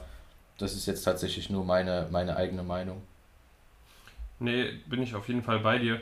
das 0.57 0.73
ist 0.73 0.85
jetzt 0.85 1.03
tatsächlich 1.03 1.49
nur 1.49 1.65
meine, 1.65 2.07
meine 2.11 2.35
eigene 2.35 2.63
Meinung. 2.63 3.01
Nee, 4.39 4.71
bin 4.87 5.01
ich 5.01 5.15
auf 5.15 5.27
jeden 5.27 5.43
Fall 5.43 5.59
bei 5.59 5.77
dir. 5.77 5.99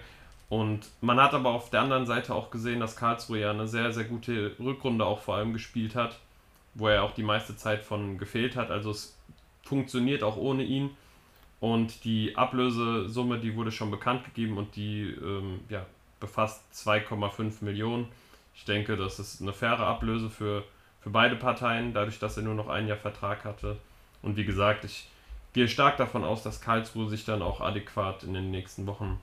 Und 0.50 0.88
man 1.02 1.20
hat 1.20 1.34
aber 1.34 1.50
auf 1.52 1.70
der 1.70 1.82
anderen 1.82 2.06
Seite 2.06 2.34
auch 2.34 2.50
gesehen, 2.50 2.80
dass 2.80 2.96
Karlsruhe 2.96 3.40
ja 3.40 3.52
eine 3.52 3.68
sehr, 3.68 3.94
sehr 3.94 4.06
gute 4.06 4.56
Rückrunde 4.60 5.06
auch 5.06 5.20
vor 5.20 5.36
allem 5.36 5.54
gespielt 5.54 5.96
hat, 5.96 6.20
wo 6.74 6.88
er 6.88 7.04
auch 7.04 7.14
die 7.14 7.24
meiste 7.24 7.56
Zeit 7.56 7.84
von 7.84 8.18
gefehlt 8.18 8.56
hat. 8.56 8.72
Also 8.72 8.92
es 8.92 9.16
funktioniert 9.64 10.24
auch 10.24 10.38
ohne 10.38 10.64
ihn. 10.64 10.92
Und 11.60 12.04
die 12.04 12.36
Ablösesumme, 12.36 13.38
die 13.40 13.56
wurde 13.56 13.72
schon 13.72 13.92
bekannt 13.92 14.24
gegeben 14.24 14.58
und 14.58 14.76
die 14.76 15.04
ähm, 15.22 15.60
ja, 15.70 15.86
befasst 16.20 16.64
2,5 16.74 17.64
Millionen. 17.64 18.08
Ich 18.60 18.66
denke, 18.66 18.98
das 18.98 19.20
ist 19.20 19.42
eine 19.42 19.54
faire 19.54 19.88
Ablöse 19.88 20.30
für, 20.30 20.66
für 21.00 21.10
beide 21.10 21.38
Parteien, 21.38 21.94
dadurch, 21.94 22.20
dass 22.20 22.36
er 22.36 22.44
nur 22.44 22.56
noch 22.56 22.68
ein 22.68 22.90
Jahr 22.90 22.98
Vertrag 22.98 23.46
hatte. 23.46 23.78
Und 24.22 24.36
wie 24.36 24.44
gesagt, 24.44 24.84
ich 24.84 25.08
gehe 25.54 25.70
stark 25.70 25.96
davon 25.96 26.26
aus, 26.26 26.44
dass 26.44 26.60
Karlsruhe 26.60 27.08
sich 27.08 27.24
dann 27.24 27.42
auch 27.42 27.62
adäquat 27.62 28.24
in 28.24 28.34
den 28.34 28.52
nächsten 28.52 28.86
Wochen 28.86 29.18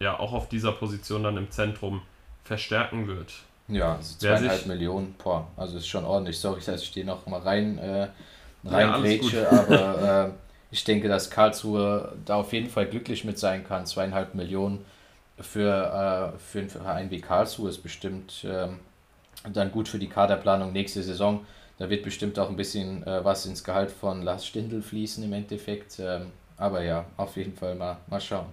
ja 0.00 0.18
auch 0.18 0.32
auf 0.32 0.48
dieser 0.48 0.72
Position 0.72 1.22
dann 1.22 1.36
im 1.36 1.52
Zentrum 1.52 2.02
verstärken 2.42 3.06
wird. 3.06 3.32
Ja, 3.68 3.94
also 3.94 4.18
zweieinhalb 4.18 4.66
Millionen, 4.66 5.14
boah, 5.22 5.46
also 5.56 5.78
ist 5.78 5.86
schon 5.86 6.04
ordentlich. 6.04 6.40
Sorry, 6.40 6.60
dass 6.66 6.82
ich 6.82 6.90
dir 6.90 7.04
noch 7.04 7.28
mal 7.28 7.40
rein, 7.40 7.78
äh, 7.78 8.08
rein 8.64 9.22
ja, 9.30 9.50
aber 9.52 10.26
äh, 10.26 10.30
ich 10.72 10.82
denke, 10.82 11.06
dass 11.06 11.30
Karlsruhe 11.30 12.16
da 12.24 12.34
auf 12.34 12.52
jeden 12.52 12.68
Fall 12.68 12.86
glücklich 12.86 13.22
mit 13.22 13.38
sein 13.38 13.64
kann. 13.64 13.86
Zweieinhalb 13.86 14.34
Millionen 14.34 14.84
für, 15.40 16.34
äh, 16.34 16.38
für 16.38 16.58
einen 16.60 16.70
Verein 16.70 17.10
wie 17.10 17.20
Karlsruhe 17.20 17.70
ist 17.70 17.82
bestimmt 17.82 18.44
ähm, 18.48 18.78
dann 19.52 19.70
gut 19.70 19.88
für 19.88 19.98
die 19.98 20.08
Kaderplanung 20.08 20.72
nächste 20.72 21.02
Saison. 21.02 21.46
Da 21.78 21.88
wird 21.88 22.02
bestimmt 22.02 22.38
auch 22.38 22.48
ein 22.48 22.56
bisschen 22.56 23.06
äh, 23.06 23.24
was 23.24 23.46
ins 23.46 23.62
Gehalt 23.62 23.90
von 23.90 24.22
Lars 24.22 24.46
Stindl 24.46 24.82
fließen 24.82 25.22
im 25.22 25.32
Endeffekt. 25.32 26.00
Ähm, 26.00 26.32
aber 26.56 26.82
ja, 26.82 27.04
auf 27.16 27.36
jeden 27.36 27.54
Fall 27.54 27.76
mal, 27.76 27.98
mal 28.08 28.20
schauen. 28.20 28.46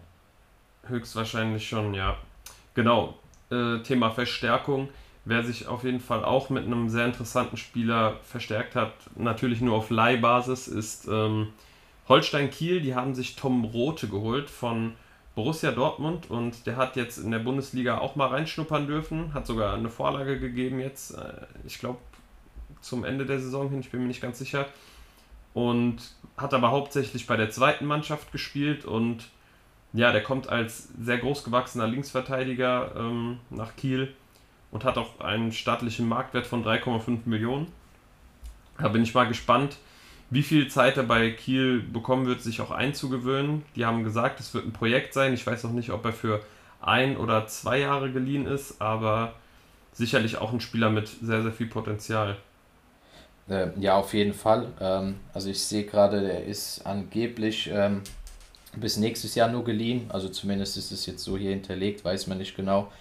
Höchstwahrscheinlich 0.87 1.67
schon, 1.67 1.95
ja. 1.95 2.17
Genau, 2.75 3.15
äh, 3.49 3.79
Thema 3.79 4.11
Verstärkung. 4.11 4.89
Wer 5.27 5.43
sich 5.43 5.67
auf 5.67 5.83
jeden 5.83 6.01
Fall 6.01 6.23
auch 6.23 6.51
mit 6.51 6.65
einem 6.65 6.87
sehr 6.89 7.05
interessanten 7.05 7.57
Spieler 7.57 8.17
verstärkt 8.21 8.75
hat, 8.75 8.93
natürlich 9.15 9.59
nur 9.59 9.75
auf 9.75 9.89
Leihbasis, 9.89 10.67
ist 10.67 11.07
ähm, 11.07 11.47
Holstein 12.07 12.51
Kiel. 12.51 12.79
Die 12.79 12.93
haben 12.93 13.15
sich 13.15 13.35
Tom 13.35 13.65
Rote 13.65 14.07
geholt 14.07 14.51
von 14.51 14.93
Borussia 15.35 15.71
Dortmund 15.71 16.31
und 16.31 16.65
der 16.65 16.77
hat 16.77 16.95
jetzt 16.95 17.17
in 17.17 17.29
der 17.29 17.39
Bundesliga 17.39 17.97
auch 17.97 18.15
mal 18.15 18.27
reinschnuppern 18.27 18.87
dürfen, 18.87 19.33
hat 19.33 19.45
sogar 19.45 19.73
eine 19.73 19.89
Vorlage 19.89 20.39
gegeben 20.39 20.79
jetzt, 20.79 21.11
äh, 21.11 21.33
ich 21.65 21.79
glaube 21.79 21.99
zum 22.81 23.03
Ende 23.03 23.25
der 23.25 23.39
Saison 23.39 23.69
hin, 23.69 23.81
ich 23.81 23.91
bin 23.91 24.01
mir 24.01 24.07
nicht 24.07 24.21
ganz 24.21 24.39
sicher. 24.39 24.67
Und 25.53 25.97
hat 26.37 26.53
aber 26.53 26.71
hauptsächlich 26.71 27.27
bei 27.27 27.37
der 27.37 27.49
zweiten 27.49 27.85
Mannschaft 27.85 28.31
gespielt 28.31 28.85
und 28.85 29.29
ja, 29.93 30.11
der 30.11 30.21
kommt 30.21 30.49
als 30.49 30.89
sehr 31.01 31.17
großgewachsener 31.17 31.87
Linksverteidiger 31.87 32.93
ähm, 32.97 33.39
nach 33.49 33.75
Kiel 33.77 34.13
und 34.71 34.83
hat 34.83 34.97
auch 34.97 35.21
einen 35.21 35.53
staatlichen 35.53 36.07
Marktwert 36.07 36.45
von 36.45 36.65
3,5 36.65 37.19
Millionen. 37.25 37.67
Da 38.77 38.89
bin 38.89 39.03
ich 39.03 39.13
mal 39.13 39.27
gespannt, 39.27 39.77
wie 40.35 40.43
viel 40.43 40.67
Zeit 40.67 40.97
er 40.97 41.03
bei 41.03 41.31
Kiel 41.31 41.79
bekommen 41.79 42.25
wird, 42.25 42.41
sich 42.41 42.59
auch 42.59 42.69
einzugewöhnen. 42.69 43.63
Die 43.77 43.85
haben 43.85 44.03
gesagt, 44.03 44.41
es 44.41 44.53
wird 44.53 44.65
ein 44.65 44.73
Projekt 44.73 45.13
sein. 45.13 45.33
Ich 45.33 45.47
weiß 45.47 45.63
noch 45.63 45.71
nicht, 45.71 45.91
ob 45.91 46.03
er 46.03 46.11
für 46.11 46.41
ein 46.81 47.15
oder 47.15 47.47
zwei 47.47 47.79
Jahre 47.79 48.11
geliehen 48.11 48.45
ist, 48.45 48.81
aber 48.81 49.33
sicherlich 49.93 50.37
auch 50.37 50.51
ein 50.51 50.59
Spieler 50.59 50.89
mit 50.89 51.07
sehr, 51.07 51.41
sehr 51.41 51.53
viel 51.53 51.67
Potenzial. 51.67 52.35
Äh, 53.47 53.67
ja, 53.79 53.95
auf 53.95 54.13
jeden 54.13 54.33
Fall. 54.33 54.67
Ähm, 54.81 55.15
also 55.33 55.49
ich 55.49 55.61
sehe 55.61 55.85
gerade, 55.85 56.19
der 56.19 56.43
ist 56.43 56.85
angeblich 56.85 57.69
ähm, 57.71 58.01
bis 58.75 58.97
nächstes 58.97 59.35
Jahr 59.35 59.47
nur 59.47 59.63
geliehen. 59.63 60.07
Also 60.09 60.27
zumindest 60.27 60.75
ist 60.75 60.91
es 60.91 61.05
jetzt 61.05 61.23
so 61.23 61.37
hier 61.37 61.51
hinterlegt, 61.51 62.03
weiß 62.03 62.27
man 62.27 62.39
nicht 62.39 62.57
genau. 62.57 62.91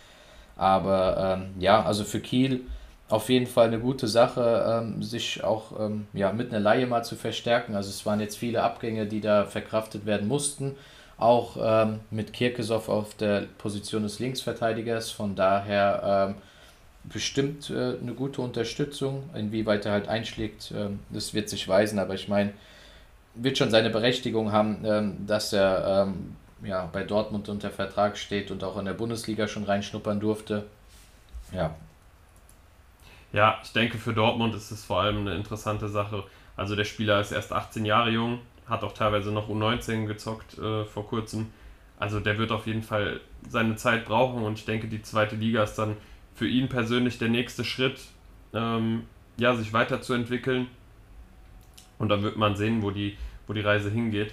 Aber 0.57 1.37
ähm, 1.37 1.61
ja, 1.61 1.83
also 1.83 2.05
für 2.05 2.21
Kiel 2.21 2.61
auf 3.09 3.29
jeden 3.29 3.47
Fall 3.47 3.67
eine 3.69 3.79
gute 3.79 4.09
Sache, 4.09 4.83
ähm, 4.83 5.03
sich 5.03 5.45
auch 5.45 5.79
ähm, 5.79 6.07
ja, 6.15 6.33
mit 6.33 6.51
einer 6.51 6.61
Laie 6.61 6.87
mal 6.87 7.03
zu 7.03 7.17
verstärken. 7.17 7.75
Also 7.75 7.91
es 7.91 8.07
waren 8.07 8.21
jetzt 8.21 8.39
viele 8.39 8.63
Abgänge, 8.63 9.07
die 9.07 9.21
da 9.21 9.45
verkraftet 9.45 10.07
werden 10.07 10.27
mussten. 10.27 10.75
Auch 11.19 11.57
ähm, 11.61 12.01
mit 12.11 12.33
Kirkesow 12.33 12.89
auf 12.89 13.15
der 13.15 13.45
Position 13.59 14.03
des 14.03 14.19
Linksverteidigers. 14.19 15.11
Von 15.11 15.37
daher 15.37 16.31
ähm, 16.31 16.35
bestimmt 17.05 17.71
äh, 17.71 17.99
eine 18.01 18.15
gute 18.15 18.41
Unterstützung. 18.41 19.29
Inwieweit 19.35 19.85
er 19.85 19.93
halt 19.93 20.09
einschlägt, 20.09 20.73
ähm, 20.75 21.01
das 21.11 21.35
wird 21.35 21.51
sich 21.51 21.69
weisen. 21.69 21.99
Aber 21.99 22.15
ich 22.15 22.29
meine, 22.29 22.53
wird 23.35 23.59
schon 23.59 23.71
seine 23.71 23.91
Berechtigung 23.91 24.51
haben, 24.51 24.79
ähm, 24.85 25.27
dass 25.27 25.53
er 25.53 26.13
ja, 26.65 26.89
bei 26.91 27.03
Dortmund 27.03 27.51
unter 27.51 27.71
Vertrag 27.71 28.17
steht 28.17 28.51
und 28.51 28.65
auch 28.65 28.79
in 28.79 28.87
der 28.87 28.95
Bundesliga 28.95 29.47
schon 29.47 29.65
reinschnuppern 29.65 30.19
durfte. 30.19 30.65
Ja, 31.53 31.75
ja, 33.35 33.59
ich 33.65 33.73
denke, 33.73 33.99
für 33.99 34.15
Dortmund 34.15 34.55
ist 34.55 34.71
es 34.71 34.85
vor 34.85 35.01
allem 35.01 35.19
eine 35.19 35.35
interessante 35.35 35.89
Sache. 35.89 36.23
Also 36.57 36.77
der 36.77 36.85
Spieler 36.85 37.21
ist 37.21 37.33
erst 37.33 37.53
18 37.53 37.85
Jahre 37.85 38.11
jung, 38.11 38.39
hat 38.69 38.85
auch 38.85 38.95
teilweise 38.95 39.33
noch 39.33 39.49
U19 39.49 40.07
gezockt 40.07 40.57
äh, 40.57 40.85
vor 40.85 41.09
kurzem. 41.09 41.49
Also 41.99 42.21
der 42.21 42.39
wird 42.39 42.53
auf 42.53 42.69
jeden 42.69 42.85
Fall 42.85 43.21
seine 43.49 43.75
Zeit 43.75 44.05
brauchen 44.05 44.45
und 44.45 44.61
ich 44.61 44.65
denke, 44.65 44.87
die 44.87 45.03
zweite 45.03 45.35
Liga 45.35 45.65
ist 45.65 45.75
dann 45.75 45.97
für 46.37 46.47
ihn 46.47 46.69
persönlich 46.69 47.19
der 47.19 47.29
nächste 47.29 47.65
Schritt, 47.65 48.01
ähm, 48.53 49.03
ja, 49.37 49.57
sich 49.57 49.73
weiterzuentwickeln. 49.73 50.69
Und 51.99 52.11
dann 52.11 52.23
wird 52.23 52.37
man 52.37 52.55
sehen, 52.55 52.83
wo 52.83 52.93
die, 52.93 53.17
wo 53.49 53.53
die 53.53 53.63
Reise 53.63 53.91
hingeht. 53.91 54.33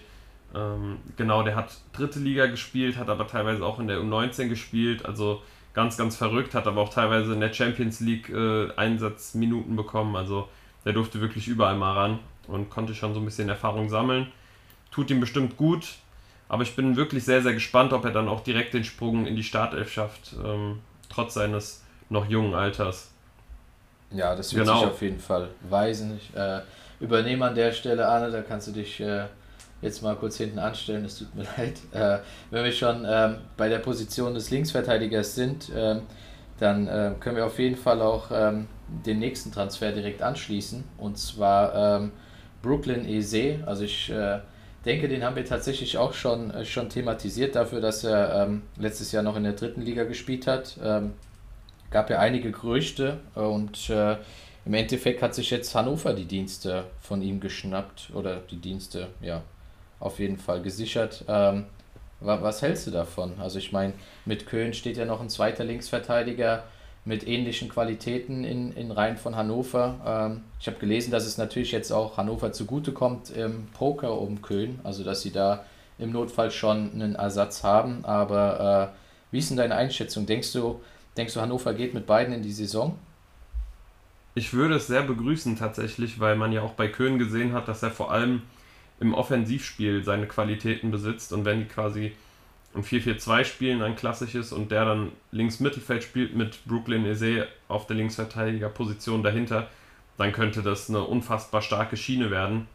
Ähm, 0.53 0.97
genau, 1.17 1.41
der 1.41 1.55
hat 1.55 1.75
dritte 1.93 2.19
Liga 2.19 2.45
gespielt, 2.45 2.97
hat 2.97 3.09
aber 3.09 3.27
teilweise 3.27 3.65
auch 3.65 3.79
in 3.79 3.87
der 3.87 3.97
U19 3.97 4.47
gespielt. 4.47 5.05
Also 5.07 5.41
ganz, 5.73 5.97
ganz 5.97 6.15
verrückt, 6.15 6.53
hat 6.53 6.67
aber 6.67 6.81
auch 6.81 6.89
teilweise 6.93 7.33
in 7.33 7.39
der 7.39 7.53
Champions 7.53 7.99
League 7.99 8.29
äh, 8.29 8.71
Einsatzminuten 8.75 9.75
bekommen. 9.75 10.15
Also 10.15 10.47
der 10.85 10.93
durfte 10.93 11.21
wirklich 11.21 11.47
überall 11.47 11.75
mal 11.75 11.93
ran 11.93 12.19
und 12.47 12.69
konnte 12.69 12.95
schon 12.95 13.13
so 13.13 13.19
ein 13.19 13.25
bisschen 13.25 13.49
Erfahrung 13.49 13.89
sammeln. 13.89 14.31
Tut 14.91 15.09
ihm 15.09 15.19
bestimmt 15.19 15.57
gut, 15.57 15.95
aber 16.49 16.63
ich 16.63 16.75
bin 16.75 16.95
wirklich 16.95 17.23
sehr, 17.23 17.41
sehr 17.41 17.53
gespannt, 17.53 17.93
ob 17.93 18.03
er 18.03 18.11
dann 18.11 18.27
auch 18.27 18.41
direkt 18.41 18.73
den 18.73 18.83
Sprung 18.83 19.25
in 19.25 19.35
die 19.35 19.43
Startelf 19.43 19.91
schafft, 19.91 20.35
ähm, 20.43 20.79
trotz 21.09 21.35
seines 21.35 21.83
noch 22.09 22.27
jungen 22.27 22.53
Alters. 22.53 23.11
Ja, 24.11 24.35
das 24.35 24.53
wird 24.53 24.65
genau. 24.65 24.79
sich 24.79 24.89
auf 24.89 25.01
jeden 25.01 25.19
Fall 25.19 25.49
weisen. 25.69 26.17
Ich 26.17 26.35
äh, 26.35 26.59
übernehme 26.99 27.45
an 27.45 27.55
der 27.55 27.71
Stelle, 27.71 28.05
Arne, 28.07 28.29
da 28.31 28.41
kannst 28.41 28.67
du 28.67 28.71
dich 28.71 28.99
äh, 28.99 29.25
jetzt 29.81 30.01
mal 30.01 30.15
kurz 30.15 30.37
hinten 30.37 30.59
anstellen, 30.59 31.05
es 31.05 31.17
tut 31.17 31.33
mir 31.35 31.43
leid. 31.57 31.79
Äh, 31.91 32.19
wenn 32.49 32.63
wir 32.63 32.71
schon 32.71 33.05
ähm, 33.07 33.37
bei 33.57 33.69
der 33.69 33.79
Position 33.79 34.33
des 34.33 34.49
Linksverteidigers 34.51 35.35
sind, 35.35 35.71
ähm, 35.75 36.01
dann 36.59 36.87
äh, 36.87 37.13
können 37.19 37.37
wir 37.37 37.45
auf 37.45 37.57
jeden 37.57 37.75
Fall 37.75 38.01
auch 38.01 38.29
ähm, 38.31 38.67
den 39.05 39.19
nächsten 39.19 39.51
Transfer 39.51 39.91
direkt 39.91 40.21
anschließen. 40.21 40.83
Und 40.97 41.17
zwar 41.17 41.99
ähm, 41.99 42.11
Brooklyn 42.61 43.07
Eze. 43.07 43.59
Also 43.65 43.83
ich 43.83 44.11
äh, 44.11 44.39
denke, 44.85 45.07
den 45.07 45.23
haben 45.23 45.35
wir 45.35 45.45
tatsächlich 45.45 45.97
auch 45.97 46.13
schon, 46.13 46.51
äh, 46.51 46.65
schon 46.65 46.89
thematisiert 46.89 47.55
dafür, 47.55 47.81
dass 47.81 48.03
er 48.03 48.43
ähm, 48.43 48.61
letztes 48.77 49.11
Jahr 49.11 49.23
noch 49.23 49.35
in 49.35 49.43
der 49.43 49.53
dritten 49.53 49.81
Liga 49.81 50.03
gespielt 50.03 50.45
hat. 50.45 50.77
Ähm, 50.83 51.13
gab 51.89 52.09
ja 52.09 52.19
einige 52.19 52.51
Gerüchte 52.51 53.19
und 53.35 53.89
äh, 53.89 54.15
im 54.65 54.73
Endeffekt 54.73 55.21
hat 55.21 55.35
sich 55.35 55.49
jetzt 55.49 55.73
Hannover 55.75 56.13
die 56.13 56.25
Dienste 56.25 56.85
von 57.01 57.21
ihm 57.21 57.39
geschnappt 57.39 58.11
oder 58.13 58.37
die 58.49 58.57
Dienste, 58.57 59.07
ja, 59.19 59.41
auf 60.01 60.19
jeden 60.19 60.37
Fall 60.37 60.61
gesichert. 60.61 61.23
Ähm, 61.27 61.65
Was 62.19 62.61
hältst 62.61 62.85
du 62.87 62.91
davon? 62.91 63.33
Also 63.39 63.57
ich 63.57 63.71
meine, 63.71 63.93
mit 64.25 64.45
Köln 64.45 64.73
steht 64.73 64.97
ja 64.97 65.05
noch 65.05 65.21
ein 65.21 65.29
zweiter 65.29 65.63
Linksverteidiger 65.63 66.63
mit 67.03 67.27
ähnlichen 67.27 67.69
Qualitäten 67.69 68.43
in, 68.43 68.73
in 68.73 68.91
Reihen 68.91 69.17
von 69.17 69.35
Hannover. 69.35 69.99
Ähm, 70.05 70.41
ich 70.59 70.67
habe 70.67 70.77
gelesen, 70.77 71.11
dass 71.11 71.25
es 71.25 71.37
natürlich 71.37 71.71
jetzt 71.71 71.91
auch 71.91 72.17
Hannover 72.17 72.51
zugutekommt 72.51 73.31
im 73.31 73.67
Poker 73.73 74.19
um 74.19 74.41
Köln, 74.41 74.79
also 74.83 75.03
dass 75.03 75.21
sie 75.21 75.31
da 75.31 75.65
im 75.97 76.11
Notfall 76.11 76.51
schon 76.51 76.91
einen 76.93 77.15
Ersatz 77.15 77.63
haben. 77.63 78.05
Aber 78.05 78.91
äh, 78.91 78.97
wie 79.31 79.39
ist 79.39 79.49
denn 79.49 79.57
deine 79.57 79.75
Einschätzung? 79.75 80.25
Denkst 80.25 80.53
du, 80.53 80.81
denkst 81.17 81.33
du, 81.33 81.41
Hannover 81.41 81.73
geht 81.73 81.93
mit 81.93 82.05
beiden 82.05 82.33
in 82.33 82.43
die 82.43 82.51
Saison? 82.51 82.97
Ich 84.33 84.53
würde 84.53 84.75
es 84.75 84.87
sehr 84.87 85.01
begrüßen 85.01 85.57
tatsächlich, 85.57 86.19
weil 86.19 86.35
man 86.35 86.51
ja 86.51 86.61
auch 86.61 86.73
bei 86.73 86.87
Köln 86.87 87.19
gesehen 87.19 87.53
hat, 87.53 87.67
dass 87.67 87.83
er 87.83 87.91
vor 87.91 88.11
allem 88.11 88.43
im 89.01 89.13
Offensivspiel 89.13 90.03
seine 90.03 90.27
Qualitäten 90.27 90.91
besitzt 90.91 91.33
und 91.33 91.43
wenn 91.43 91.59
die 91.59 91.65
quasi 91.65 92.13
im 92.73 92.83
4-4-2 92.83 93.43
spielen, 93.43 93.81
ein 93.81 93.97
klassisches, 93.97 94.53
und 94.53 94.71
der 94.71 94.85
dann 94.85 95.11
links 95.31 95.59
Mittelfeld 95.59 96.03
spielt 96.03 96.35
mit 96.35 96.63
Brooklyn 96.65 97.05
Eze 97.05 97.47
auf 97.67 97.87
der 97.87 97.97
Linksverteidigerposition 97.97 99.23
dahinter, 99.23 99.67
dann 100.17 100.31
könnte 100.31 100.61
das 100.61 100.87
eine 100.87 101.03
unfassbar 101.03 101.61
starke 101.61 101.97
Schiene 101.97 102.31
werden. 102.31 102.67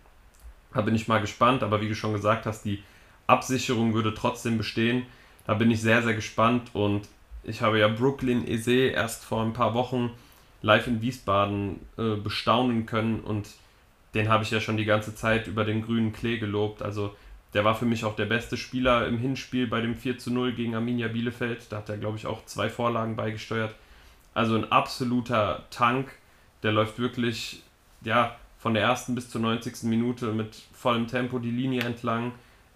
Da 0.75 0.83
bin 0.83 0.95
ich 0.95 1.09
mal 1.09 1.21
gespannt, 1.21 1.63
aber 1.63 1.81
wie 1.81 1.89
du 1.89 1.95
schon 1.95 2.13
gesagt 2.13 2.45
hast, 2.45 2.65
die 2.65 2.83
Absicherung 3.27 3.95
würde 3.95 4.13
trotzdem 4.13 4.59
bestehen. 4.59 5.07
Da 5.47 5.55
bin 5.55 5.71
ich 5.71 5.81
sehr, 5.81 6.03
sehr 6.03 6.15
gespannt 6.15 6.71
und 6.75 7.09
ich 7.45 7.63
habe 7.63 7.79
ja 7.79 7.89
Brooklyn 7.89 8.47
Eze 8.47 8.89
erst 8.89 9.25
vor 9.25 9.43
ein 9.43 9.53
paar 9.53 9.75
Wochen 9.75 10.11
live 10.61 10.89
in 10.89 11.01
Wiesbaden 11.01 11.81
äh, 11.97 12.17
bestaunen 12.17 12.85
können 12.85 13.21
und 13.21 13.49
den 14.17 14.31
habe 14.31 14.43
ich 14.45 14.51
ja 14.51 14.61
schon 14.61 14.79
die 14.79 14.87
ganze 14.87 15.15
Zeit 15.15 15.47
über 15.47 15.65
den 15.65 15.83
grünen 15.83 16.13
Klee 16.13 16.39
gelobt. 16.39 16.83
Also 16.83 17.15
der 17.53 17.65
war 17.65 17.75
für 17.75 17.85
mich 17.85 18.05
auch 18.05 18.17
der 18.17 18.25
beste 18.25 18.57
Spieler 18.57 19.07
im 19.07 19.19
Hinspiel 19.19 19.67
bei 19.67 19.83
dem 19.83 19.95
4 19.95 20.19
zu 20.19 20.33
0 20.33 20.55
gegen 20.55 20.75
Arminia 20.75 21.09
Bielefeld. 21.09 21.71
Da 21.71 21.79
hat 21.79 21.91
er, 21.91 21.99
glaube 21.99 22.17
ich, 22.17 22.27
auch 22.27 22.45
zwei 22.47 22.71
Vorlagen 22.71 23.15
beigesteuert. 23.15 23.75
Also 24.33 24.57
ein 24.57 24.73
absoluter 24.73 25.65
Tank. 25.71 26.11
Der 26.63 26.73
läuft 26.73 26.99
wirklich, 26.99 27.63
ja, 28.03 28.37
von 28.59 28.73
der 28.73 28.83
ersten 28.83 29.15
bis 29.15 29.29
zur 29.29 29.43
90. 29.43 29.85
Minute 29.85 30.33
mit 30.33 30.57
vollem 30.73 31.07
Tempo 31.07 31.39
die 31.39 31.51
Linie 31.51 31.83
entlang. 31.83 32.33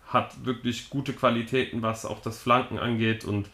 Hat 0.08 0.44
wirklich 0.44 0.90
gute 0.90 1.14
Qualitäten, 1.14 1.80
was 1.80 2.04
auch 2.04 2.20
das 2.20 2.38
Flanken 2.38 2.78
angeht. 2.78 3.24
Und 3.24 3.48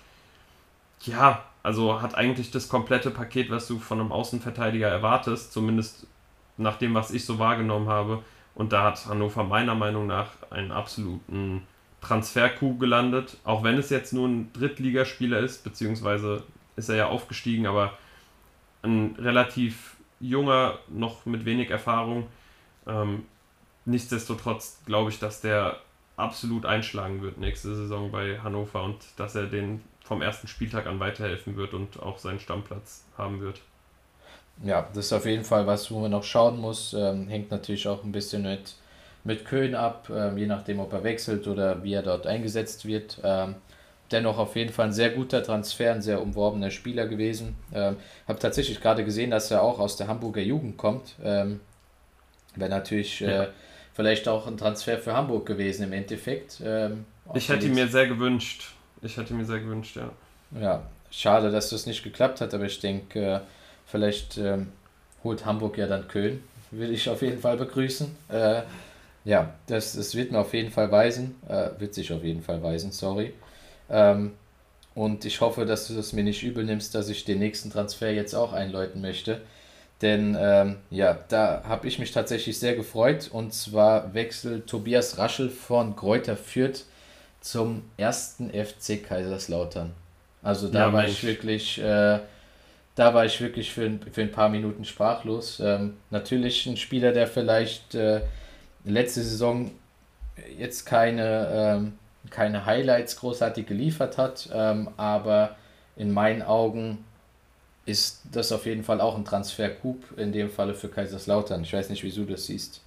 ja, 1.02 1.44
also 1.62 2.02
hat 2.02 2.16
eigentlich 2.16 2.50
das 2.50 2.68
komplette 2.68 3.12
Paket, 3.12 3.48
was 3.50 3.68
du 3.68 3.78
von 3.78 4.00
einem 4.00 4.12
Außenverteidiger 4.12 4.88
erwartest, 4.88 5.52
zumindest 5.52 6.06
nach 6.56 6.76
dem, 6.76 6.94
was 6.94 7.10
ich 7.10 7.24
so 7.24 7.38
wahrgenommen 7.38 7.88
habe. 7.88 8.22
Und 8.54 8.72
da 8.72 8.84
hat 8.84 9.06
Hannover 9.06 9.44
meiner 9.44 9.74
Meinung 9.74 10.06
nach 10.06 10.30
einen 10.50 10.72
absoluten 10.72 11.66
Transfer-Coup 12.00 12.78
gelandet, 12.78 13.36
auch 13.44 13.62
wenn 13.62 13.78
es 13.78 13.90
jetzt 13.90 14.12
nur 14.12 14.28
ein 14.28 14.52
Drittligaspieler 14.52 15.40
ist, 15.40 15.64
beziehungsweise 15.64 16.44
ist 16.76 16.88
er 16.88 16.96
ja 16.96 17.06
aufgestiegen, 17.08 17.66
aber 17.66 17.92
ein 18.82 19.16
relativ 19.18 19.96
junger, 20.20 20.78
noch 20.88 21.26
mit 21.26 21.44
wenig 21.44 21.70
Erfahrung. 21.70 22.26
Ähm, 22.86 23.24
nichtsdestotrotz 23.84 24.82
glaube 24.86 25.10
ich, 25.10 25.18
dass 25.18 25.40
der 25.40 25.80
absolut 26.16 26.64
einschlagen 26.64 27.22
wird 27.22 27.38
nächste 27.38 27.74
Saison 27.74 28.10
bei 28.10 28.38
Hannover 28.40 28.84
und 28.84 28.98
dass 29.16 29.34
er 29.34 29.46
den 29.46 29.82
vom 30.02 30.22
ersten 30.22 30.48
Spieltag 30.48 30.86
an 30.86 31.00
weiterhelfen 31.00 31.56
wird 31.56 31.74
und 31.74 32.00
auch 32.00 32.18
seinen 32.18 32.40
Stammplatz 32.40 33.04
haben 33.18 33.40
wird. 33.40 33.60
Ja, 34.64 34.88
das 34.94 35.06
ist 35.06 35.12
auf 35.12 35.26
jeden 35.26 35.44
Fall 35.44 35.66
was, 35.66 35.90
wo 35.90 36.00
man 36.00 36.10
noch 36.10 36.24
schauen 36.24 36.58
muss. 36.58 36.94
Ähm, 36.94 37.28
hängt 37.28 37.50
natürlich 37.50 37.86
auch 37.88 38.02
ein 38.04 38.12
bisschen 38.12 38.42
mit, 38.42 38.74
mit 39.24 39.44
Köln 39.44 39.74
ab, 39.74 40.08
ähm, 40.14 40.38
je 40.38 40.46
nachdem, 40.46 40.80
ob 40.80 40.92
er 40.92 41.04
wechselt 41.04 41.46
oder 41.46 41.82
wie 41.82 41.92
er 41.92 42.02
dort 42.02 42.26
eingesetzt 42.26 42.86
wird. 42.86 43.18
Ähm, 43.22 43.56
dennoch 44.10 44.38
auf 44.38 44.56
jeden 44.56 44.72
Fall 44.72 44.86
ein 44.86 44.92
sehr 44.92 45.10
guter 45.10 45.42
Transfer, 45.42 45.92
ein 45.92 46.02
sehr 46.02 46.22
umworbener 46.22 46.70
Spieler 46.70 47.06
gewesen. 47.06 47.56
Ähm, 47.74 47.96
habe 48.26 48.38
tatsächlich 48.38 48.80
gerade 48.80 49.04
gesehen, 49.04 49.30
dass 49.30 49.50
er 49.50 49.62
auch 49.62 49.78
aus 49.78 49.96
der 49.96 50.08
Hamburger 50.08 50.42
Jugend 50.42 50.76
kommt. 50.76 51.16
Ähm, 51.22 51.60
Wäre 52.54 52.70
natürlich 52.70 53.20
äh, 53.20 53.30
ja. 53.30 53.48
vielleicht 53.92 54.28
auch 54.28 54.46
ein 54.46 54.56
Transfer 54.56 54.98
für 54.98 55.14
Hamburg 55.14 55.44
gewesen 55.44 55.84
im 55.84 55.92
Endeffekt. 55.92 56.62
Ähm, 56.64 57.04
ich 57.34 57.48
hätte 57.48 57.66
ihn 57.66 57.74
mir 57.74 57.88
sehr 57.88 58.06
gewünscht. 58.06 58.72
Ich 59.02 59.16
hätte 59.16 59.34
mir 59.34 59.44
sehr 59.44 59.60
gewünscht, 59.60 59.96
ja. 59.96 60.10
Ja, 60.58 60.82
schade, 61.10 61.50
dass 61.50 61.70
das 61.70 61.84
nicht 61.86 62.02
geklappt 62.02 62.40
hat, 62.40 62.54
aber 62.54 62.64
ich 62.64 62.80
denke, 62.80 63.20
äh, 63.20 63.40
vielleicht 63.86 64.38
ähm, 64.38 64.68
holt 65.24 65.44
Hamburg 65.46 65.78
ja 65.78 65.86
dann 65.86 66.08
Köln. 66.08 66.42
Will 66.70 66.92
ich 66.92 67.08
auf 67.08 67.22
jeden 67.22 67.38
Fall 67.40 67.56
begrüßen. 67.56 68.14
Äh, 68.28 68.62
ja, 69.24 69.54
das, 69.66 69.94
das 69.94 70.14
wird 70.14 70.32
mir 70.32 70.38
auf 70.38 70.52
jeden 70.54 70.70
Fall 70.70 70.90
weisen. 70.90 71.36
Äh, 71.48 71.70
wird 71.78 71.94
sich 71.94 72.12
auf 72.12 72.22
jeden 72.22 72.42
Fall 72.42 72.62
weisen, 72.62 72.92
sorry. 72.92 73.32
Ähm, 73.88 74.32
und 74.94 75.24
ich 75.24 75.40
hoffe, 75.40 75.66
dass 75.66 75.88
du 75.88 75.98
es 75.98 76.12
mir 76.12 76.24
nicht 76.24 76.42
übel 76.42 76.64
nimmst, 76.64 76.94
dass 76.94 77.08
ich 77.08 77.24
den 77.24 77.38
nächsten 77.38 77.70
Transfer 77.70 78.10
jetzt 78.10 78.34
auch 78.34 78.52
einläuten 78.52 79.00
möchte. 79.00 79.42
Denn 80.02 80.36
ähm, 80.38 80.76
ja, 80.90 81.18
da 81.28 81.62
habe 81.66 81.88
ich 81.88 81.98
mich 81.98 82.12
tatsächlich 82.12 82.58
sehr 82.58 82.74
gefreut. 82.74 83.30
Und 83.32 83.52
zwar 83.52 84.14
wechselt 84.14 84.66
Tobias 84.66 85.18
Raschel 85.18 85.50
von 85.50 85.96
Kräuter 85.96 86.36
Fürth 86.36 86.84
zum 87.40 87.82
ersten 87.96 88.50
FC 88.50 89.02
Kaiserslautern. 89.02 89.92
Also 90.42 90.68
da 90.68 90.86
ja, 90.86 90.92
war 90.92 91.06
ich 91.06 91.24
wirklich, 91.24 91.78
äh, 91.78 92.20
da 92.96 93.14
war 93.14 93.24
ich 93.26 93.40
wirklich 93.40 93.72
für, 93.72 93.98
für 94.10 94.22
ein 94.22 94.32
paar 94.32 94.48
Minuten 94.48 94.84
sprachlos. 94.84 95.60
Ähm, 95.60 95.98
natürlich 96.10 96.66
ein 96.66 96.76
Spieler, 96.76 97.12
der 97.12 97.28
vielleicht 97.28 97.94
äh, 97.94 98.22
letzte 98.84 99.22
Saison 99.22 99.70
jetzt 100.58 100.86
keine, 100.86 101.48
ähm, 101.52 101.98
keine 102.30 102.64
Highlights 102.66 103.16
großartig 103.16 103.66
geliefert 103.66 104.18
hat, 104.18 104.48
ähm, 104.52 104.88
aber 104.96 105.56
in 105.94 106.12
meinen 106.12 106.42
Augen 106.42 107.04
ist 107.84 108.22
das 108.32 108.50
auf 108.50 108.66
jeden 108.66 108.82
Fall 108.82 109.00
auch 109.00 109.16
ein 109.16 109.24
Transfer-Coup, 109.24 110.02
in 110.16 110.32
dem 110.32 110.50
Falle 110.50 110.74
für 110.74 110.88
Kaiserslautern. 110.88 111.62
Ich 111.62 111.72
weiß 111.72 111.90
nicht, 111.90 112.02
wieso 112.02 112.24
du 112.24 112.32
das 112.32 112.46
siehst. 112.46 112.82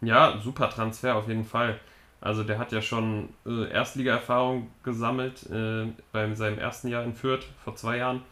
Ja, 0.00 0.40
super 0.42 0.68
Transfer 0.70 1.14
auf 1.14 1.28
jeden 1.28 1.44
Fall. 1.44 1.78
Also 2.20 2.42
der 2.42 2.58
hat 2.58 2.72
ja 2.72 2.80
schon 2.80 3.28
äh, 3.46 3.70
Erstliga-Erfahrung 3.70 4.70
gesammelt 4.82 5.44
äh, 5.50 5.86
bei 6.10 6.34
seinem 6.34 6.58
ersten 6.58 6.88
Jahr 6.88 7.04
in 7.04 7.14
Fürth 7.14 7.44
vor 7.62 7.76
zwei 7.76 7.98
Jahren. 7.98 8.22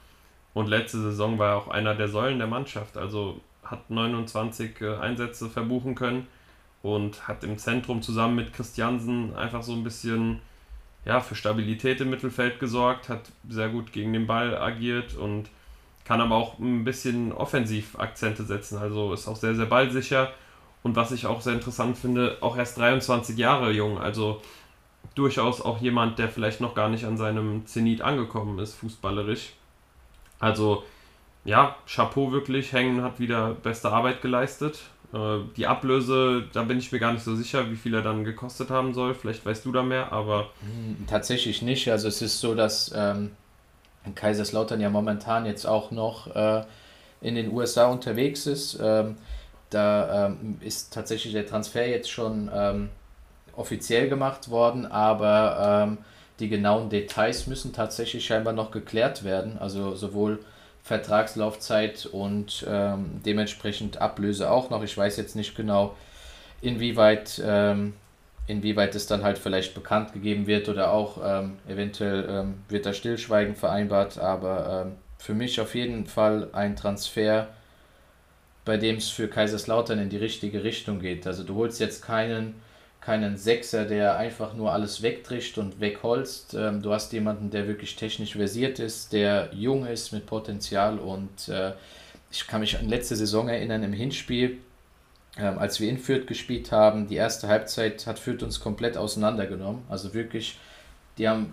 Und 0.54 0.68
letzte 0.68 1.00
Saison 1.00 1.38
war 1.38 1.50
er 1.50 1.56
auch 1.56 1.68
einer 1.68 1.94
der 1.94 2.08
Säulen 2.08 2.38
der 2.38 2.48
Mannschaft. 2.48 2.96
Also 2.96 3.40
hat 3.64 3.90
29 3.90 4.80
äh, 4.80 4.96
Einsätze 4.96 5.48
verbuchen 5.48 5.94
können 5.94 6.26
und 6.82 7.28
hat 7.28 7.44
im 7.44 7.58
Zentrum 7.58 8.02
zusammen 8.02 8.36
mit 8.36 8.52
Christiansen 8.52 9.34
einfach 9.36 9.62
so 9.62 9.72
ein 9.72 9.84
bisschen 9.84 10.40
ja, 11.04 11.20
für 11.20 11.34
Stabilität 11.34 12.00
im 12.00 12.10
Mittelfeld 12.10 12.60
gesorgt, 12.60 13.08
hat 13.08 13.32
sehr 13.48 13.68
gut 13.68 13.92
gegen 13.92 14.12
den 14.12 14.26
Ball 14.26 14.56
agiert 14.56 15.14
und 15.16 15.48
kann 16.04 16.20
aber 16.20 16.36
auch 16.36 16.58
ein 16.58 16.84
bisschen 16.84 17.32
offensiv 17.32 17.98
Akzente 17.98 18.44
setzen. 18.44 18.78
Also 18.78 19.12
ist 19.12 19.26
auch 19.26 19.36
sehr, 19.36 19.54
sehr 19.54 19.66
ballsicher 19.66 20.32
und 20.82 20.96
was 20.96 21.12
ich 21.12 21.26
auch 21.26 21.40
sehr 21.40 21.54
interessant 21.54 21.96
finde, 21.96 22.38
auch 22.40 22.56
erst 22.56 22.78
23 22.78 23.36
Jahre 23.38 23.70
jung, 23.72 23.98
also 23.98 24.42
durchaus 25.14 25.60
auch 25.60 25.80
jemand, 25.80 26.18
der 26.18 26.28
vielleicht 26.28 26.60
noch 26.60 26.74
gar 26.74 26.88
nicht 26.88 27.04
an 27.04 27.16
seinem 27.16 27.66
Zenit 27.66 28.02
angekommen 28.02 28.58
ist, 28.58 28.74
fußballerisch. 28.74 29.52
Also 30.42 30.82
ja, 31.44 31.76
Chapeau 31.86 32.32
wirklich, 32.32 32.72
Hängen 32.72 33.02
hat 33.02 33.20
wieder 33.20 33.54
beste 33.54 33.90
Arbeit 33.90 34.22
geleistet. 34.22 34.80
Äh, 35.14 35.38
die 35.56 35.66
Ablöse, 35.66 36.44
da 36.52 36.64
bin 36.64 36.78
ich 36.78 36.90
mir 36.90 36.98
gar 36.98 37.12
nicht 37.12 37.24
so 37.24 37.34
sicher, 37.36 37.70
wie 37.70 37.76
viel 37.76 37.94
er 37.94 38.02
dann 38.02 38.24
gekostet 38.24 38.68
haben 38.70 38.92
soll. 38.92 39.14
Vielleicht 39.14 39.46
weißt 39.46 39.64
du 39.64 39.72
da 39.72 39.82
mehr, 39.82 40.12
aber. 40.12 40.50
Hm, 40.60 41.06
tatsächlich 41.06 41.62
nicht. 41.62 41.90
Also 41.90 42.08
es 42.08 42.20
ist 42.22 42.40
so, 42.40 42.54
dass 42.54 42.92
ähm, 42.94 43.30
Kaiserslautern 44.14 44.80
ja 44.80 44.90
momentan 44.90 45.46
jetzt 45.46 45.64
auch 45.64 45.92
noch 45.92 46.34
äh, 46.34 46.64
in 47.20 47.36
den 47.36 47.52
USA 47.52 47.86
unterwegs 47.86 48.46
ist. 48.46 48.78
Ähm, 48.82 49.16
da 49.70 50.26
ähm, 50.26 50.58
ist 50.60 50.92
tatsächlich 50.92 51.32
der 51.32 51.46
Transfer 51.46 51.86
jetzt 51.86 52.10
schon 52.10 52.50
ähm, 52.52 52.88
offiziell 53.56 54.08
gemacht 54.08 54.50
worden, 54.50 54.86
aber 54.86 55.86
ähm, 55.86 55.98
die 56.38 56.48
genauen 56.48 56.90
Details 56.90 57.46
müssen 57.46 57.72
tatsächlich 57.72 58.24
scheinbar 58.24 58.52
noch 58.52 58.70
geklärt 58.70 59.24
werden. 59.24 59.58
Also 59.58 59.94
sowohl 59.94 60.40
Vertragslaufzeit 60.82 62.06
und 62.06 62.66
ähm, 62.68 63.20
dementsprechend 63.24 64.00
Ablöse 64.00 64.50
auch 64.50 64.70
noch. 64.70 64.82
Ich 64.82 64.96
weiß 64.96 65.16
jetzt 65.16 65.36
nicht 65.36 65.54
genau, 65.54 65.96
inwieweit, 66.60 67.40
ähm, 67.44 67.94
inwieweit 68.46 68.94
es 68.94 69.06
dann 69.06 69.22
halt 69.22 69.38
vielleicht 69.38 69.74
bekannt 69.74 70.12
gegeben 70.12 70.46
wird 70.46 70.68
oder 70.68 70.92
auch 70.92 71.18
ähm, 71.24 71.58
eventuell 71.68 72.46
wird 72.68 72.86
da 72.86 72.92
Stillschweigen 72.92 73.54
vereinbart, 73.54 74.18
aber 74.18 74.92
für 75.22 75.34
mich 75.34 75.60
auf 75.60 75.76
jeden 75.76 76.06
Fall 76.06 76.48
ein 76.52 76.74
Transfer, 76.74 77.46
bei 78.64 78.76
dem 78.76 78.96
es 78.96 79.08
für 79.08 79.28
Kaiserslautern 79.28 80.00
in 80.00 80.08
die 80.08 80.16
richtige 80.16 80.64
Richtung 80.64 80.98
geht. 80.98 81.28
Also 81.28 81.44
du 81.44 81.54
holst 81.54 81.78
jetzt 81.78 82.02
keinen, 82.02 82.60
keinen 83.04 83.36
Sechser, 83.36 83.84
der 83.84 84.16
einfach 84.16 84.54
nur 84.54 84.72
alles 84.72 85.02
wegtrischt 85.02 85.58
und 85.58 85.80
wegholzt. 85.80 86.54
Ähm, 86.54 86.82
du 86.82 86.92
hast 86.92 87.12
jemanden, 87.12 87.50
der 87.50 87.66
wirklich 87.66 87.96
technisch 87.96 88.34
versiert 88.34 88.78
ist, 88.78 89.12
der 89.12 89.50
jung 89.52 89.86
ist 89.86 90.12
mit 90.12 90.24
Potenzial 90.26 90.98
und 90.98 91.48
äh, 91.48 91.72
ich 92.30 92.46
kann 92.46 92.60
mich 92.60 92.78
an 92.78 92.88
letzte 92.88 93.16
Saison 93.16 93.48
erinnern 93.48 93.82
im 93.82 93.92
Hinspiel, 93.92 94.58
ähm, 95.36 95.58
als 95.58 95.80
wir 95.80 95.88
in 95.90 95.98
Fürth 95.98 96.26
gespielt 96.26 96.70
haben. 96.72 97.08
Die 97.08 97.16
erste 97.16 97.48
Halbzeit 97.48 98.06
hat 98.06 98.18
Fürth 98.18 98.42
uns 98.42 98.60
komplett 98.60 98.96
auseinandergenommen. 98.96 99.82
Also 99.88 100.14
wirklich 100.14 100.58
die 101.18 101.28
haben 101.28 101.52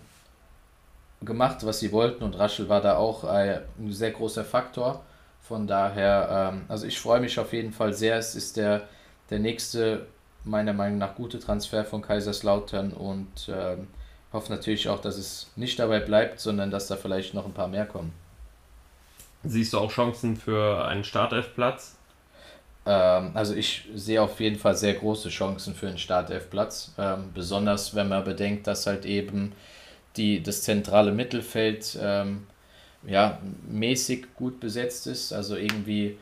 gemacht, 1.22 1.66
was 1.66 1.80
sie 1.80 1.91
wollten 1.91 2.24
und 2.24 2.38
Raschel 2.38 2.70
war 2.70 2.82
da 2.82 2.97
auch 2.97 3.24
ein 3.24 3.62
sehr 3.89 4.12
großer 4.12 4.45
Faktor. 4.45 5.04
Von 5.41 5.68
daher, 5.68 6.52
ähm, 6.54 6.62
also 6.68 6.86
ich 6.86 7.00
freue 7.00 7.20
mich 7.20 7.39
auf 7.39 7.54
jeden 7.54 7.74
Fall 7.74 7.93
sehr. 7.93 8.18
Es 8.18 8.36
ist 8.36 8.56
der, 8.56 8.84
der 9.30 9.39
nächste, 9.39 10.06
meiner 10.44 10.74
Meinung 10.74 10.98
nach, 10.98 11.16
gute 11.16 11.40
Transfer 11.40 11.86
von 11.86 12.02
Kaiserslautern 12.02 12.94
und 12.94 13.50
ähm, 13.50 13.88
hoffe 14.32 14.52
natürlich 14.52 14.90
auch, 14.90 15.00
dass 15.00 15.18
es 15.18 15.52
nicht 15.56 15.80
dabei 15.80 16.00
bleibt, 16.00 16.40
sondern 16.40 16.72
dass 16.72 16.88
da 16.88 16.96
vielleicht 16.96 17.34
noch 17.34 17.46
ein 17.46 17.54
paar 17.54 17.68
mehr 17.68 17.86
kommen. 17.86 18.14
Siehst 19.44 19.74
du 19.74 19.80
auch 19.80 19.92
Chancen 19.92 20.36
für 20.36 20.86
einen 20.86 21.04
Startelfplatz? 21.04 21.96
Ähm, 22.86 23.32
also 23.34 23.56
ich 23.56 23.88
sehe 23.96 24.22
auf 24.22 24.40
jeden 24.40 24.58
Fall 24.58 24.76
sehr 24.76 24.94
große 24.94 25.30
Chancen 25.30 25.76
für 25.76 25.88
einen 25.88 25.98
Startelfplatz, 25.98 26.94
ähm, 26.98 27.32
besonders 27.34 27.96
wenn 27.96 28.10
man 28.10 28.24
bedenkt, 28.24 28.68
dass 28.68 28.86
halt 28.86 29.06
eben 29.06 29.54
die, 30.18 30.42
das 30.44 30.64
zentrale 30.64 31.12
Mittelfeld 31.12 31.98
ähm, 32.02 32.48
ja, 33.04 33.40
mäßig 33.68 34.28
gut 34.36 34.60
besetzt 34.60 35.08
ist. 35.08 35.32
Also 35.32 35.56
irgendwie 35.56 36.18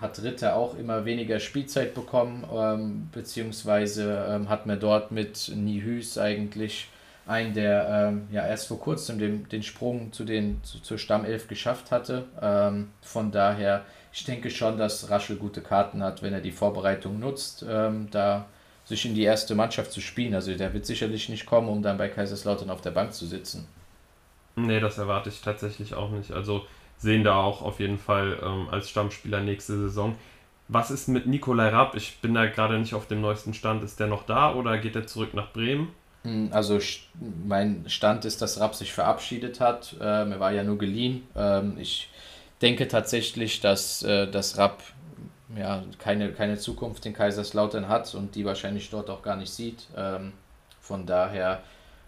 hat 0.00 0.22
Ritter 0.22 0.56
auch 0.56 0.76
immer 0.76 1.04
weniger 1.04 1.40
Spielzeit 1.40 1.94
bekommen, 1.94 2.44
ähm, 2.52 3.08
beziehungsweise 3.12 4.26
ähm, 4.28 4.48
hat 4.48 4.66
man 4.66 4.80
dort 4.80 5.12
mit 5.12 5.52
Nihüs 5.54 6.18
eigentlich 6.18 6.88
einen, 7.26 7.54
der 7.54 8.08
ähm, 8.08 8.28
ja 8.32 8.46
erst 8.46 8.66
vor 8.68 8.80
kurzem 8.80 9.18
den, 9.18 9.48
den 9.48 9.62
Sprung 9.62 10.12
zu 10.12 10.24
den, 10.24 10.62
zu, 10.64 10.80
zur 10.80 10.98
Stammelf 10.98 11.48
geschafft 11.48 11.90
hatte. 11.90 12.24
Ähm, 12.42 12.88
von 13.02 13.30
daher, 13.30 13.84
ich 14.12 14.24
denke 14.24 14.50
schon, 14.50 14.78
dass 14.78 15.10
Raschel 15.10 15.36
gute 15.36 15.60
Karten 15.60 16.02
hat, 16.02 16.22
wenn 16.22 16.32
er 16.32 16.40
die 16.40 16.50
Vorbereitung 16.50 17.20
nutzt, 17.20 17.64
ähm, 17.68 18.08
da 18.10 18.46
sich 18.84 19.06
in 19.06 19.14
die 19.14 19.22
erste 19.22 19.54
Mannschaft 19.54 19.92
zu 19.92 20.00
spielen. 20.00 20.34
Also 20.34 20.52
der 20.54 20.74
wird 20.74 20.86
sicherlich 20.86 21.28
nicht 21.28 21.46
kommen, 21.46 21.68
um 21.68 21.82
dann 21.82 21.98
bei 21.98 22.08
Kaiserslautern 22.08 22.70
auf 22.70 22.80
der 22.80 22.90
Bank 22.90 23.14
zu 23.14 23.26
sitzen. 23.26 23.68
Nee, 24.56 24.80
das 24.80 24.98
erwarte 24.98 25.28
ich 25.28 25.40
tatsächlich 25.40 25.94
auch 25.94 26.10
nicht. 26.10 26.32
Also 26.32 26.64
sehen 27.00 27.24
da 27.24 27.34
auch 27.34 27.62
auf 27.62 27.80
jeden 27.80 27.98
Fall 27.98 28.38
ähm, 28.44 28.68
als 28.70 28.90
Stammspieler 28.90 29.40
nächste 29.40 29.76
Saison. 29.76 30.16
Was 30.68 30.90
ist 30.90 31.08
mit 31.08 31.26
Nikolai 31.26 31.70
Rapp? 31.70 31.96
Ich 31.96 32.18
bin 32.20 32.34
da 32.34 32.46
gerade 32.46 32.78
nicht 32.78 32.94
auf 32.94 33.06
dem 33.06 33.20
neuesten 33.20 33.54
Stand. 33.54 33.82
Ist 33.82 33.98
der 33.98 34.06
noch 34.06 34.24
da 34.24 34.54
oder 34.54 34.78
geht 34.78 34.94
er 34.94 35.06
zurück 35.06 35.34
nach 35.34 35.52
Bremen? 35.52 35.88
Hm, 36.22 36.50
also 36.52 36.78
mein 37.44 37.84
Stand 37.88 38.24
ist, 38.24 38.42
dass 38.42 38.60
Rapp 38.60 38.74
sich 38.74 38.92
verabschiedet 38.92 39.60
hat. 39.60 39.96
Ähm, 40.00 40.32
er 40.32 40.40
war 40.40 40.52
ja 40.52 40.62
nur 40.62 40.78
geliehen. 40.78 41.26
Ähm, 41.34 41.76
ich 41.78 42.10
denke 42.62 42.86
tatsächlich, 42.86 43.60
dass, 43.60 44.02
äh, 44.02 44.30
dass 44.30 44.58
Rapp 44.58 44.82
ja, 45.56 45.82
keine, 45.98 46.32
keine 46.32 46.58
Zukunft 46.58 47.04
in 47.06 47.14
Kaiserslautern 47.14 47.88
hat 47.88 48.14
und 48.14 48.34
die 48.34 48.44
wahrscheinlich 48.44 48.90
dort 48.90 49.10
auch 49.10 49.22
gar 49.22 49.36
nicht 49.36 49.50
sieht. 49.50 49.86
Ähm, 49.96 50.32
von 50.80 51.06
daher, 51.06 51.62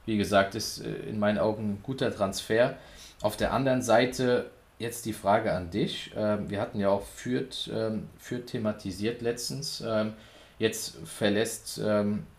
wie 0.07 0.19
gesagt, 0.19 0.55
ist 0.55 0.85
äh, 0.85 1.09
in 1.09 1.19
meinen 1.19 1.39
Augen 1.39 1.73
ein 1.73 1.83
guter 1.83 2.15
Transfer. 2.15 2.77
Auf 3.23 3.37
der 3.37 3.53
anderen 3.53 3.83
Seite 3.83 4.51
jetzt 4.83 5.07
die 5.07 5.13
Frage 5.13 5.53
an 5.53 5.71
dich. 5.71 6.13
Ähm, 6.17 6.51
wir 6.51 6.61
hatten 6.61 6.79
ja 6.81 6.89
auch 6.91 7.07
Fürth, 7.07 7.71
ähm, 7.73 8.09
Fürth 8.19 8.47
thematisiert 8.47 9.23
letztens. 9.23 9.83
Ähm, 9.87 10.15
jetzt 10.59 10.97
verlässt 11.05 11.81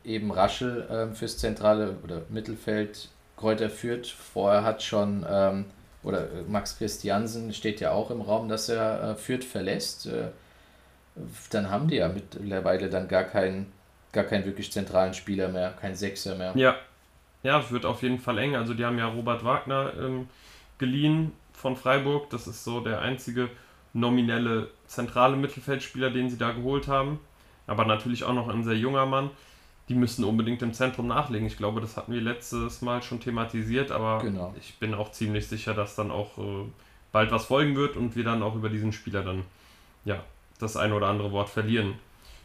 eben 0.05 0.31
Raschel 0.31 1.11
fürs 1.13 1.39
zentrale 1.39 1.97
oder 2.05 2.21
Mittelfeld 2.29 3.09
Kräuter 3.35 3.69
Fürth. 3.69 4.07
Vorher 4.07 4.63
hat 4.63 4.81
schon, 4.81 5.25
oder 6.03 6.31
äh, 6.31 6.43
Max 6.47 6.77
Christiansen 6.77 7.53
steht 7.53 7.79
ja 7.79 7.91
auch 7.91 8.11
im 8.11 8.21
Raum, 8.21 8.49
dass 8.49 8.69
er 8.69 9.11
äh, 9.11 9.15
Fürth 9.15 9.43
verlässt. 9.43 10.05
Äh, 10.05 10.27
dann 11.51 11.69
haben 11.69 11.87
die 11.87 11.97
ja 11.97 12.09
mittlerweile 12.09 12.89
dann 12.89 13.07
gar 13.07 13.23
keinen, 13.23 13.71
gar 14.11 14.23
keinen 14.23 14.45
wirklich 14.45 14.71
zentralen 14.71 15.13
Spieler 15.13 15.47
mehr, 15.49 15.71
keinen 15.79 15.95
Sechser 15.95 16.35
mehr. 16.35 16.53
Ja, 16.55 16.75
ja, 17.43 17.69
wird 17.69 17.85
auf 17.85 18.01
jeden 18.01 18.19
Fall 18.19 18.37
eng. 18.39 18.55
Also 18.55 18.73
die 18.73 18.83
haben 18.85 18.97
ja 18.97 19.07
Robert 19.07 19.43
Wagner 19.43 19.93
ähm, 19.99 20.27
geliehen 20.77 21.33
von 21.53 21.75
Freiburg. 21.75 22.29
Das 22.29 22.47
ist 22.47 22.63
so 22.63 22.79
der 22.81 23.01
einzige 23.01 23.49
nominelle 23.93 24.69
zentrale 24.87 25.37
Mittelfeldspieler, 25.37 26.09
den 26.09 26.29
sie 26.29 26.37
da 26.37 26.51
geholt 26.51 26.87
haben. 26.87 27.19
Aber 27.67 27.85
natürlich 27.85 28.23
auch 28.23 28.33
noch 28.33 28.49
ein 28.49 28.63
sehr 28.63 28.77
junger 28.77 29.05
Mann. 29.05 29.29
Die 29.89 29.95
müssen 29.95 30.23
unbedingt 30.23 30.61
im 30.61 30.73
Zentrum 30.73 31.07
nachlegen. 31.07 31.47
Ich 31.47 31.57
glaube, 31.57 31.81
das 31.81 31.97
hatten 31.97 32.13
wir 32.13 32.21
letztes 32.21 32.81
Mal 32.81 33.03
schon 33.03 33.19
thematisiert, 33.19 33.91
aber 33.91 34.19
genau. 34.19 34.53
ich 34.57 34.79
bin 34.79 34.93
auch 34.93 35.11
ziemlich 35.11 35.47
sicher, 35.47 35.73
dass 35.73 35.95
dann 35.95 36.09
auch 36.09 36.37
äh, 36.37 36.65
bald 37.11 37.31
was 37.31 37.45
folgen 37.45 37.75
wird 37.75 37.95
und 37.97 38.15
wir 38.15 38.23
dann 38.23 38.43
auch 38.43 38.55
über 38.55 38.69
diesen 38.69 38.93
Spieler 38.93 39.23
dann 39.23 39.43
ja 40.05 40.23
das 40.59 40.77
ein 40.77 40.93
oder 40.93 41.07
andere 41.07 41.31
Wort 41.31 41.49
verlieren. 41.49 41.95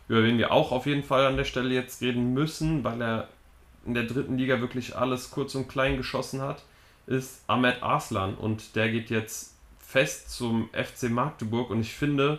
Über 0.09 0.25
wen 0.25 0.39
wir 0.39 0.53
auch 0.53 0.73
auf 0.73 0.87
jeden 0.87 1.05
Fall 1.05 1.27
an 1.27 1.37
der 1.37 1.45
Stelle 1.45 1.75
jetzt 1.75 2.01
reden 2.03 2.35
müssen, 2.35 2.83
weil 2.83 3.01
er 3.01 3.29
in 3.87 3.95
der 3.95 4.05
dritten 4.05 4.37
Liga 4.37 4.61
wirklich 4.61 4.97
alles 4.97 5.31
kurz 5.31 5.55
und 5.55 5.69
klein 5.69 5.97
geschossen 5.97 6.41
hat, 6.43 6.65
ist 7.09 7.43
Ahmed 7.47 7.83
Arslan 7.83 8.35
und 8.35 8.77
der 8.77 8.91
geht 8.91 9.11
jetzt 9.11 9.55
fest 9.79 10.31
zum 10.31 10.69
FC 10.73 11.11
Magdeburg 11.11 11.71
und 11.71 11.81
ich 11.81 11.95
finde, 11.95 12.39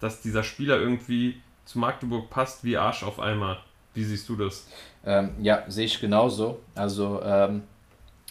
dass 0.00 0.20
dieser 0.20 0.42
Spieler 0.42 0.78
irgendwie 0.78 1.40
zu 1.64 1.78
Magdeburg 1.78 2.30
passt 2.30 2.64
wie 2.64 2.76
Arsch 2.76 3.04
auf 3.04 3.20
einmal. 3.20 3.58
Wie 3.94 4.04
siehst 4.04 4.28
du 4.28 4.36
das? 4.36 4.66
Ähm, 5.04 5.30
ja, 5.40 5.64
sehe 5.68 5.86
ich 5.86 6.00
genauso. 6.00 6.60
Also 6.74 7.20
ähm, 7.22 7.62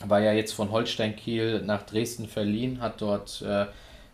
war 0.03 0.19
ja 0.19 0.33
jetzt 0.33 0.53
von 0.53 0.71
Holstein 0.71 1.15
Kiel 1.15 1.61
nach 1.61 1.83
Dresden 1.83 2.27
verliehen, 2.27 2.81
hat 2.81 3.01
dort 3.01 3.41
äh, 3.41 3.67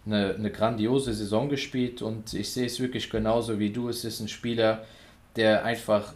eine, 0.05 0.35
eine 0.35 0.51
grandiose 0.51 1.13
Saison 1.13 1.49
gespielt 1.49 2.01
und 2.01 2.33
ich 2.33 2.51
sehe 2.51 2.67
es 2.67 2.79
wirklich 2.79 3.09
genauso 3.09 3.59
wie 3.59 3.71
du. 3.71 3.89
Es 3.89 4.05
ist 4.05 4.19
ein 4.19 4.27
Spieler, 4.27 4.83
der 5.35 5.65
einfach 5.65 6.13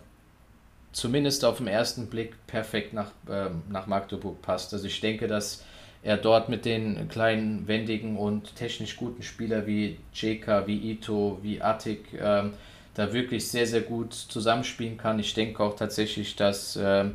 zumindest 0.92 1.46
auf 1.46 1.58
den 1.58 1.68
ersten 1.68 2.08
Blick 2.08 2.36
perfekt 2.48 2.94
nach, 2.94 3.12
äh, 3.30 3.50
nach 3.70 3.88
Magdeburg 3.88 4.42
passt. 4.42 4.74
Also 4.74 4.88
ich 4.88 5.00
denke, 5.02 5.28
dass 5.28 5.64
er 6.02 6.18
dort 6.18 6.50
mit 6.50 6.66
den 6.66 7.10
kleinen, 7.10 7.68
wendigen 7.68 8.18
und 8.18 8.56
technisch 8.56 8.96
guten 8.96 9.22
Spielern 9.22 9.68
wie 9.68 9.98
Jeka, 10.14 10.66
wie 10.66 10.92
Ito, 10.92 11.40
wie 11.42 11.62
Attik 11.62 12.08
ähm, 12.20 12.54
da 12.94 13.14
wirklich 13.14 13.48
sehr, 13.48 13.68
sehr 13.68 13.82
gut 13.82 14.14
zusammenspielen 14.14 14.98
kann. 14.98 15.20
Ich 15.20 15.34
denke 15.34 15.62
auch 15.64 15.76
tatsächlich, 15.76 16.36
dass, 16.36 16.76
äh, 16.76 17.06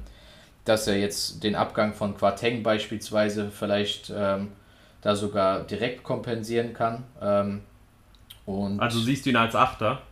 dass 0.64 0.86
er 0.86 0.98
jetzt 0.98 1.42
den 1.42 1.54
Abgang 1.54 1.94
von 1.94 2.16
Quateng 2.16 2.62
beispielsweise 2.62 3.50
vielleicht 3.50 4.12
ähm, 4.14 4.48
da 5.00 5.16
sogar 5.16 5.64
direkt 5.64 6.02
kompensieren 6.02 6.74
kann. 6.74 7.04
Ähm, 7.20 7.60
und 8.46 8.80
also 8.80 9.00
siehst 9.00 9.24
du 9.24 9.30
ihn 9.30 9.36
als 9.36 9.54
Achter? 9.54 10.02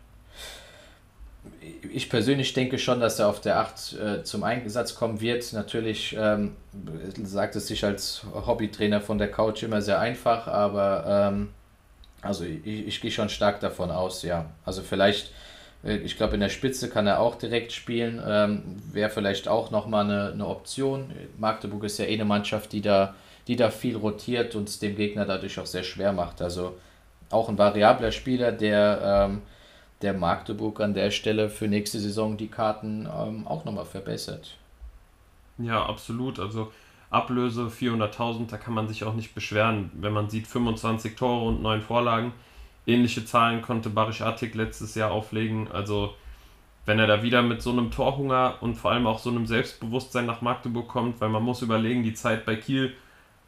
Ich 1.92 2.10
persönlich 2.10 2.52
denke 2.52 2.78
schon, 2.78 3.00
dass 3.00 3.18
er 3.18 3.28
auf 3.28 3.40
der 3.40 3.58
8 3.58 3.92
äh, 3.92 4.22
zum 4.24 4.42
Einsatz 4.42 4.94
kommen 4.94 5.20
wird. 5.20 5.52
Natürlich 5.52 6.16
ähm, 6.18 6.56
sagt 7.22 7.56
es 7.56 7.68
sich 7.68 7.84
als 7.84 8.22
Hobbytrainer 8.34 9.00
von 9.00 9.18
der 9.18 9.30
Couch 9.30 9.62
immer 9.62 9.82
sehr 9.82 10.00
einfach, 10.00 10.48
aber 10.48 11.30
ähm, 11.32 11.50
also 12.20 12.44
ich, 12.44 12.86
ich 12.86 13.00
gehe 13.00 13.10
schon 13.10 13.28
stark 13.28 13.60
davon 13.60 13.90
aus, 13.90 14.22
ja. 14.22 14.46
Also 14.64 14.82
vielleicht, 14.82 15.32
äh, 15.84 15.96
ich 15.98 16.16
glaube 16.16 16.34
in 16.34 16.40
der 16.40 16.48
Spitze 16.48 16.88
kann 16.88 17.06
er 17.06 17.20
auch 17.20 17.36
direkt 17.36 17.72
spielen, 17.72 18.20
ähm, 18.26 18.62
wäre 18.92 19.10
vielleicht 19.10 19.48
auch 19.48 19.70
nochmal 19.70 20.04
eine, 20.04 20.32
eine 20.32 20.46
Option. 20.46 21.12
Magdeburg 21.38 21.84
ist 21.84 21.98
ja 21.98 22.06
eh 22.06 22.14
eine 22.14 22.24
Mannschaft, 22.24 22.72
die 22.72 22.80
da 22.80 23.14
die 23.48 23.56
da 23.56 23.70
viel 23.70 23.96
rotiert 23.96 24.54
und 24.54 24.68
es 24.68 24.78
dem 24.78 24.96
Gegner 24.96 25.24
dadurch 25.24 25.58
auch 25.58 25.66
sehr 25.66 25.82
schwer 25.82 26.12
macht. 26.12 26.42
Also 26.42 26.76
auch 27.30 27.48
ein 27.48 27.58
variabler 27.58 28.12
Spieler, 28.12 28.52
der, 28.52 29.28
ähm, 29.30 29.42
der 30.02 30.14
Magdeburg 30.14 30.80
an 30.80 30.94
der 30.94 31.10
Stelle 31.10 31.48
für 31.48 31.68
nächste 31.68 31.98
Saison 31.98 32.36
die 32.36 32.48
Karten 32.48 33.06
ähm, 33.06 33.46
auch 33.46 33.64
nochmal 33.64 33.84
verbessert. 33.84 34.56
Ja, 35.58 35.84
absolut. 35.84 36.38
Also 36.38 36.72
Ablöse 37.10 37.66
400.000, 37.66 38.48
da 38.48 38.56
kann 38.56 38.74
man 38.74 38.88
sich 38.88 39.04
auch 39.04 39.14
nicht 39.14 39.34
beschweren, 39.34 39.90
wenn 39.94 40.12
man 40.12 40.30
sieht 40.30 40.46
25 40.46 41.14
Tore 41.14 41.46
und 41.46 41.62
9 41.62 41.82
Vorlagen. 41.82 42.32
Ähnliche 42.86 43.24
Zahlen 43.24 43.62
konnte 43.62 43.90
Barisch 43.90 44.22
Attik 44.22 44.54
letztes 44.54 44.94
Jahr 44.94 45.12
auflegen. 45.12 45.70
Also 45.70 46.14
wenn 46.84 46.98
er 46.98 47.06
da 47.06 47.22
wieder 47.22 47.42
mit 47.42 47.62
so 47.62 47.70
einem 47.70 47.90
Torhunger 47.90 48.56
und 48.60 48.74
vor 48.74 48.90
allem 48.90 49.06
auch 49.06 49.18
so 49.18 49.30
einem 49.30 49.46
Selbstbewusstsein 49.46 50.26
nach 50.26 50.40
Magdeburg 50.40 50.88
kommt, 50.88 51.20
weil 51.20 51.28
man 51.28 51.42
muss 51.42 51.62
überlegen, 51.62 52.02
die 52.02 52.14
Zeit 52.14 52.44
bei 52.44 52.56
Kiel 52.56 52.94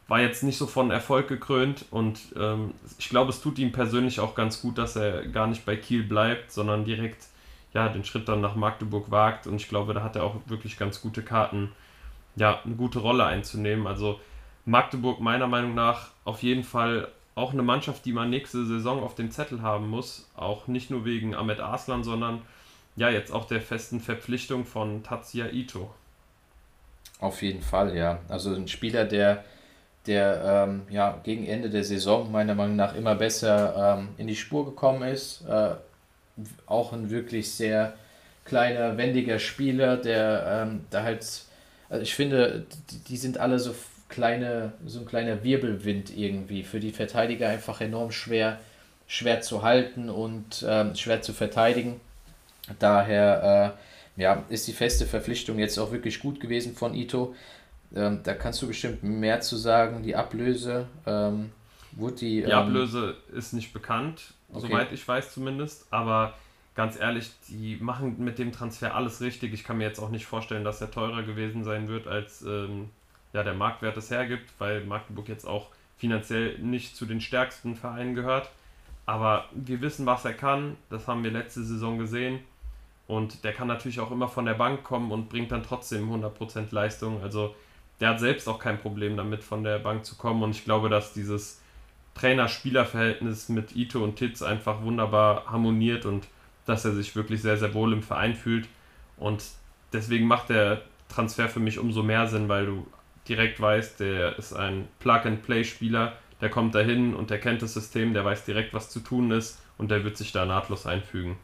war 0.06 0.20
jetzt 0.20 0.42
nicht 0.42 0.58
so 0.58 0.66
von 0.66 0.90
Erfolg 0.90 1.28
gekrönt 1.28 1.86
und 1.90 2.20
ähm, 2.36 2.74
ich 2.98 3.08
glaube, 3.08 3.30
es 3.30 3.40
tut 3.40 3.58
ihm 3.58 3.72
persönlich 3.72 4.20
auch 4.20 4.34
ganz 4.34 4.60
gut, 4.60 4.76
dass 4.76 4.96
er 4.96 5.26
gar 5.26 5.46
nicht 5.46 5.64
bei 5.64 5.76
Kiel 5.76 6.02
bleibt, 6.02 6.52
sondern 6.52 6.84
direkt 6.84 7.24
ja, 7.72 7.88
den 7.88 8.04
Schritt 8.04 8.28
dann 8.28 8.40
nach 8.40 8.54
Magdeburg 8.54 9.10
wagt 9.10 9.46
und 9.46 9.56
ich 9.56 9.68
glaube, 9.68 9.94
da 9.94 10.02
hat 10.02 10.16
er 10.16 10.24
auch 10.24 10.36
wirklich 10.46 10.76
ganz 10.76 11.00
gute 11.00 11.22
Karten, 11.22 11.72
ja, 12.36 12.60
eine 12.64 12.74
gute 12.76 12.98
Rolle 12.98 13.24
einzunehmen. 13.24 13.86
Also 13.86 14.20
Magdeburg 14.66 15.20
meiner 15.20 15.46
Meinung 15.46 15.74
nach 15.74 16.10
auf 16.24 16.42
jeden 16.42 16.64
Fall 16.64 17.08
auch 17.34 17.52
eine 17.52 17.62
Mannschaft, 17.62 18.04
die 18.04 18.12
man 18.12 18.30
nächste 18.30 18.64
Saison 18.64 19.02
auf 19.02 19.14
dem 19.14 19.30
Zettel 19.30 19.62
haben 19.62 19.88
muss, 19.88 20.30
auch 20.36 20.68
nicht 20.68 20.90
nur 20.90 21.04
wegen 21.04 21.34
Ahmed 21.34 21.60
Arslan, 21.60 22.04
sondern 22.04 22.42
ja, 22.96 23.08
jetzt 23.08 23.32
auch 23.32 23.46
der 23.46 23.60
festen 23.60 24.00
Verpflichtung 24.00 24.64
von 24.64 25.02
Tatsuya 25.02 25.46
Ito. 25.46 25.92
Auf 27.18 27.42
jeden 27.42 27.62
Fall, 27.62 27.96
ja. 27.96 28.20
Also 28.28 28.54
ein 28.54 28.68
Spieler, 28.68 29.04
der 29.04 29.44
der 30.06 30.66
ähm, 30.68 30.82
ja, 30.90 31.18
gegen 31.22 31.46
Ende 31.46 31.70
der 31.70 31.84
Saison 31.84 32.30
meiner 32.30 32.54
Meinung 32.54 32.76
nach 32.76 32.94
immer 32.94 33.14
besser 33.14 33.98
ähm, 33.98 34.08
in 34.18 34.26
die 34.26 34.36
Spur 34.36 34.64
gekommen 34.64 35.02
ist. 35.02 35.44
Äh, 35.48 35.70
auch 36.66 36.92
ein 36.92 37.10
wirklich 37.10 37.52
sehr 37.52 37.94
kleiner, 38.44 38.96
wendiger 38.96 39.38
Spieler, 39.38 39.96
der 39.96 40.66
ähm, 40.66 40.84
da 40.90 41.02
halt, 41.02 41.20
also 41.88 42.02
ich 42.02 42.14
finde, 42.14 42.66
die, 43.08 43.16
sind 43.16 43.38
alle 43.38 43.58
so 43.58 43.74
kleine, 44.08 44.72
so 44.84 45.00
ein 45.00 45.06
kleiner 45.06 45.42
Wirbelwind 45.42 46.16
irgendwie. 46.16 46.62
Für 46.62 46.80
die 46.80 46.92
Verteidiger 46.92 47.48
einfach 47.48 47.80
enorm 47.80 48.10
schwer, 48.10 48.58
schwer 49.06 49.40
zu 49.40 49.62
halten 49.62 50.10
und 50.10 50.64
ähm, 50.68 50.94
schwer 50.94 51.22
zu 51.22 51.32
verteidigen. 51.32 52.00
Daher 52.78 53.74
äh, 54.16 54.22
ja, 54.22 54.44
ist 54.48 54.68
die 54.68 54.72
feste 54.72 55.06
Verpflichtung 55.06 55.58
jetzt 55.58 55.78
auch 55.78 55.92
wirklich 55.92 56.20
gut 56.20 56.40
gewesen 56.40 56.74
von 56.74 56.94
Ito. 56.94 57.34
Ähm, 57.94 58.20
da 58.22 58.34
kannst 58.34 58.60
du 58.62 58.66
bestimmt 58.66 59.02
mehr 59.02 59.40
zu 59.40 59.56
sagen. 59.56 60.02
Die 60.02 60.16
Ablöse, 60.16 60.86
ähm, 61.06 61.50
wurde 61.92 62.16
die. 62.16 62.42
Die 62.42 62.50
ähm, 62.50 62.52
Ablöse 62.52 63.16
ist 63.32 63.52
nicht 63.52 63.72
bekannt, 63.72 64.34
okay. 64.52 64.66
soweit 64.66 64.92
ich 64.92 65.06
weiß 65.06 65.32
zumindest, 65.32 65.86
aber 65.90 66.34
ganz 66.74 66.98
ehrlich, 66.98 67.30
die 67.48 67.76
machen 67.76 68.16
mit 68.18 68.38
dem 68.38 68.52
Transfer 68.52 68.94
alles 68.94 69.20
richtig. 69.20 69.52
Ich 69.52 69.64
kann 69.64 69.78
mir 69.78 69.84
jetzt 69.84 70.00
auch 70.00 70.10
nicht 70.10 70.26
vorstellen, 70.26 70.64
dass 70.64 70.80
er 70.80 70.90
teurer 70.90 71.22
gewesen 71.22 71.64
sein 71.64 71.88
wird, 71.88 72.08
als 72.08 72.42
ähm, 72.42 72.90
ja, 73.32 73.42
der 73.42 73.54
Marktwert 73.54 73.96
es 73.96 74.10
hergibt, 74.10 74.50
weil 74.58 74.84
Magdeburg 74.84 75.28
jetzt 75.28 75.46
auch 75.46 75.68
finanziell 75.96 76.58
nicht 76.58 76.96
zu 76.96 77.06
den 77.06 77.20
stärksten 77.20 77.76
Vereinen 77.76 78.14
gehört. 78.14 78.50
Aber 79.06 79.46
wir 79.52 79.80
wissen, 79.80 80.06
was 80.06 80.24
er 80.24 80.32
kann. 80.32 80.76
Das 80.90 81.06
haben 81.06 81.22
wir 81.24 81.30
letzte 81.30 81.62
Saison 81.62 81.98
gesehen. 81.98 82.40
Und 83.06 83.44
der 83.44 83.52
kann 83.52 83.68
natürlich 83.68 84.00
auch 84.00 84.10
immer 84.10 84.28
von 84.28 84.46
der 84.46 84.54
Bank 84.54 84.82
kommen 84.82 85.12
und 85.12 85.28
bringt 85.28 85.52
dann 85.52 85.62
trotzdem 85.62 86.10
100% 86.10 86.66
Leistung. 86.70 87.22
Also 87.22 87.54
der 88.00 88.10
hat 88.10 88.20
selbst 88.20 88.48
auch 88.48 88.58
kein 88.58 88.78
Problem 88.78 89.16
damit, 89.16 89.44
von 89.44 89.64
der 89.64 89.78
Bank 89.78 90.04
zu 90.04 90.16
kommen. 90.16 90.42
Und 90.42 90.50
ich 90.50 90.64
glaube, 90.64 90.88
dass 90.88 91.12
dieses 91.12 91.60
Trainer-Spieler-Verhältnis 92.14 93.48
mit 93.48 93.76
Ito 93.76 94.02
und 94.02 94.16
Titz 94.16 94.42
einfach 94.42 94.82
wunderbar 94.82 95.46
harmoniert 95.46 96.06
und 96.06 96.26
dass 96.66 96.84
er 96.84 96.92
sich 96.92 97.14
wirklich 97.14 97.42
sehr, 97.42 97.56
sehr 97.56 97.74
wohl 97.74 97.92
im 97.92 98.02
Verein 98.02 98.34
fühlt. 98.34 98.68
Und 99.16 99.44
deswegen 99.92 100.26
macht 100.26 100.48
der 100.48 100.82
Transfer 101.08 101.48
für 101.48 101.60
mich 101.60 101.78
umso 101.78 102.02
mehr 102.02 102.26
Sinn, 102.26 102.48
weil 102.48 102.66
du 102.66 102.86
direkt 103.28 103.60
weißt, 103.60 104.00
der 104.00 104.38
ist 104.38 104.52
ein 104.52 104.88
Plug-and-Play-Spieler, 105.00 106.14
der 106.40 106.50
kommt 106.50 106.74
dahin 106.74 107.14
und 107.14 107.30
der 107.30 107.38
kennt 107.38 107.62
das 107.62 107.74
System, 107.74 108.12
der 108.12 108.24
weiß 108.24 108.44
direkt, 108.44 108.74
was 108.74 108.90
zu 108.90 109.00
tun 109.00 109.30
ist 109.30 109.60
und 109.78 109.90
der 109.90 110.04
wird 110.04 110.16
sich 110.16 110.32
da 110.32 110.44
nahtlos 110.44 110.86
einfügen. 110.86 111.36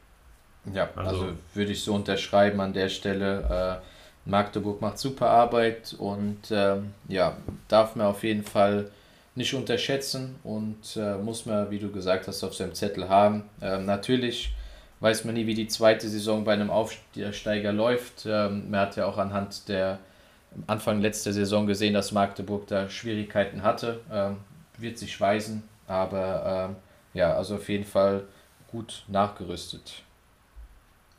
Ja, 0.72 0.90
also, 0.96 1.10
also 1.10 1.32
würde 1.54 1.72
ich 1.72 1.82
so 1.82 1.94
unterschreiben 1.94 2.60
an 2.60 2.72
der 2.72 2.88
Stelle. 2.88 3.80
Äh, 3.82 3.99
Magdeburg 4.24 4.80
macht 4.80 4.98
super 4.98 5.30
Arbeit 5.30 5.94
und 5.98 6.50
äh, 6.50 6.76
ja, 7.08 7.36
darf 7.68 7.96
man 7.96 8.06
auf 8.06 8.22
jeden 8.22 8.44
Fall 8.44 8.90
nicht 9.34 9.54
unterschätzen 9.54 10.36
und 10.44 10.96
äh, 10.96 11.16
muss 11.16 11.46
man, 11.46 11.70
wie 11.70 11.78
du 11.78 11.90
gesagt 11.90 12.28
hast, 12.28 12.42
auf 12.44 12.54
seinem 12.54 12.74
Zettel 12.74 13.08
haben. 13.08 13.44
Ähm, 13.62 13.86
natürlich 13.86 14.52
weiß 15.00 15.24
man 15.24 15.34
nie, 15.34 15.46
wie 15.46 15.54
die 15.54 15.68
zweite 15.68 16.08
Saison 16.08 16.44
bei 16.44 16.52
einem 16.52 16.70
Aufsteiger 16.70 17.72
läuft. 17.72 18.26
Ähm, 18.26 18.70
man 18.70 18.80
hat 18.80 18.96
ja 18.96 19.06
auch 19.06 19.18
anhand 19.18 19.68
der 19.68 19.98
Anfang 20.66 21.00
letzter 21.00 21.32
Saison 21.32 21.66
gesehen, 21.66 21.94
dass 21.94 22.12
Magdeburg 22.12 22.66
da 22.66 22.88
Schwierigkeiten 22.88 23.62
hatte. 23.62 24.00
Ähm, 24.12 24.36
wird 24.76 24.98
sich 24.98 25.18
weisen, 25.20 25.62
aber 25.86 26.68
ähm, 26.70 26.76
ja, 27.14 27.34
also 27.34 27.56
auf 27.56 27.68
jeden 27.68 27.84
Fall 27.84 28.24
gut 28.70 29.04
nachgerüstet. 29.08 30.02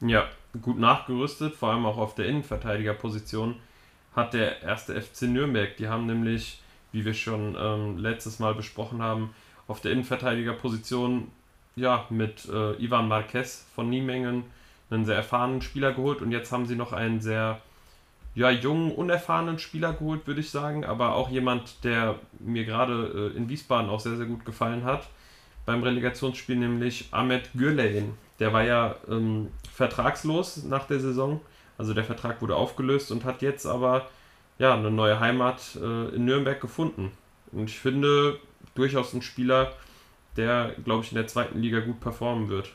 Ja, 0.01 0.27
gut 0.61 0.79
nachgerüstet, 0.79 1.55
vor 1.55 1.69
allem 1.69 1.85
auch 1.85 1.97
auf 1.97 2.15
der 2.15 2.25
Innenverteidigerposition 2.25 3.55
hat 4.15 4.33
der 4.33 4.61
erste 4.63 4.99
FC 4.99 5.23
Nürnberg. 5.23 5.77
Die 5.77 5.87
haben 5.87 6.07
nämlich, 6.07 6.61
wie 6.91 7.05
wir 7.05 7.13
schon 7.13 7.55
ähm, 7.59 7.97
letztes 7.97 8.39
Mal 8.39 8.55
besprochen 8.55 9.01
haben, 9.01 9.33
auf 9.67 9.79
der 9.79 9.91
Innenverteidigerposition 9.91 11.31
ja 11.75 12.05
mit 12.09 12.49
äh, 12.49 12.73
Ivan 12.83 13.07
Marquez 13.07 13.65
von 13.75 13.89
Niemengen 13.89 14.43
einen 14.89 15.05
sehr 15.05 15.15
erfahrenen 15.15 15.61
Spieler 15.61 15.93
geholt 15.93 16.21
und 16.21 16.31
jetzt 16.31 16.51
haben 16.51 16.65
sie 16.65 16.75
noch 16.75 16.91
einen 16.91 17.21
sehr 17.21 17.61
ja, 18.33 18.49
jungen, 18.49 18.91
unerfahrenen 18.91 19.59
Spieler 19.59 19.93
geholt, 19.93 20.25
würde 20.25 20.41
ich 20.41 20.49
sagen, 20.49 20.83
aber 20.83 21.15
auch 21.15 21.29
jemand, 21.29 21.83
der 21.83 22.15
mir 22.39 22.65
gerade 22.65 23.31
äh, 23.33 23.37
in 23.37 23.49
Wiesbaden 23.49 23.89
auch 23.89 23.99
sehr, 23.99 24.17
sehr 24.17 24.25
gut 24.25 24.45
gefallen 24.45 24.83
hat 24.83 25.07
beim 25.65 25.83
Relegationsspiel, 25.83 26.55
nämlich 26.55 27.09
Ahmed 27.11 27.49
Gürlein. 27.53 28.17
Der 28.41 28.51
war 28.51 28.63
ja 28.63 28.95
ähm, 29.07 29.49
vertragslos 29.71 30.63
nach 30.63 30.87
der 30.87 30.99
Saison, 30.99 31.39
also 31.77 31.93
der 31.93 32.03
Vertrag 32.03 32.41
wurde 32.41 32.55
aufgelöst 32.55 33.11
und 33.11 33.23
hat 33.23 33.41
jetzt 33.43 33.67
aber 33.67 34.07
ja, 34.57 34.73
eine 34.73 34.91
neue 34.91 35.19
Heimat 35.19 35.61
äh, 35.75 36.15
in 36.15 36.25
Nürnberg 36.25 36.59
gefunden. 36.59 37.11
Und 37.51 37.69
ich 37.69 37.79
finde 37.79 38.39
durchaus 38.73 39.13
ein 39.13 39.21
Spieler, 39.21 39.73
der, 40.37 40.73
glaube 40.83 41.03
ich, 41.03 41.11
in 41.11 41.17
der 41.17 41.27
zweiten 41.27 41.59
Liga 41.59 41.81
gut 41.81 41.99
performen 41.99 42.49
wird. 42.49 42.71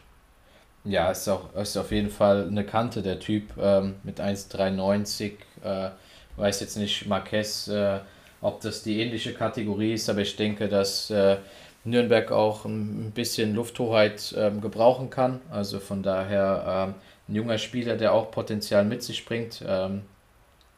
Ja, 0.85 1.11
ist, 1.11 1.29
auch, 1.29 1.53
ist 1.55 1.77
auf 1.77 1.91
jeden 1.91 2.11
Fall 2.11 2.47
eine 2.47 2.65
Kante, 2.65 3.03
der 3.03 3.19
Typ 3.19 3.51
ähm, 3.59 3.97
mit 4.05 4.21
1,93. 4.21 5.33
Äh, 5.65 5.91
weiß 6.37 6.61
jetzt 6.61 6.77
nicht, 6.77 7.07
Marquez, 7.09 7.67
äh, 7.67 7.99
ob 8.41 8.61
das 8.61 8.85
die 8.85 9.01
ähnliche 9.01 9.35
Kategorie 9.35 9.95
ist, 9.95 10.09
aber 10.09 10.21
ich 10.21 10.37
denke, 10.37 10.69
dass 10.69 11.11
äh, 11.11 11.39
Nürnberg 11.87 12.33
auch 12.33 12.65
ein 12.65 13.13
bisschen 13.13 13.55
Lufthoheit 13.55 14.35
ähm, 14.37 14.61
gebrauchen 14.61 15.09
kann. 15.09 15.41
Also 15.51 15.79
von 15.81 16.03
daher 16.03 16.89
ähm, 16.89 16.95
ein 17.29 17.35
junger 17.35 17.59
Spieler, 17.59 17.97
der 17.97 18.13
auch 18.13 18.31
Potenzial 18.31 18.85
mit 18.85 19.03
sich 19.03 19.25
bringt. 19.25 19.65
Ähm, 19.67 20.03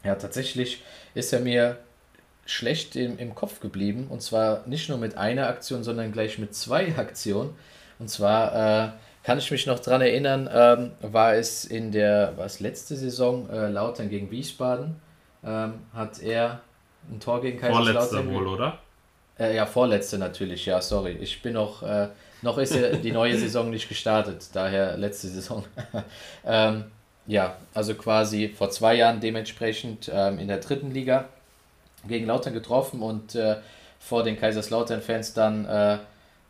ja, 0.04 0.14
tatsächlich 0.14 0.82
ist 1.14 1.32
er 1.32 1.40
mir 1.40 1.78
schlecht 2.44 2.94
im, 2.96 3.18
im 3.18 3.34
Kopf 3.34 3.60
geblieben. 3.60 4.06
Und 4.08 4.22
zwar 4.22 4.66
nicht 4.66 4.88
nur 4.88 4.98
mit 4.98 5.16
einer 5.16 5.48
Aktion, 5.48 5.82
sondern 5.82 6.12
gleich 6.12 6.38
mit 6.38 6.54
zwei 6.54 6.94
Aktionen. 6.96 7.54
Und 7.98 8.08
zwar 8.08 8.54
äh, 8.86 8.88
kann 9.24 9.38
ich 9.38 9.50
mich 9.50 9.66
noch 9.66 9.78
daran 9.78 10.02
erinnern, 10.02 10.48
ähm, 10.52 10.92
war 11.00 11.34
es 11.34 11.64
in 11.64 11.90
der, 11.90 12.34
was 12.36 12.60
letzte 12.60 12.96
Saison, 12.96 13.50
äh, 13.50 13.68
Lautern 13.68 14.08
gegen 14.08 14.30
Wiesbaden, 14.30 14.96
ähm, 15.44 15.74
hat 15.92 16.22
er 16.22 16.60
ein 17.10 17.20
Tor 17.20 17.40
gegen 17.40 17.58
Kaiserslautern. 17.58 18.08
Vorletzte 18.08 18.34
wohl, 18.34 18.46
oder? 18.46 18.78
Äh, 19.38 19.56
ja, 19.56 19.66
vorletzte 19.66 20.18
natürlich, 20.18 20.66
ja, 20.66 20.80
sorry. 20.80 21.16
Ich 21.20 21.42
bin 21.42 21.54
noch, 21.54 21.82
äh, 21.82 22.08
noch 22.42 22.58
ist 22.58 22.74
ja 22.74 22.90
die 22.90 23.12
neue 23.12 23.36
Saison 23.38 23.70
nicht 23.70 23.88
gestartet, 23.88 24.48
daher 24.52 24.96
letzte 24.96 25.28
Saison. 25.28 25.64
ähm, 26.46 26.84
ja, 27.26 27.56
also 27.74 27.94
quasi 27.94 28.48
vor 28.48 28.70
zwei 28.70 28.94
Jahren 28.94 29.20
dementsprechend 29.20 30.10
ähm, 30.12 30.38
in 30.38 30.48
der 30.48 30.58
dritten 30.58 30.90
Liga 30.90 31.26
gegen 32.06 32.26
Lautern 32.26 32.54
getroffen 32.54 33.02
und 33.02 33.34
äh, 33.34 33.56
vor 33.98 34.22
den 34.22 34.38
Kaiserslautern-Fans 34.38 35.34
dann 35.34 35.66
äh, 35.66 35.98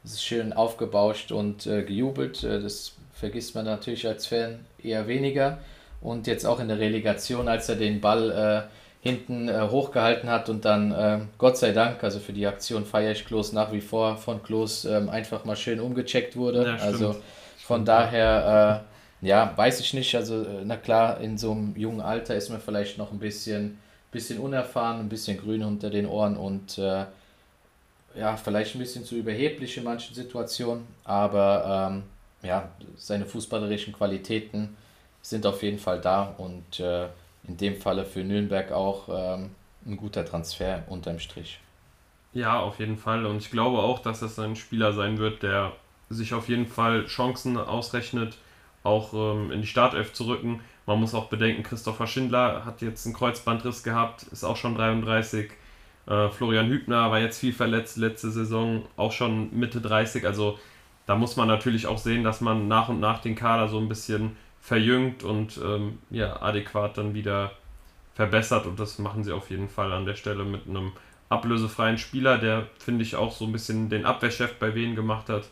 schön 0.07 0.53
aufgebauscht 0.53 1.33
und 1.33 1.67
äh, 1.67 1.83
gejubelt. 1.83 2.45
Äh, 2.45 2.63
das 2.63 2.93
vergisst 3.13 3.55
man 3.55 3.65
natürlich 3.65 4.07
als 4.07 4.27
Fan 4.27 4.65
eher 4.83 5.09
weniger. 5.09 5.59
Und 6.01 6.29
jetzt 6.29 6.47
auch 6.47 6.61
in 6.61 6.69
der 6.69 6.79
Relegation, 6.79 7.49
als 7.49 7.69
er 7.69 7.75
den 7.75 8.01
Ball 8.01 8.69
hinten 9.01 9.49
äh, 9.49 9.69
hochgehalten 9.71 10.29
hat 10.29 10.49
und 10.49 10.65
dann, 10.65 10.93
äh, 10.93 11.21
Gott 11.39 11.57
sei 11.57 11.73
Dank, 11.73 12.03
also 12.03 12.19
für 12.19 12.33
die 12.33 12.47
Aktion 12.47 12.85
feiere 12.85 13.13
ich 13.13 13.25
Klos 13.25 13.53
nach 13.53 13.73
wie 13.73 13.81
vor 13.81 14.17
von 14.17 14.43
Klos 14.43 14.85
ähm, 14.85 15.09
einfach 15.09 15.45
mal 15.45 15.57
schön 15.57 15.81
umgecheckt 15.81 16.37
wurde. 16.37 16.65
Ja, 16.65 16.77
also 16.77 17.13
von 17.13 17.77
stimmt. 17.77 17.89
daher, 17.89 18.85
äh, 19.23 19.27
ja, 19.27 19.53
weiß 19.57 19.81
ich 19.81 19.95
nicht. 19.95 20.15
Also, 20.15 20.45
na 20.65 20.77
klar, 20.77 21.21
in 21.21 21.39
so 21.39 21.53
einem 21.53 21.77
jungen 21.77 22.01
Alter 22.01 22.35
ist 22.35 22.51
man 22.51 22.61
vielleicht 22.61 22.99
noch 22.99 23.13
ein 23.13 23.19
bisschen, 23.19 23.79
bisschen 24.11 24.39
unerfahren, 24.39 25.01
ein 25.01 25.09
bisschen 25.09 25.39
grün 25.39 25.63
unter 25.63 25.91
den 25.91 26.07
Ohren 26.07 26.37
und 26.37 26.81
ja, 28.19 28.37
vielleicht 28.37 28.75
ein 28.75 28.79
bisschen 28.79 29.05
zu 29.05 29.17
überheblich 29.17 29.77
in 29.77 29.85
manchen 29.85 30.15
Situationen, 30.15 30.87
aber 31.05 31.91
ähm, 31.91 32.03
ja, 32.43 32.69
seine 32.97 33.27
fußballerischen 33.27 33.93
Qualitäten 33.93 34.77
sind 35.23 35.47
auf 35.47 35.63
jeden 35.63 35.79
Fall 35.79 36.01
da 36.01 36.35
und 36.39 36.81
äh, 36.81 37.07
in 37.49 37.57
dem 37.57 37.77
Falle 37.77 38.05
für 38.05 38.21
Nürnberg 38.21 38.71
auch 38.73 39.09
ähm, 39.09 39.51
ein 39.87 39.97
guter 39.97 40.25
Transfer 40.25 40.85
unterm 40.89 41.19
Strich. 41.19 41.61
Ja, 42.33 42.61
auf 42.61 42.79
jeden 42.79 42.99
Fall. 42.99 43.27
Und 43.27 43.39
ich 43.39 43.51
glaube 43.51 43.79
auch, 43.79 43.99
dass 44.01 44.21
das 44.21 44.39
ein 44.39 44.55
Spieler 44.55 44.93
sein 44.93 45.19
wird, 45.19 45.43
der 45.43 45.73
sich 46.11 46.35
auf 46.35 46.49
jeden 46.49 46.67
Fall 46.67 47.07
Chancen 47.07 47.57
ausrechnet, 47.57 48.37
auch 48.83 49.13
ähm, 49.15 49.51
in 49.51 49.63
die 49.63 49.67
Startelf 49.67 50.13
zu 50.13 50.27
rücken. 50.27 50.61
Man 50.87 51.01
muss 51.01 51.15
auch 51.15 51.27
bedenken, 51.27 51.63
Christopher 51.63 52.07
Schindler 52.07 52.65
hat 52.65 52.83
jetzt 52.83 53.05
einen 53.07 53.15
Kreuzbandriss 53.15 53.83
gehabt, 53.83 54.23
ist 54.25 54.45
auch 54.45 54.57
schon 54.57 54.75
33 54.75 55.51
äh, 56.09 56.31
Florian 56.31 56.69
Hübner 56.69 57.11
war 57.11 57.21
jetzt 57.21 57.39
viel 57.39 57.53
verletzt 57.53 57.99
letzte 57.99 58.31
Saison, 58.31 58.87
auch 58.97 59.13
schon 59.13 59.57
Mitte 59.57 59.81
30. 59.81 60.27
Also 60.27 60.59
da 61.07 61.15
muss 61.17 61.37
man 61.37 61.49
natürlich 61.49 61.87
auch 61.87 61.99
sehen, 61.99 62.25
dass 62.25 62.41
man 62.41 62.67
nach 62.67 62.89
und 62.89 63.01
nach 63.01 63.21
den 63.21 63.35
Kader 63.35 63.69
so 63.69 63.79
ein 63.79 63.89
bisschen 63.89 64.37
verjüngt 64.69 65.25
und 65.25 65.59
ähm, 65.65 65.99
ja, 66.11 66.41
adäquat 66.43 66.99
dann 66.99 67.15
wieder 67.15 67.53
verbessert. 68.15 68.67
Und 68.67 68.79
das 68.79 68.99
machen 68.99 69.25
sie 69.25 69.33
auf 69.33 69.51
jeden 69.51 69.69
Fall 69.69 69.93
an 69.93 70.05
der 70.05 70.15
Stelle 70.15 70.45
mit 70.45 70.69
einem 70.69 70.93
ablösefreien 71.31 71.99
Spieler, 71.99 72.39
der, 72.39 72.67
finde 72.79 73.03
ich, 73.03 73.17
auch 73.17 73.33
so 73.33 73.47
ein 73.47 73.53
bisschen 73.53 73.89
den 73.89 74.05
Abwehrchef 74.05 74.55
bei 74.55 74.75
Wien 74.75 74.95
gemacht 74.95 75.31
hat. 75.31 75.45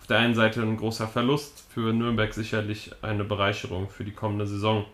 Auf 0.00 0.06
der 0.08 0.18
einen 0.18 0.34
Seite 0.34 0.62
ein 0.62 0.76
großer 0.76 1.08
Verlust, 1.08 1.66
für 1.70 1.92
Nürnberg 1.92 2.32
sicherlich 2.32 2.92
eine 3.02 3.24
Bereicherung 3.24 3.90
für 3.90 4.04
die 4.04 4.12
kommende 4.12 4.46
Saison. 4.46 4.84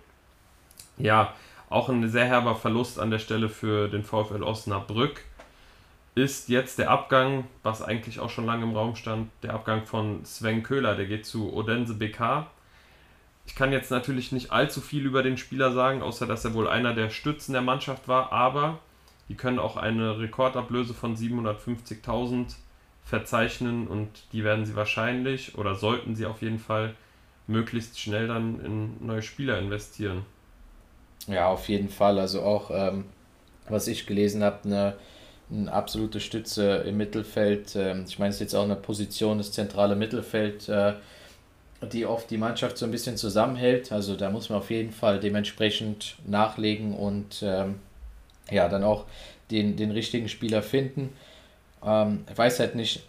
Ja, 0.96 1.34
auch 1.68 1.88
ein 1.88 2.08
sehr 2.08 2.24
herber 2.24 2.56
Verlust 2.56 2.98
an 2.98 3.10
der 3.10 3.18
Stelle 3.18 3.48
für 3.48 3.88
den 3.88 4.04
VfL 4.04 4.42
Osnabrück 4.42 5.22
ist 6.14 6.48
jetzt 6.48 6.78
der 6.78 6.90
Abgang, 6.90 7.44
was 7.62 7.82
eigentlich 7.82 8.20
auch 8.20 8.28
schon 8.28 8.44
lange 8.44 8.64
im 8.64 8.76
Raum 8.76 8.96
stand, 8.96 9.30
der 9.42 9.54
Abgang 9.54 9.86
von 9.86 10.24
Sven 10.24 10.62
Köhler, 10.62 10.94
der 10.94 11.06
geht 11.06 11.24
zu 11.24 11.52
Odense 11.54 11.94
BK. 11.94 12.46
Ich 13.44 13.54
kann 13.54 13.72
jetzt 13.72 13.90
natürlich 13.90 14.32
nicht 14.32 14.52
allzu 14.52 14.80
viel 14.80 15.04
über 15.04 15.22
den 15.22 15.36
Spieler 15.36 15.72
sagen, 15.72 16.02
außer 16.02 16.26
dass 16.26 16.44
er 16.44 16.54
wohl 16.54 16.68
einer 16.68 16.94
der 16.94 17.10
Stützen 17.10 17.52
der 17.52 17.62
Mannschaft 17.62 18.08
war, 18.08 18.32
aber 18.32 18.78
die 19.28 19.34
können 19.34 19.58
auch 19.58 19.76
eine 19.76 20.18
Rekordablöse 20.18 20.94
von 20.94 21.16
750.000 21.16 22.54
verzeichnen 23.02 23.88
und 23.88 24.08
die 24.32 24.44
werden 24.44 24.64
sie 24.64 24.76
wahrscheinlich 24.76 25.58
oder 25.58 25.74
sollten 25.74 26.14
sie 26.14 26.26
auf 26.26 26.42
jeden 26.42 26.58
Fall 26.58 26.94
möglichst 27.46 27.98
schnell 27.98 28.28
dann 28.28 28.60
in 28.64 29.06
neue 29.06 29.22
Spieler 29.22 29.58
investieren. 29.58 30.24
Ja, 31.26 31.48
auf 31.48 31.68
jeden 31.68 31.88
Fall. 31.88 32.18
Also 32.18 32.42
auch, 32.42 32.70
ähm, 32.72 33.04
was 33.68 33.86
ich 33.88 34.06
gelesen 34.06 34.42
habe, 34.42 34.60
eine, 34.64 34.96
eine 35.50 35.72
absolute 35.72 36.20
Stütze 36.20 36.76
im 36.86 36.96
Mittelfeld. 36.96 37.76
Ähm, 37.76 38.04
ich 38.06 38.18
meine, 38.18 38.30
es 38.30 38.36
ist 38.36 38.40
jetzt 38.40 38.54
auch 38.54 38.64
eine 38.64 38.76
Position, 38.76 39.38
das 39.38 39.52
zentrale 39.52 39.96
Mittelfeld, 39.96 40.68
äh, 40.68 40.94
die 41.90 42.06
oft 42.06 42.30
die 42.30 42.38
Mannschaft 42.38 42.78
so 42.78 42.84
ein 42.84 42.90
bisschen 42.90 43.16
zusammenhält. 43.16 43.92
Also 43.92 44.16
da 44.16 44.30
muss 44.30 44.48
man 44.48 44.58
auf 44.58 44.70
jeden 44.70 44.92
Fall 44.92 45.20
dementsprechend 45.20 46.16
nachlegen 46.26 46.94
und 46.94 47.42
ähm, 47.42 47.76
ja, 48.50 48.68
dann 48.68 48.84
auch 48.84 49.06
den, 49.50 49.76
den 49.76 49.90
richtigen 49.90 50.28
Spieler 50.28 50.62
finden. 50.62 51.10
Ähm, 51.84 52.24
ich 52.30 52.38
weiß 52.38 52.60
halt 52.60 52.74
nicht, 52.74 53.02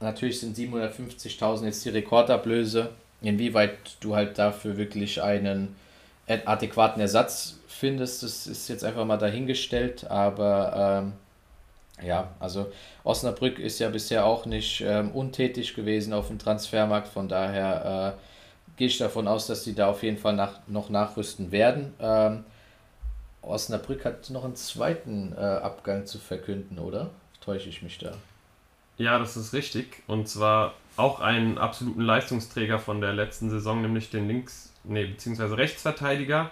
natürlich 0.00 0.40
sind 0.40 0.56
750.000 0.56 1.64
jetzt 1.64 1.84
die 1.84 1.90
Rekordablöse, 1.90 2.90
inwieweit 3.20 3.76
du 4.00 4.14
halt 4.14 4.38
dafür 4.38 4.76
wirklich 4.76 5.22
einen 5.22 5.76
adäquaten 6.26 7.00
Ersatz 7.00 7.58
findest, 7.66 8.22
das 8.22 8.46
ist 8.46 8.68
jetzt 8.68 8.84
einfach 8.84 9.04
mal 9.04 9.16
dahingestellt, 9.16 10.08
aber 10.08 11.02
ähm, 11.02 11.12
ja, 12.06 12.28
also 12.40 12.72
Osnabrück 13.04 13.58
ist 13.58 13.78
ja 13.78 13.88
bisher 13.88 14.24
auch 14.26 14.46
nicht 14.46 14.80
ähm, 14.80 15.10
untätig 15.12 15.74
gewesen 15.74 16.12
auf 16.12 16.28
dem 16.28 16.38
Transfermarkt, 16.38 17.08
von 17.08 17.28
daher 17.28 18.16
äh, 18.16 18.76
gehe 18.76 18.88
ich 18.88 18.98
davon 18.98 19.28
aus, 19.28 19.46
dass 19.46 19.64
sie 19.64 19.74
da 19.74 19.88
auf 19.88 20.02
jeden 20.02 20.18
Fall 20.18 20.34
nach, 20.34 20.60
noch 20.66 20.90
nachrüsten 20.90 21.52
werden. 21.52 21.94
Ähm, 22.00 22.44
Osnabrück 23.42 24.04
hat 24.04 24.30
noch 24.30 24.44
einen 24.44 24.56
zweiten 24.56 25.32
äh, 25.36 25.40
Abgang 25.40 26.06
zu 26.06 26.18
verkünden, 26.18 26.78
oder? 26.78 27.10
Täusche 27.40 27.68
ich 27.68 27.82
mich 27.82 27.98
da? 27.98 28.12
Ja, 28.98 29.18
das 29.18 29.36
ist 29.36 29.52
richtig. 29.52 30.02
Und 30.06 30.28
zwar 30.28 30.74
auch 30.96 31.20
einen 31.20 31.58
absoluten 31.58 32.02
Leistungsträger 32.02 32.78
von 32.78 33.00
der 33.00 33.12
letzten 33.12 33.50
Saison, 33.50 33.82
nämlich 33.82 34.10
den 34.10 34.28
Links, 34.28 34.72
nee, 34.84 35.06
beziehungsweise 35.06 35.56
Rechtsverteidiger 35.56 36.50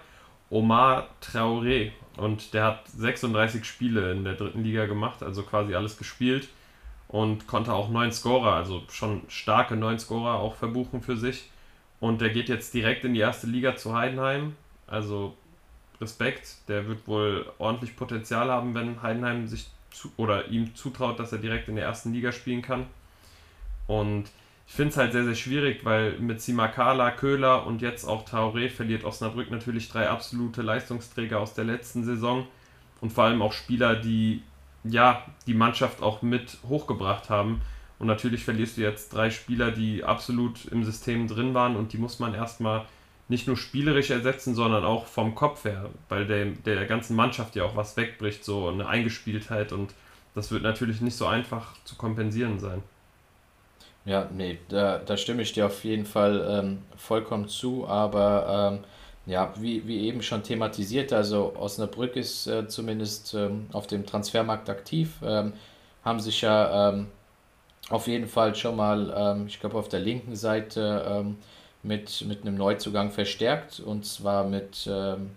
Omar 0.51 1.09
Traoré. 1.23 1.93
Und 2.17 2.55
der 2.55 2.65
hat 2.65 2.89
36 2.89 3.65
Spiele 3.65 4.13
in 4.13 4.25
der 4.25 4.35
dritten 4.35 4.65
Liga 4.65 4.87
gemacht, 4.87 5.23
also 5.23 5.43
quasi 5.43 5.75
alles 5.75 5.97
gespielt 5.97 6.49
und 7.09 7.47
konnte 7.47 7.73
auch 7.73 7.89
neun 7.89 8.13
Scorer, 8.13 8.55
also 8.55 8.83
schon 8.89 9.23
starke 9.29 9.77
neun 9.77 9.99
Scorer 9.99 10.35
auch 10.35 10.55
verbuchen 10.55 11.03
für 11.03 11.17
sich. 11.17 11.51
Und 11.99 12.21
der 12.21 12.31
geht 12.31 12.49
jetzt 12.49 12.73
direkt 12.73 13.05
in 13.05 13.15
die 13.15 13.21
erste 13.21 13.47
Liga 13.47 13.77
zu 13.77 13.95
Heidenheim. 13.95 14.55
Also 14.87 15.35
Respekt, 16.01 16.57
der 16.69 16.87
wird 16.87 17.07
wohl 17.07 17.47
ordentlich 17.59 17.97
Potenzial 17.97 18.51
haben, 18.51 18.75
wenn 18.75 19.03
Heidenheim 19.03 19.49
sich 19.49 19.69
zu, 19.91 20.11
oder 20.17 20.49
ihm 20.49 20.75
zutraut, 20.75 21.19
dass 21.19 21.33
er 21.33 21.39
direkt 21.39 21.69
in 21.69 21.77
der 21.77 21.85
ersten 21.85 22.13
Liga 22.13 22.33
spielen 22.33 22.63
kann. 22.63 22.87
Und 23.87 24.31
ich 24.71 24.77
finde 24.77 24.93
es 24.93 24.97
halt 24.97 25.11
sehr, 25.11 25.25
sehr 25.25 25.35
schwierig, 25.35 25.85
weil 25.85 26.13
mit 26.21 26.41
Simakala, 26.41 27.11
Köhler 27.11 27.67
und 27.67 27.83
jetzt 27.83 28.05
auch 28.05 28.25
Traoré 28.25 28.71
verliert 28.71 29.03
Osnabrück 29.03 29.51
natürlich 29.51 29.89
drei 29.89 30.09
absolute 30.09 30.63
Leistungsträger 30.63 31.41
aus 31.41 31.55
der 31.55 31.65
letzten 31.65 32.05
Saison 32.05 32.47
und 33.01 33.13
vor 33.13 33.25
allem 33.25 33.43
auch 33.43 33.53
Spieler, 33.53 33.97
die 33.97 34.45
ja 34.85 35.27
die 35.49 35.55
Mannschaft 35.55 36.03
auch 36.03 36.23
mit 36.23 36.59
hochgebracht 36.69 37.31
haben. 37.31 37.63
Und 37.99 38.07
natürlich 38.07 38.45
verlierst 38.45 38.77
du 38.77 38.83
jetzt 38.83 39.13
drei 39.13 39.31
Spieler, 39.31 39.73
die 39.73 40.05
absolut 40.05 40.67
im 40.67 40.85
System 40.85 41.27
drin 41.27 41.53
waren 41.53 41.75
und 41.75 41.93
die 41.93 41.99
muss 41.99 42.21
man 42.21 42.33
erstmal 42.33 42.87
nicht 43.27 43.49
nur 43.49 43.57
spielerisch 43.57 44.11
ersetzen, 44.11 44.55
sondern 44.55 44.85
auch 44.85 45.07
vom 45.07 45.35
Kopf 45.35 45.65
her, 45.65 45.91
weil 46.09 46.27
der, 46.27 46.47
der 46.47 46.87
ganzen 46.87 47.17
Mannschaft 47.17 47.57
ja 47.57 47.65
auch 47.65 47.75
was 47.75 47.97
wegbricht, 47.97 48.45
so 48.45 48.69
eine 48.69 48.87
Eingespieltheit 48.87 49.73
und 49.73 49.95
das 50.37 50.53
wird 50.53 50.63
natürlich 50.63 51.01
nicht 51.01 51.17
so 51.17 51.27
einfach 51.27 51.75
zu 51.83 51.97
kompensieren 51.97 52.61
sein. 52.61 52.85
Ja, 54.11 54.29
nee, 54.35 54.59
da, 54.69 54.99
da 54.99 55.17
stimme 55.17 55.43
ich 55.43 55.53
dir 55.53 55.67
auf 55.67 55.85
jeden 55.85 56.05
Fall 56.05 56.45
ähm, 56.51 56.83
vollkommen 56.97 57.47
zu, 57.47 57.87
aber 57.87 58.73
ähm, 58.73 58.85
ja, 59.25 59.55
wie, 59.57 59.87
wie 59.87 60.01
eben 60.09 60.21
schon 60.21 60.43
thematisiert, 60.43 61.13
also 61.13 61.55
Osnabrück 61.55 62.17
ist 62.17 62.49
äh, 62.49 62.67
zumindest 62.67 63.35
ähm, 63.35 63.69
auf 63.73 63.87
dem 63.87 64.05
Transfermarkt 64.05 64.69
aktiv, 64.69 65.13
ähm, 65.23 65.53
haben 66.05 66.19
sich 66.19 66.41
ja 66.41 66.89
ähm, 66.89 67.07
auf 67.89 68.09
jeden 68.09 68.27
Fall 68.27 68.57
schon 68.57 68.75
mal, 68.75 69.15
ähm, 69.17 69.47
ich 69.47 69.61
glaube 69.61 69.79
auf 69.79 69.89
der 69.89 70.01
linken 70.01 70.35
Seite 70.35 71.05
ähm, 71.09 71.37
mit, 71.85 72.25
mit 72.27 72.43
einem 72.43 72.57
Neuzugang 72.57 73.13
verstärkt 73.13 73.79
und 73.79 74.05
zwar 74.05 74.43
mit 74.43 74.89
ähm, 74.91 75.31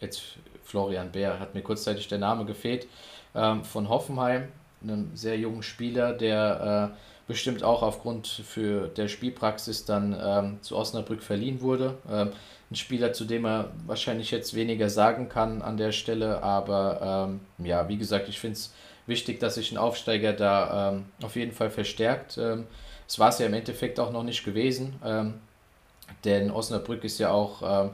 jetzt 0.00 0.38
Florian 0.64 1.12
Bär, 1.12 1.38
hat 1.38 1.54
mir 1.54 1.60
kurzzeitig 1.60 2.08
der 2.08 2.18
Name 2.18 2.46
gefehlt, 2.46 2.86
von 3.34 3.88
Hoffenheim, 3.88 4.48
einem 4.82 5.10
sehr 5.14 5.38
jungen 5.38 5.62
Spieler, 5.62 6.12
der 6.12 6.92
äh, 6.94 7.11
bestimmt 7.32 7.64
auch 7.64 7.82
aufgrund 7.82 8.26
für 8.26 8.88
der 8.88 9.08
Spielpraxis 9.08 9.86
dann 9.86 10.14
ähm, 10.22 10.58
zu 10.60 10.76
Osnabrück 10.76 11.22
verliehen 11.22 11.62
wurde. 11.62 11.96
Ähm, 12.10 12.32
ein 12.70 12.74
Spieler, 12.74 13.14
zu 13.14 13.24
dem 13.24 13.46
er 13.46 13.70
wahrscheinlich 13.86 14.30
jetzt 14.30 14.52
weniger 14.52 14.90
sagen 14.90 15.30
kann 15.30 15.62
an 15.62 15.78
der 15.78 15.92
Stelle, 15.92 16.42
aber 16.42 17.30
ähm, 17.30 17.66
ja, 17.66 17.88
wie 17.88 17.96
gesagt, 17.96 18.28
ich 18.28 18.38
finde 18.38 18.56
es 18.56 18.74
wichtig, 19.06 19.40
dass 19.40 19.54
sich 19.54 19.72
ein 19.72 19.78
Aufsteiger 19.78 20.34
da 20.34 20.90
ähm, 20.90 21.06
auf 21.22 21.34
jeden 21.36 21.52
Fall 21.52 21.70
verstärkt. 21.70 22.36
Ähm, 22.36 22.66
es 23.08 23.18
war 23.18 23.30
es 23.30 23.38
ja 23.38 23.46
im 23.46 23.54
Endeffekt 23.54 23.98
auch 23.98 24.12
noch 24.12 24.24
nicht 24.24 24.44
gewesen. 24.44 24.96
Ähm, 25.02 25.34
denn 26.26 26.50
Osnabrück 26.50 27.02
ist 27.02 27.18
ja 27.18 27.30
auch 27.30 27.62
ähm, 27.86 27.90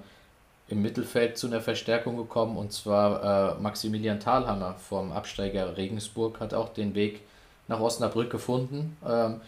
im 0.66 0.82
Mittelfeld 0.82 1.38
zu 1.38 1.46
einer 1.46 1.60
Verstärkung 1.60 2.16
gekommen 2.16 2.56
und 2.56 2.72
zwar 2.72 3.54
äh, 3.56 3.62
Maximilian 3.62 4.18
Thalhammer 4.18 4.74
vom 4.74 5.12
Absteiger 5.12 5.76
Regensburg 5.76 6.40
hat 6.40 6.54
auch 6.54 6.70
den 6.70 6.96
Weg 6.96 7.20
nach 7.68 7.80
Osnabrück 7.80 8.30
gefunden. 8.30 8.96
Ähm, 9.06 9.40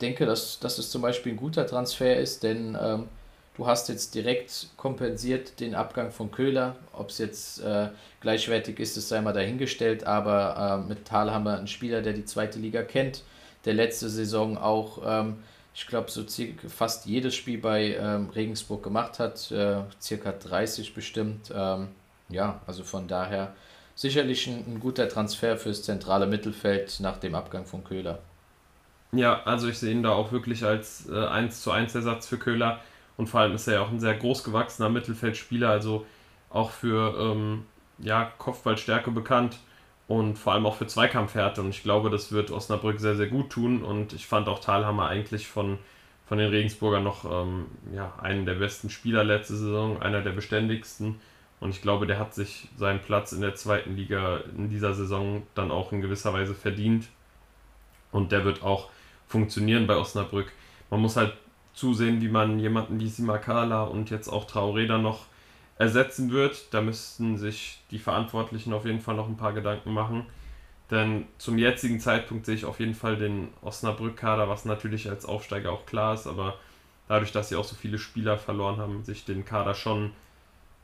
denke, 0.00 0.26
dass, 0.26 0.58
dass 0.58 0.78
es 0.78 0.90
zum 0.90 1.02
Beispiel 1.02 1.32
ein 1.32 1.36
guter 1.36 1.66
Transfer 1.66 2.16
ist, 2.16 2.42
denn 2.42 2.76
ähm, 2.80 3.08
du 3.56 3.66
hast 3.66 3.88
jetzt 3.88 4.14
direkt 4.14 4.68
kompensiert 4.76 5.60
den 5.60 5.74
Abgang 5.74 6.10
von 6.10 6.30
Köhler. 6.30 6.76
Ob 6.92 7.10
es 7.10 7.18
jetzt 7.18 7.60
äh, 7.60 7.88
gleichwertig 8.20 8.78
ist, 8.80 8.96
das 8.96 9.08
sei 9.08 9.20
mal 9.20 9.32
dahingestellt, 9.32 10.04
aber 10.04 10.82
äh, 10.84 10.88
mit 10.88 11.04
Thalhammer 11.04 11.58
ein 11.58 11.68
Spieler, 11.68 12.02
der 12.02 12.12
die 12.12 12.24
zweite 12.24 12.58
Liga 12.58 12.82
kennt, 12.82 13.22
der 13.64 13.74
letzte 13.74 14.08
Saison 14.08 14.56
auch 14.56 15.02
ähm, 15.04 15.36
ich 15.78 15.86
glaube, 15.86 16.10
so 16.10 16.24
fast 16.66 17.06
jedes 17.06 17.36
Spiel 17.36 17.58
bei 17.58 17.94
ähm, 17.94 18.30
Regensburg 18.30 18.82
gemacht 18.82 19.20
hat, 19.20 19.52
äh, 19.52 19.76
circa 20.00 20.32
30 20.32 20.92
bestimmt. 20.92 21.52
Ähm, 21.54 21.88
ja, 22.28 22.60
also 22.66 22.82
von 22.82 23.06
daher 23.06 23.54
sicherlich 23.98 24.46
ein, 24.46 24.64
ein, 24.66 24.80
guter 24.80 25.08
Transfer 25.08 25.56
fürs 25.56 25.82
zentrale 25.82 26.28
Mittelfeld 26.28 27.00
nach 27.00 27.18
dem 27.18 27.34
Abgang 27.34 27.66
von 27.66 27.82
Köhler. 27.82 28.20
Ja, 29.10 29.42
also 29.42 29.66
ich 29.66 29.78
sehe 29.78 29.90
ihn 29.90 30.04
da 30.04 30.10
auch 30.10 30.30
wirklich 30.30 30.64
als 30.64 31.08
äh, 31.10 31.26
1 31.26 31.62
zu 31.62 31.72
1 31.72 31.96
Ersatz 31.96 32.28
für 32.28 32.38
Köhler 32.38 32.80
und 33.16 33.26
vor 33.26 33.40
allem 33.40 33.54
ist 33.54 33.66
er 33.66 33.74
ja 33.74 33.80
auch 33.82 33.90
ein 33.90 33.98
sehr 33.98 34.14
großgewachsener 34.14 34.88
Mittelfeldspieler, 34.88 35.68
also 35.68 36.06
auch 36.48 36.70
für 36.70 37.18
ähm, 37.18 37.64
ja, 37.98 38.30
Kopfballstärke 38.38 39.10
bekannt 39.10 39.58
und 40.06 40.38
vor 40.38 40.52
allem 40.52 40.64
auch 40.64 40.76
für 40.76 40.86
Zweikampfhärte. 40.86 41.60
Und 41.60 41.70
ich 41.70 41.82
glaube, 41.82 42.10
das 42.10 42.30
wird 42.30 42.52
Osnabrück 42.52 43.00
sehr, 43.00 43.16
sehr 43.16 43.26
gut 43.26 43.50
tun. 43.50 43.82
Und 43.82 44.12
ich 44.12 44.26
fand 44.26 44.48
auch 44.48 44.60
Thalhammer 44.60 45.08
eigentlich 45.08 45.48
von, 45.48 45.78
von 46.26 46.38
den 46.38 46.50
Regensburgern 46.50 47.02
noch 47.02 47.24
ähm, 47.24 47.66
ja, 47.92 48.14
einen 48.22 48.46
der 48.46 48.54
besten 48.54 48.88
Spieler 48.88 49.24
letzte 49.24 49.56
Saison, 49.56 50.00
einer 50.00 50.22
der 50.22 50.32
beständigsten. 50.32 51.16
Und 51.60 51.70
ich 51.70 51.82
glaube, 51.82 52.06
der 52.06 52.18
hat 52.18 52.34
sich 52.34 52.68
seinen 52.76 53.00
Platz 53.00 53.32
in 53.32 53.40
der 53.40 53.54
zweiten 53.54 53.96
Liga 53.96 54.38
in 54.56 54.68
dieser 54.68 54.94
Saison 54.94 55.42
dann 55.54 55.70
auch 55.70 55.92
in 55.92 56.00
gewisser 56.00 56.32
Weise 56.32 56.54
verdient. 56.54 57.08
Und 58.12 58.32
der 58.32 58.44
wird 58.44 58.62
auch 58.62 58.88
funktionieren 59.26 59.86
bei 59.86 59.96
Osnabrück. 59.96 60.52
Man 60.90 61.00
muss 61.00 61.16
halt 61.16 61.34
zusehen, 61.74 62.20
wie 62.20 62.28
man 62.28 62.58
jemanden 62.58 63.00
wie 63.00 63.08
Simakala 63.08 63.84
und 63.84 64.10
jetzt 64.10 64.28
auch 64.28 64.48
Traoré 64.48 64.86
dann 64.86 65.02
noch 65.02 65.26
ersetzen 65.78 66.30
wird. 66.30 66.72
Da 66.72 66.80
müssten 66.80 67.38
sich 67.38 67.80
die 67.90 67.98
Verantwortlichen 67.98 68.72
auf 68.72 68.84
jeden 68.84 69.00
Fall 69.00 69.16
noch 69.16 69.28
ein 69.28 69.36
paar 69.36 69.52
Gedanken 69.52 69.92
machen. 69.92 70.26
Denn 70.90 71.26
zum 71.36 71.58
jetzigen 71.58 72.00
Zeitpunkt 72.00 72.46
sehe 72.46 72.54
ich 72.54 72.64
auf 72.64 72.80
jeden 72.80 72.94
Fall 72.94 73.16
den 73.16 73.48
Osnabrück-Kader, 73.62 74.48
was 74.48 74.64
natürlich 74.64 75.10
als 75.10 75.26
Aufsteiger 75.26 75.70
auch 75.70 75.84
klar 75.84 76.14
ist, 76.14 76.26
aber 76.26 76.54
dadurch, 77.08 77.30
dass 77.30 77.50
sie 77.50 77.56
auch 77.56 77.64
so 77.64 77.76
viele 77.76 77.98
Spieler 77.98 78.38
verloren 78.38 78.78
haben, 78.78 79.04
sich 79.04 79.24
den 79.24 79.44
Kader 79.44 79.74
schon 79.74 80.12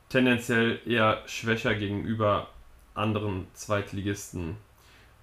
tendenziell 0.09 0.79
eher 0.85 1.21
schwächer 1.25 1.75
gegenüber 1.75 2.47
anderen 2.93 3.47
Zweitligisten. 3.53 4.57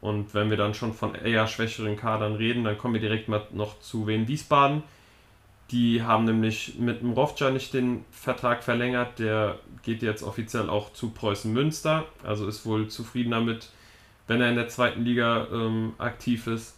Und 0.01 0.35
wenn 0.35 0.51
wir 0.51 0.57
dann 0.57 0.74
schon 0.74 0.95
von 0.95 1.14
eher 1.14 1.47
schwächeren 1.47 1.97
Kadern 1.97 2.35
reden, 2.35 2.64
dann 2.64 2.76
kommen 2.76 2.95
wir 2.95 3.01
direkt 3.01 3.28
mal 3.28 3.47
noch 3.53 3.80
zu 3.80 4.07
Wien 4.07 4.26
Wiesbaden. 4.26 4.83
Die 5.70 6.03
haben 6.03 6.24
nämlich 6.24 6.78
mit 6.78 7.01
dem 7.01 7.12
Rovca 7.12 7.51
nicht 7.51 7.72
den 7.72 8.05
Vertrag 8.11 8.62
verlängert. 8.62 9.18
Der 9.18 9.59
geht 9.83 10.03
jetzt 10.03 10.22
offiziell 10.22 10.68
auch 10.68 10.93
zu 10.93 11.11
Preußen 11.11 11.53
Münster. 11.53 12.05
Also 12.24 12.47
ist 12.47 12.66
wohl 12.66 12.89
zufrieden 12.89 13.30
damit, 13.30 13.70
wenn 14.26 14.41
er 14.41 14.51
in 14.51 14.57
der 14.57 14.68
zweiten 14.68 15.05
Liga 15.05 15.47
ähm, 15.51 15.95
aktiv 15.99 16.47
ist. 16.47 16.76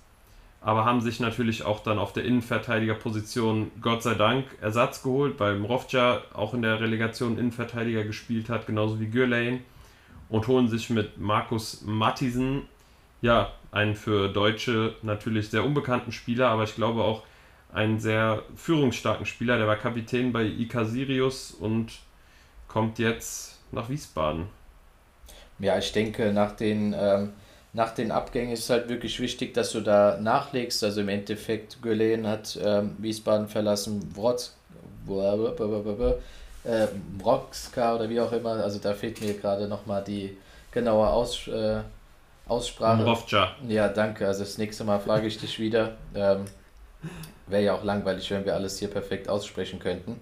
Aber 0.64 0.86
haben 0.86 1.02
sich 1.02 1.20
natürlich 1.20 1.64
auch 1.64 1.80
dann 1.80 1.98
auf 1.98 2.14
der 2.14 2.24
Innenverteidigerposition 2.24 3.70
Gott 3.82 4.02
sei 4.02 4.14
Dank 4.14 4.46
Ersatz 4.62 5.02
geholt, 5.02 5.38
weil 5.38 5.58
Mrovca 5.58 6.22
auch 6.32 6.54
in 6.54 6.62
der 6.62 6.80
Relegation 6.80 7.38
Innenverteidiger 7.38 8.02
gespielt 8.02 8.48
hat, 8.48 8.66
genauso 8.66 8.98
wie 8.98 9.08
Gürlane 9.08 9.60
und 10.30 10.48
holen 10.48 10.68
sich 10.68 10.88
mit 10.88 11.18
Markus 11.18 11.82
Mattisen 11.82 12.62
ja 13.20 13.52
einen 13.72 13.94
für 13.94 14.28
Deutsche 14.28 14.94
natürlich 15.02 15.50
sehr 15.50 15.64
unbekannten 15.64 16.12
Spieler, 16.12 16.48
aber 16.48 16.64
ich 16.64 16.74
glaube 16.74 17.02
auch 17.02 17.24
einen 17.74 17.98
sehr 17.98 18.42
führungsstarken 18.56 19.26
Spieler. 19.26 19.58
Der 19.58 19.66
war 19.66 19.76
Kapitän 19.76 20.32
bei 20.32 20.44
IK 20.44 20.86
Sirius 20.86 21.50
und 21.50 21.92
kommt 22.68 22.98
jetzt 22.98 23.60
nach 23.70 23.90
Wiesbaden. 23.90 24.46
Ja, 25.58 25.76
ich 25.78 25.92
denke, 25.92 26.32
nach 26.32 26.52
den, 26.52 26.94
ähm, 26.98 27.32
nach 27.74 27.92
den 27.92 28.12
Abgängen 28.12 28.52
ist 28.52 28.60
es 28.60 28.70
halt 28.70 28.88
wirklich 28.88 29.20
wichtig, 29.20 29.52
dass 29.52 29.72
du 29.72 29.80
da 29.80 30.16
nachlegst. 30.20 30.82
Also 30.84 31.00
im 31.00 31.08
Endeffekt, 31.08 31.82
Gülen 31.82 32.26
hat 32.26 32.58
ähm, 32.64 32.96
Wiesbaden 32.98 33.48
verlassen, 33.48 34.00
Wrotz, 34.14 34.54
äh, 36.64 36.86
Broxka 37.18 37.96
oder 37.96 38.08
wie 38.08 38.20
auch 38.20 38.32
immer. 38.32 38.52
Also 38.52 38.78
da 38.78 38.94
fehlt 38.94 39.20
mir 39.20 39.34
gerade 39.34 39.66
nochmal 39.66 40.04
die 40.04 40.36
genaue 40.70 41.08
Aus, 41.08 41.48
äh, 41.48 41.80
Aussprache. 42.46 43.02
Mrovca. 43.02 43.52
Ja, 43.68 43.88
danke. 43.88 44.26
Also 44.26 44.44
das 44.44 44.56
nächste 44.56 44.84
Mal 44.84 45.00
frage 45.00 45.26
ich 45.26 45.38
dich 45.38 45.58
wieder. 45.58 45.92
Ähm, 46.14 46.44
Wäre 47.48 47.64
ja 47.64 47.74
auch 47.74 47.84
langweilig, 47.84 48.30
wenn 48.30 48.44
wir 48.44 48.54
alles 48.54 48.78
hier 48.78 48.88
perfekt 48.88 49.28
aussprechen 49.28 49.78
könnten. 49.78 50.20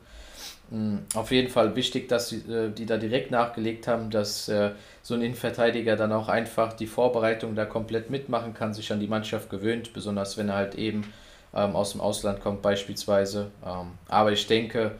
Mm, 0.73 1.01
auf 1.15 1.31
jeden 1.31 1.51
Fall 1.51 1.77
wichtig, 1.77 2.09
dass 2.09 2.33
äh, 2.33 2.71
die 2.71 2.87
da 2.87 2.97
direkt 2.97 3.31
nachgelegt 3.31 3.87
haben, 3.87 4.09
dass 4.09 4.49
äh, 4.49 4.71
so 5.03 5.13
ein 5.13 5.21
Innenverteidiger 5.21 5.97
dann 5.97 6.13
auch 6.13 6.29
einfach 6.31 6.73
die 6.73 6.87
Vorbereitung 6.87 7.55
da 7.55 7.67
komplett 7.67 8.09
mitmachen 8.09 8.55
kann, 8.55 8.73
sich 8.73 8.91
an 8.91 8.99
die 8.99 9.07
Mannschaft 9.07 9.51
gewöhnt, 9.51 9.93
besonders 9.93 10.39
wenn 10.39 10.49
er 10.49 10.55
halt 10.55 10.75
eben 10.77 11.13
ähm, 11.55 11.77
aus 11.77 11.93
dem 11.93 12.01
Ausland 12.01 12.41
kommt 12.41 12.63
beispielsweise. 12.63 13.51
Ähm, 13.67 13.89
aber 14.09 14.33
ich 14.33 14.47
denke, 14.47 14.93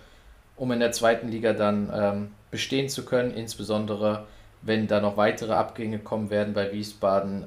um 0.57 0.71
in 0.73 0.81
der 0.81 0.93
zweiten 0.93 1.29
Liga 1.29 1.55
dann 1.55 1.91
ähm, 1.95 2.31
bestehen 2.51 2.91
zu 2.91 3.07
können, 3.07 3.33
insbesondere 3.33 4.27
wenn 4.61 4.87
da 4.87 5.01
noch 5.01 5.17
weitere 5.17 5.55
Abgänge 5.55 5.99
kommen 5.99 6.31
werden 6.31 6.55
bei 6.55 6.71
Wiesbaden, 6.71 7.45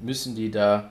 müssen 0.00 0.34
die 0.34 0.50
da 0.50 0.90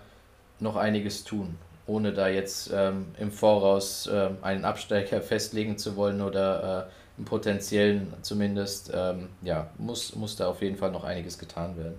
noch 0.59 0.75
einiges 0.75 1.23
tun 1.23 1.57
ohne 1.85 2.13
da 2.13 2.27
jetzt 2.27 2.71
ähm, 2.73 3.07
im 3.19 3.31
Voraus 3.31 4.09
ähm, 4.11 4.37
einen 4.41 4.65
Absteiger 4.65 5.21
festlegen 5.21 5.77
zu 5.77 5.95
wollen 5.95 6.21
oder 6.21 6.87
äh, 6.87 6.91
einen 7.17 7.25
potenziellen 7.25 8.13
zumindest, 8.21 8.91
ähm, 8.93 9.29
ja, 9.41 9.69
muss, 9.77 10.15
muss 10.15 10.35
da 10.35 10.47
auf 10.47 10.61
jeden 10.61 10.77
Fall 10.77 10.91
noch 10.91 11.03
einiges 11.03 11.37
getan 11.37 11.77
werden. 11.77 11.97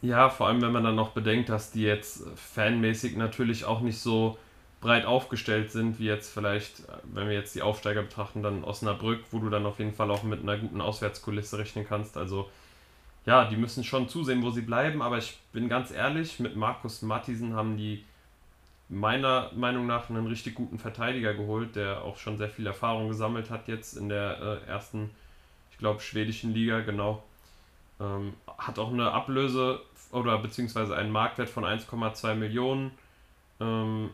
Ja, 0.00 0.30
vor 0.30 0.48
allem 0.48 0.62
wenn 0.62 0.72
man 0.72 0.82
dann 0.82 0.96
noch 0.96 1.10
bedenkt, 1.10 1.48
dass 1.48 1.70
die 1.70 1.82
jetzt 1.82 2.24
fanmäßig 2.34 3.16
natürlich 3.16 3.64
auch 3.64 3.80
nicht 3.80 4.00
so 4.00 4.36
breit 4.80 5.06
aufgestellt 5.06 5.70
sind, 5.70 6.00
wie 6.00 6.06
jetzt 6.06 6.32
vielleicht, 6.32 6.82
wenn 7.04 7.28
wir 7.28 7.34
jetzt 7.34 7.54
die 7.54 7.62
Aufsteiger 7.62 8.02
betrachten, 8.02 8.42
dann 8.42 8.64
Osnabrück, 8.64 9.20
wo 9.30 9.38
du 9.38 9.48
dann 9.48 9.64
auf 9.64 9.78
jeden 9.78 9.92
Fall 9.92 10.10
auch 10.10 10.24
mit 10.24 10.42
einer 10.42 10.58
guten 10.58 10.80
Auswärtskulisse 10.80 11.56
rechnen 11.58 11.86
kannst. 11.86 12.16
Also 12.16 12.50
ja, 13.24 13.44
die 13.44 13.56
müssen 13.56 13.84
schon 13.84 14.08
zusehen, 14.08 14.42
wo 14.42 14.50
sie 14.50 14.62
bleiben, 14.62 15.00
aber 15.00 15.18
ich 15.18 15.38
bin 15.52 15.68
ganz 15.68 15.92
ehrlich, 15.92 16.40
mit 16.40 16.56
Markus 16.56 17.02
Mattisen 17.02 17.54
haben 17.54 17.76
die 17.76 18.04
meiner 18.92 19.50
Meinung 19.54 19.86
nach 19.86 20.10
einen 20.10 20.26
richtig 20.26 20.54
guten 20.54 20.78
Verteidiger 20.78 21.32
geholt, 21.32 21.76
der 21.76 22.02
auch 22.02 22.18
schon 22.18 22.36
sehr 22.36 22.50
viel 22.50 22.66
Erfahrung 22.66 23.08
gesammelt 23.08 23.48
hat 23.48 23.66
jetzt 23.66 23.96
in 23.96 24.10
der 24.10 24.60
äh, 24.66 24.68
ersten, 24.68 25.10
ich 25.70 25.78
glaube, 25.78 26.00
schwedischen 26.00 26.52
Liga, 26.52 26.80
genau. 26.80 27.22
Ähm, 28.00 28.34
hat 28.58 28.78
auch 28.78 28.92
eine 28.92 29.10
Ablöse 29.12 29.80
oder 30.10 30.36
beziehungsweise 30.38 30.94
einen 30.94 31.10
Marktwert 31.10 31.48
von 31.48 31.64
1,2 31.64 32.34
Millionen. 32.34 32.90
Ähm, 33.60 34.10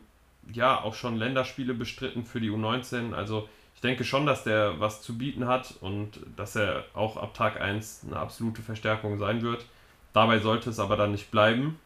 ja, 0.52 0.80
auch 0.80 0.94
schon 0.94 1.16
Länderspiele 1.16 1.74
bestritten 1.74 2.24
für 2.24 2.40
die 2.40 2.50
U19. 2.50 3.14
Also 3.14 3.48
ich 3.74 3.80
denke 3.80 4.04
schon, 4.04 4.26
dass 4.26 4.44
der 4.44 4.78
was 4.78 5.02
zu 5.02 5.18
bieten 5.18 5.46
hat 5.46 5.74
und 5.80 6.20
dass 6.36 6.54
er 6.54 6.84
auch 6.94 7.16
ab 7.16 7.34
Tag 7.34 7.60
1 7.60 8.04
eine 8.06 8.16
absolute 8.16 8.62
Verstärkung 8.62 9.18
sein 9.18 9.42
wird. 9.42 9.66
Dabei 10.12 10.38
sollte 10.38 10.70
es 10.70 10.78
aber 10.78 10.96
dann 10.96 11.10
nicht 11.10 11.32
bleiben. 11.32 11.80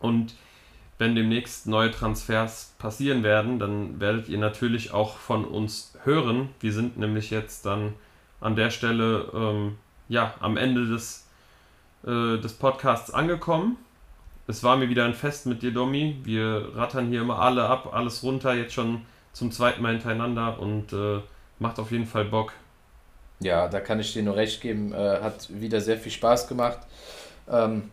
Und 0.00 0.34
wenn 0.98 1.14
demnächst 1.14 1.66
neue 1.66 1.90
Transfers 1.90 2.74
passieren 2.78 3.22
werden, 3.22 3.58
dann 3.58 4.00
werdet 4.00 4.28
ihr 4.28 4.38
natürlich 4.38 4.92
auch 4.92 5.16
von 5.16 5.44
uns 5.44 5.94
hören. 6.04 6.50
Wir 6.60 6.72
sind 6.72 6.96
nämlich 6.98 7.30
jetzt 7.30 7.66
dann 7.66 7.94
an 8.40 8.56
der 8.56 8.70
Stelle 8.70 9.30
ähm, 9.34 9.78
ja, 10.08 10.34
am 10.40 10.56
Ende 10.56 10.86
des, 10.86 11.26
äh, 12.04 12.38
des 12.38 12.52
Podcasts 12.54 13.10
angekommen. 13.10 13.76
Es 14.46 14.62
war 14.62 14.76
mir 14.76 14.88
wieder 14.88 15.04
ein 15.04 15.14
Fest 15.14 15.46
mit 15.46 15.62
dir, 15.62 15.72
Domi. 15.72 16.18
Wir 16.22 16.70
rattern 16.74 17.08
hier 17.08 17.22
immer 17.22 17.38
alle 17.38 17.64
ab, 17.64 17.92
alles 17.92 18.22
runter, 18.22 18.54
jetzt 18.54 18.74
schon 18.74 19.02
zum 19.32 19.50
zweiten 19.50 19.82
Mal 19.82 19.92
hintereinander 19.92 20.60
und 20.60 20.92
äh, 20.92 21.20
macht 21.58 21.78
auf 21.78 21.90
jeden 21.90 22.06
Fall 22.06 22.26
Bock. 22.26 22.52
Ja, 23.40 23.68
da 23.68 23.80
kann 23.80 23.98
ich 24.00 24.12
dir 24.12 24.22
nur 24.22 24.36
recht 24.36 24.60
geben. 24.60 24.92
Äh, 24.92 25.20
hat 25.20 25.48
wieder 25.50 25.80
sehr 25.80 25.98
viel 25.98 26.12
Spaß 26.12 26.46
gemacht. 26.46 26.78
Ähm, 27.50 27.90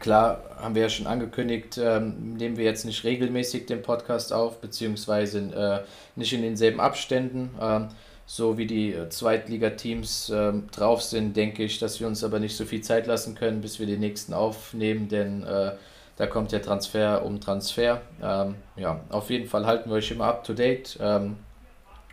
Klar, 0.00 0.42
haben 0.56 0.74
wir 0.74 0.82
ja 0.82 0.88
schon 0.88 1.06
angekündigt, 1.06 1.78
ähm, 1.78 2.34
nehmen 2.34 2.56
wir 2.56 2.64
jetzt 2.64 2.84
nicht 2.84 3.04
regelmäßig 3.04 3.66
den 3.66 3.82
Podcast 3.82 4.32
auf, 4.32 4.60
beziehungsweise 4.60 5.38
äh, 5.38 6.18
nicht 6.18 6.32
in 6.32 6.42
denselben 6.42 6.80
Abständen. 6.80 7.50
Ähm, 7.60 7.88
so 8.26 8.58
wie 8.58 8.66
die 8.66 8.92
äh, 8.92 9.08
Zweitligateams 9.08 10.30
ähm, 10.34 10.68
drauf 10.72 11.02
sind, 11.02 11.36
denke 11.36 11.62
ich, 11.62 11.78
dass 11.78 12.00
wir 12.00 12.08
uns 12.08 12.24
aber 12.24 12.40
nicht 12.40 12.56
so 12.56 12.64
viel 12.64 12.80
Zeit 12.80 13.06
lassen 13.06 13.36
können, 13.36 13.60
bis 13.60 13.78
wir 13.78 13.86
den 13.86 14.00
nächsten 14.00 14.34
aufnehmen, 14.34 15.08
denn 15.08 15.44
äh, 15.44 15.72
da 16.16 16.26
kommt 16.26 16.50
der 16.50 16.62
Transfer 16.62 17.24
um 17.24 17.40
Transfer. 17.40 18.02
Ähm, 18.20 18.56
ja, 18.74 19.00
auf 19.10 19.30
jeden 19.30 19.48
Fall 19.48 19.66
halten 19.66 19.88
wir 19.88 19.96
euch 19.96 20.10
immer 20.10 20.24
up 20.24 20.42
to 20.42 20.54
date 20.54 20.98
ähm, 21.00 21.36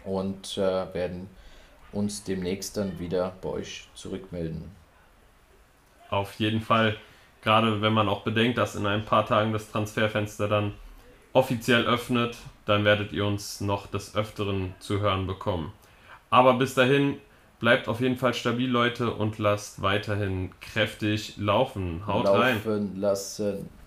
und 0.06 0.58
äh, 0.58 0.94
werden 0.94 1.28
uns 1.92 2.24
demnächst 2.24 2.78
dann 2.78 3.00
wieder 3.00 3.34
bei 3.42 3.50
euch 3.50 3.88
zurückmelden. 3.96 4.70
Auf 6.10 6.36
jeden 6.36 6.62
Fall. 6.62 6.98
Gerade 7.44 7.82
wenn 7.82 7.94
man 7.94 8.08
auch 8.08 8.22
bedenkt, 8.22 8.58
dass 8.58 8.76
in 8.76 8.86
ein 8.86 9.04
paar 9.04 9.26
Tagen 9.26 9.52
das 9.52 9.70
Transferfenster 9.70 10.48
dann 10.48 10.74
offiziell 11.34 11.86
öffnet, 11.86 12.38
dann 12.66 12.86
werdet 12.86 13.12
ihr 13.12 13.26
uns 13.26 13.60
noch 13.60 13.88
des 13.88 14.16
Öfteren 14.16 14.74
zu 14.80 15.02
hören 15.02 15.28
bekommen. 15.28 15.74
Aber 16.30 16.54
bis 16.54 16.74
dahin, 16.74 17.18
bleibt 17.60 17.88
auf 17.88 18.02
jeden 18.02 18.18
Fall 18.18 18.34
stabil, 18.34 18.70
Leute, 18.70 19.12
und 19.12 19.40
lasst 19.40 19.82
weiterhin 19.82 20.52
kräftig 20.62 21.38
laufen. 21.38 22.08
Haut 22.08 22.26
laufen 22.26 22.62
rein. 22.66 22.96
lassen. 22.96 23.70